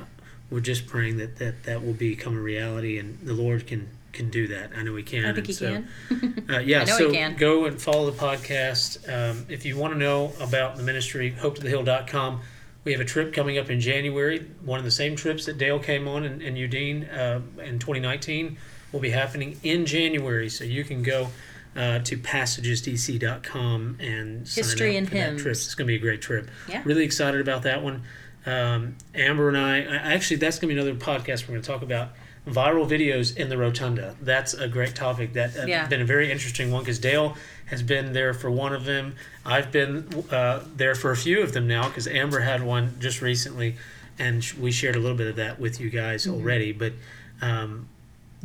we're 0.49 0.61
just 0.61 0.87
praying 0.87 1.17
that, 1.17 1.37
that 1.37 1.63
that 1.63 1.83
will 1.85 1.93
become 1.93 2.35
a 2.37 2.41
reality, 2.41 2.97
and 2.97 3.19
the 3.23 3.33
Lord 3.33 3.67
can 3.67 3.87
can 4.13 4.29
do 4.29 4.47
that. 4.47 4.71
I 4.77 4.81
know 4.81 4.95
He 4.95 5.03
can. 5.03 5.25
I 5.25 5.33
think 5.33 5.37
and 5.39 5.47
he 5.47 5.53
so, 5.53 5.83
can. 6.09 6.45
Uh, 6.49 6.59
yeah, 6.59 6.81
I 6.81 6.85
know 6.85 6.97
so 6.97 7.09
he 7.09 7.17
can. 7.17 7.35
go 7.35 7.65
and 7.65 7.79
follow 7.81 8.09
the 8.09 8.17
podcast. 8.17 8.97
Um, 9.13 9.45
if 9.49 9.65
you 9.65 9.75
want 9.77 9.91
to 9.93 9.99
know 9.99 10.31
about 10.39 10.77
the 10.77 10.83
ministry, 10.83 11.35
hopetothehill.com. 11.37 12.39
We 12.85 12.91
have 12.91 13.01
a 13.01 13.05
trip 13.05 13.33
coming 13.33 13.57
up 13.57 13.69
in 13.69 13.81
January. 13.81 14.45
One 14.63 14.79
of 14.79 14.85
the 14.85 14.91
same 14.91 15.15
trips 15.15 15.45
that 15.45 15.57
Dale 15.57 15.79
came 15.79 16.07
on 16.07 16.23
in, 16.23 16.39
in 16.41 16.55
Udine 16.55 17.11
uh, 17.11 17.41
in 17.61 17.79
2019 17.79 18.57
will 18.91 18.99
be 18.99 19.09
happening 19.09 19.59
in 19.63 19.85
January. 19.85 20.49
So 20.49 20.63
you 20.63 20.83
can 20.83 21.03
go 21.03 21.29
uh, 21.75 21.99
to 21.99 22.17
passagesdc.com 22.17 23.97
and 23.99 24.47
sign 24.47 24.63
History 24.63 24.91
up 24.91 25.01
and 25.01 25.09
for 25.09 25.15
that 25.15 25.37
trip. 25.39 25.51
It's 25.51 25.75
going 25.75 25.87
to 25.87 25.91
be 25.91 25.95
a 25.95 25.99
great 25.99 26.21
trip. 26.21 26.49
Yeah. 26.69 26.83
Really 26.85 27.03
excited 27.03 27.41
about 27.41 27.63
that 27.63 27.83
one. 27.83 28.03
Um, 28.45 28.95
Amber 29.15 29.49
and 29.49 29.57
I, 29.57 29.79
I 29.79 30.13
actually, 30.13 30.37
that's 30.37 30.59
going 30.59 30.69
to 30.69 30.75
be 30.75 30.79
another 30.79 30.95
podcast 30.95 31.47
we're 31.47 31.53
going 31.53 31.63
to 31.63 31.67
talk 31.67 31.81
about 31.81 32.09
viral 32.47 32.87
videos 32.87 33.35
in 33.35 33.49
the 33.49 33.57
rotunda. 33.57 34.15
That's 34.21 34.53
a 34.53 34.67
great 34.67 34.95
topic. 34.95 35.33
That 35.33 35.51
has 35.53 35.67
Yeah. 35.67 35.87
been 35.87 36.01
a 36.01 36.05
very 36.05 36.31
interesting 36.31 36.71
one 36.71 36.83
because 36.83 36.99
Dale 36.99 37.35
has 37.67 37.81
been 37.81 38.13
there 38.13 38.33
for 38.33 38.51
one 38.51 38.73
of 38.73 38.85
them. 38.85 39.15
I've 39.45 39.71
been 39.71 40.07
uh, 40.31 40.59
there 40.75 40.93
for 40.95 41.11
a 41.11 41.17
few 41.17 41.41
of 41.41 41.53
them 41.53 41.67
now 41.67 41.87
because 41.87 42.07
Amber 42.07 42.41
had 42.41 42.61
one 42.63 42.95
just 42.99 43.21
recently, 43.21 43.75
and 44.19 44.43
sh- 44.43 44.53
we 44.53 44.71
shared 44.71 44.95
a 44.95 44.99
little 44.99 45.17
bit 45.17 45.27
of 45.27 45.35
that 45.37 45.59
with 45.59 45.79
you 45.79 45.89
guys 45.89 46.27
already. 46.27 46.71
But 46.71 46.93
um, 47.41 47.87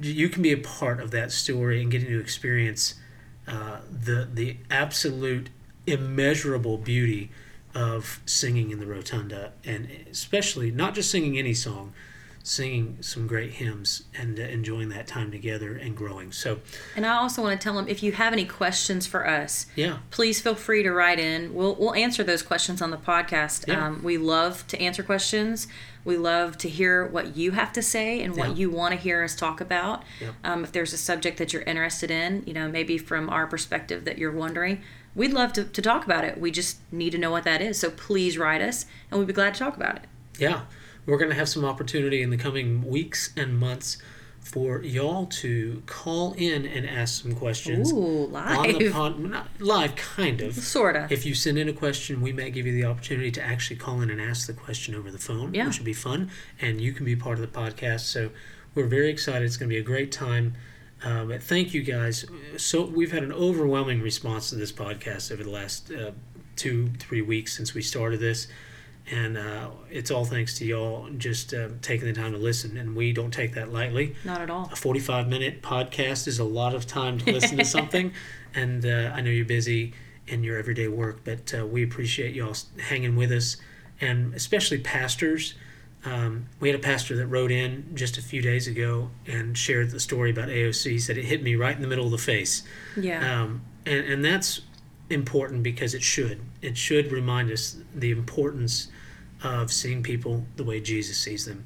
you 0.01 0.31
can 0.31 0.41
be 0.43 0.53
a 0.53 0.57
part 0.59 1.01
of 1.01 1.11
that 1.11 1.31
story 1.31 1.83
and 1.83 1.91
getting 1.91 2.09
to 2.09 2.19
experience 2.21 2.95
uh, 3.47 3.81
the 3.91 4.27
the 4.33 4.57
absolute 4.71 5.49
immeasurable 5.87 6.79
beauty 6.79 7.31
of 7.75 8.21
singing 8.25 8.71
in 8.71 8.81
the 8.81 8.87
rotunda, 8.87 9.53
and 9.65 9.89
especially 10.11 10.71
not 10.71 10.95
just 10.95 11.11
singing 11.11 11.39
any 11.39 11.55
song, 11.55 11.93
singing 12.43 12.97
some 13.01 13.27
great 13.27 13.53
hymns 13.53 14.05
and 14.19 14.39
uh, 14.39 14.43
enjoying 14.43 14.89
that 14.89 15.07
time 15.07 15.31
together 15.31 15.75
and 15.77 15.95
growing. 15.97 16.33
So, 16.33 16.61
And 16.97 17.05
I 17.05 17.17
also 17.17 17.43
want 17.43 17.61
to 17.61 17.63
tell 17.63 17.75
them 17.75 17.87
if 17.89 18.03
you 18.03 18.13
have 18.13 18.33
any 18.33 18.45
questions 18.47 19.07
for 19.07 19.29
us, 19.29 19.67
yeah, 19.77 19.99
please 20.11 20.41
feel 20.41 20.55
free 20.55 20.83
to 20.83 20.91
write 20.91 21.19
in. 21.21 21.53
We'll 21.55 21.75
we'll 21.75 21.95
answer 21.95 22.23
those 22.25 22.43
questions 22.43 22.81
on 22.81 22.91
the 22.91 22.97
podcast. 22.97 23.69
Yeah. 23.69 23.87
Um, 23.89 24.03
we 24.03 24.17
love 24.17 24.67
to 24.69 24.81
answer 24.81 25.03
questions. 25.03 25.69
We 26.03 26.17
love 26.17 26.57
to 26.59 26.69
hear 26.71 27.05
what 27.07 27.37
you 27.37 27.51
have 27.53 27.73
to 27.75 27.83
say 27.83 28.23
and 28.23 28.35
what 28.35 28.49
Yeah. 28.51 28.55
you 28.55 28.71
want 28.71 28.95
to 28.95 28.99
hear 28.99 29.23
us 29.23 29.35
talk 29.37 29.61
about. 29.61 30.03
Yep. 30.21 30.35
Um, 30.43 30.65
if 30.65 30.73
there's 30.73 30.95
a 30.95 30.99
subject 30.99 31.37
that 31.37 31.53
you're 31.53 31.61
interested 31.63 32.11
in, 32.11 32.43
you 32.47 32.55
know, 32.55 32.71
maybe 32.71 32.97
from 32.97 33.29
our 33.29 33.47
perspective 33.47 34.07
that 34.07 34.17
you're 34.17 34.33
wondering, 34.33 34.81
we'd 35.15 35.35
love 35.35 35.53
to, 35.53 35.65
to 35.65 35.83
talk 35.83 36.07
about 36.07 36.25
it. 36.25 36.41
We 36.41 36.51
just 36.53 36.79
need 36.91 37.11
to 37.11 37.19
know 37.19 37.31
what 37.31 37.45
that 37.45 37.61
is. 37.61 37.79
So 37.79 37.91
please 37.91 38.39
write 38.39 38.63
us, 38.63 38.87
and 39.11 39.21
we'd 39.21 39.27
be 39.27 39.35
glad 39.35 39.53
to 39.55 39.61
talk 39.61 39.77
about 39.77 39.97
it. 39.97 40.03
yeah, 40.39 40.63
we're 41.11 41.19
going 41.19 41.31
to 41.31 41.37
have 41.37 41.49
some 41.49 41.65
opportunity 41.65 42.23
in 42.23 42.31
the 42.31 42.37
coming 42.37 42.85
weeks 42.87 43.33
and 43.37 43.59
months 43.59 43.99
for 44.41 44.83
y'all 44.83 45.27
to 45.27 45.83
call 45.85 46.33
in 46.33 46.65
and 46.65 46.89
ask 46.89 47.23
some 47.23 47.35
questions 47.35 47.93
Ooh, 47.93 48.31
on 48.35 48.63
the 48.67 48.73
live, 48.79 48.93
pod, 48.93 49.19
not 49.21 49.49
live, 49.59 49.95
kind 49.97 50.41
of. 50.41 50.55
sorta. 50.55 51.07
If 51.11 51.27
you 51.27 51.35
send 51.35 51.59
in 51.59 51.69
a 51.69 51.73
question, 51.75 52.23
we 52.23 52.33
may 52.33 52.51
give 52.51 52.67
you 52.67 52.73
the 52.73 52.85
opportunity 52.85 53.31
to 53.33 53.43
actually 53.43 53.77
call 53.77 54.01
in 54.01 54.09
and 54.11 54.21
ask 54.21 54.47
the 54.47 54.55
question 54.55 54.95
over 54.95 55.11
the 55.11 55.19
phone, 55.19 55.53
Yeah. 55.53 55.67
which 55.67 55.79
would 55.79 55.85
be 55.85 55.93
fun, 55.93 56.31
and 56.61 56.81
you 56.81 56.93
can 56.93 57.05
be 57.05 57.15
part 57.17 57.39
of 57.39 57.43
the 57.43 57.59
podcast. 57.59 58.01
So 58.01 58.31
we're 58.75 58.87
very 58.87 59.11
excited. 59.11 59.45
It's 59.45 59.59
going 59.59 59.69
to 59.69 59.75
be 59.75 59.81
a 59.81 59.85
great 59.85 60.11
time. 60.11 60.55
Uh, 61.05 61.25
but 61.27 61.43
thank 61.43 61.73
you 61.75 61.83
guys. 61.83 62.25
So 62.57 62.85
we've 62.85 63.13
had 63.13 63.23
an 63.23 63.33
overwhelming 63.33 64.01
response 64.03 64.51
to 64.51 64.57
this 64.57 64.73
podcast 64.73 65.31
over 65.33 65.45
the 65.45 65.51
last 65.51 65.91
uh, 65.93 66.13
two, 66.57 66.91
three 66.99 67.23
weeks 67.23 67.55
since 67.57 67.75
we 67.75 67.83
started 67.83 68.21
this, 68.21 68.49
and 69.11 69.37
uh, 69.37 69.71
it's 69.91 70.11
all 70.11 70.25
thanks 70.25 70.57
to 70.59 70.65
y'all 70.65 71.09
just 71.19 71.53
uh, 71.53 71.69
taking 71.83 72.07
the 72.07 72.13
time 72.13 72.33
to 72.33 72.39
listen. 72.39 72.77
And 72.77 72.95
we 72.95 73.13
don't 73.13 73.33
take 73.33 73.55
that 73.55 73.73
lightly. 73.73 74.15
Not 74.25 74.41
at 74.41 74.51
all. 74.51 74.69
a 74.73 74.77
45 74.77 75.29
minute 75.29 75.63
podcast 75.63 76.29
is 76.29 76.39
a 76.39 76.45
lot 76.45 76.75
of 76.75 76.87
time 76.87 77.19
to 77.19 77.33
listen 77.33 77.59
to 77.59 77.65
something. 77.77 78.13
And 78.55 78.85
uh, 78.87 79.13
i 79.15 79.21
know 79.21 79.31
you're 79.31 79.45
busy 79.45 79.95
in 80.27 80.45
your 80.45 80.59
everyday 80.59 80.87
work 80.87 81.21
but 81.25 81.53
uh, 81.59 81.67
we 81.67 81.83
appreciate 81.83 82.35
y'all 82.35 82.57
hanging 82.79 83.17
with 83.17 83.33
us. 83.33 83.57
And 84.01 84.33
especially 84.35 84.79
pastors. 84.79 85.55
Um, 86.03 86.47
we 86.61 86.71
had 86.71 86.81
a 86.81 86.83
pastor 86.83 87.15
that 87.17 87.27
wrote 87.27 87.51
in 87.51 87.91
just 87.95 88.17
a 88.17 88.23
few 88.23 88.41
days 88.41 88.67
ago 88.67 89.11
and 89.27 89.59
shared 89.59 89.91
the 89.91 90.01
story 90.01 90.31
about 90.31 90.49
aoc 90.49 90.91
he 90.91 90.99
said 90.99 91.19
it 91.19 91.27
hit 91.27 91.43
me 91.43 91.57
right 91.57 91.77
in 91.77 91.83
the 91.83 91.89
middle 91.89 92.07
of 92.07 92.11
the 92.11 92.19
face. 92.19 92.63
Yeah. 92.97 93.43
um, 93.43 93.63
and, 93.85 94.07
and 94.07 94.25
that's 94.25 94.63
important 95.11 95.63
because 95.63 95.93
it 95.95 96.03
should. 96.03 96.41
It 96.63 96.79
should 96.79 97.13
remind 97.13 97.51
us 97.51 97.77
the 97.95 98.13
importance 98.13 98.89
of 99.43 99.73
seeing 99.73 100.03
people 100.03 100.45
the 100.57 100.65
way 100.65 100.81
jesus 100.81 101.17
sees 101.19 101.45
them 101.47 101.65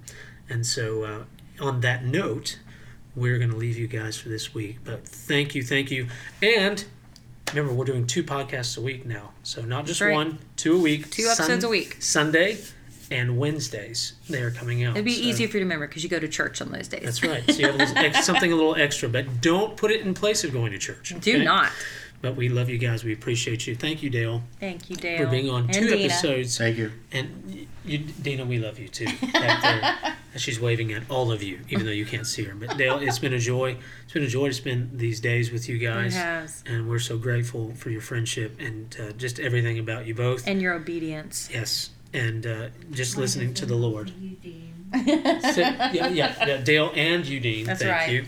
and 0.49 0.65
so 0.67 1.03
uh, 1.05 1.25
on 1.65 1.81
that 1.81 2.05
note 2.05 2.59
we're 3.17 3.39
going 3.39 3.51
to 3.51 3.57
leave 3.57 3.77
you 3.77 3.87
guys 3.87 4.17
for 4.17 4.29
this 4.29 4.53
week 4.55 4.79
but 4.85 5.07
thank 5.07 5.55
you 5.55 5.63
thank 5.63 5.91
you 5.91 6.07
and 6.43 6.85
remember 7.53 7.73
we're 7.73 7.85
doing 7.85 8.07
two 8.07 8.23
podcasts 8.25 8.77
a 8.77 8.81
week 8.81 9.05
now 9.07 9.31
so 9.43 9.63
not 9.63 9.87
just 9.87 10.01
right. 10.01 10.13
one 10.13 10.39
two 10.57 10.77
a 10.77 10.79
week 10.79 11.11
Two 11.11 11.27
episodes 11.27 11.65
a 11.65 11.69
week. 11.69 11.97
sunday 12.01 12.59
and 13.11 13.37
wednesdays 13.39 14.15
they 14.31 14.41
are 14.43 14.51
coming 14.51 14.83
out 14.83 14.93
It'd 14.97 15.05
be 15.05 15.15
So- 15.15 15.23
easier 15.23 15.47
for 15.49 15.59
you 15.59 15.61
to 15.61 15.65
remember 15.67 15.87
because 15.87 16.03
you 16.03 16.09
go 16.09 16.19
to 16.19 16.27
church 16.29 16.61
on 16.63 16.73
those 16.73 16.89
days. 16.89 17.03
that's 17.05 17.23
right 17.23 17.45
so 17.49 17.59
you 17.59 17.67
have 17.67 17.75
a 17.75 17.79
little 17.79 17.99
ex- 17.99 18.25
something 18.25 18.51
a 18.51 18.57
little 18.57 18.75
extra 18.77 19.09
but 19.09 19.41
don't 19.41 19.77
put 19.77 19.91
it 19.91 20.01
in 20.01 20.15
place 20.15 20.43
of 20.43 20.53
going 20.53 20.73
to 20.73 20.79
church 20.79 21.15
Do 21.21 21.43
not. 21.45 21.71
But 22.25 22.37
we 22.37 22.49
love 22.49 22.71
you 22.71 22.79
guys. 22.79 23.05
We 23.05 23.13
appreciate 23.13 23.67
you. 23.67 23.77
Thank 23.77 24.03
you, 24.03 24.09
Dale, 24.09 24.43
Thank 24.59 24.89
you, 24.89 24.97
Dale. 24.97 25.19
for 25.19 25.27
being 25.31 25.51
on 25.51 25.65
And 25.65 25.75
two 25.75 25.89
Dina. 25.91 26.05
episodes. 26.07 26.57
Thank 26.57 26.79
you. 26.79 26.91
And 27.13 27.67
you, 27.85 27.99
Dina, 27.99 28.47
we 28.47 28.57
love 28.59 28.79
you 28.79 28.89
too. 28.89 29.05
Back 29.31 29.63
there, 29.63 30.17
she's 30.39 30.59
waving 30.59 30.95
at 30.95 31.03
all 31.11 31.31
of 31.31 31.43
you, 31.43 31.61
even 31.69 31.85
though 31.85 31.93
you 31.93 32.07
can't 32.07 32.27
see 32.27 32.43
her. 32.45 32.55
But 32.55 32.79
Dale, 32.79 32.97
it's 32.99 33.19
been 33.19 33.35
a 33.35 33.39
joy. 33.39 33.77
It's 34.05 34.15
been 34.15 34.23
a 34.23 34.27
joy 34.27 34.49
to 34.49 34.55
spend 34.55 34.99
these 34.99 35.21
days 35.21 35.53
with 35.53 35.69
you 35.69 35.77
guys. 35.77 36.15
It 36.15 36.19
guys. 36.19 36.63
has. 36.63 36.65
And 36.67 36.89
we're 36.89 36.99
so 36.99 37.19
grateful 37.19 37.75
for 37.75 37.91
your 37.91 38.01
friendship 38.01 38.59
and 38.59 38.97
uh, 38.99 39.13
just 39.13 39.39
everything 39.39 39.79
about 39.79 40.07
you 40.07 40.15
both. 40.15 40.47
And 40.49 40.63
your 40.63 40.73
obedience. 40.73 41.51
yes, 41.53 41.91
and 42.15 42.47
uh, 42.47 42.69
just 42.91 43.19
listening 43.19 43.53
to 43.53 43.67
the 43.67 43.77
Lord. 43.77 44.11
Eugene. 44.95 45.41
So, 45.53 45.61
yeah, 45.61 46.09
yeah, 46.09 46.47
yeah, 46.47 46.57
Dale 46.59 46.93
and 46.95 47.27
Eugene. 47.27 47.67
That's 47.67 47.83
thank 47.83 47.93
right. 47.93 48.11
you. 48.13 48.25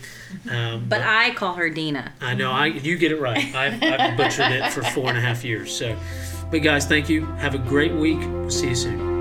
Um, 0.50 0.86
But 0.88 1.02
I 1.02 1.32
call 1.34 1.54
her 1.54 1.70
Dina. 1.70 2.12
I 2.20 2.34
know 2.34 2.50
I 2.50 2.66
you 2.66 2.96
get 2.98 3.12
it 3.12 3.20
right. 3.20 3.54
I've, 3.54 3.82
I've 3.82 4.16
butchered 4.16 4.52
it 4.52 4.72
for 4.72 4.82
four 4.82 5.08
and 5.08 5.18
a 5.18 5.20
half 5.20 5.44
years. 5.44 5.76
So, 5.76 5.96
but 6.50 6.58
guys, 6.62 6.86
thank 6.86 7.08
you. 7.08 7.26
Have 7.36 7.54
a 7.54 7.58
great 7.58 7.92
week. 7.92 8.18
We'll 8.20 8.50
see 8.50 8.68
you 8.68 8.74
soon. 8.74 9.15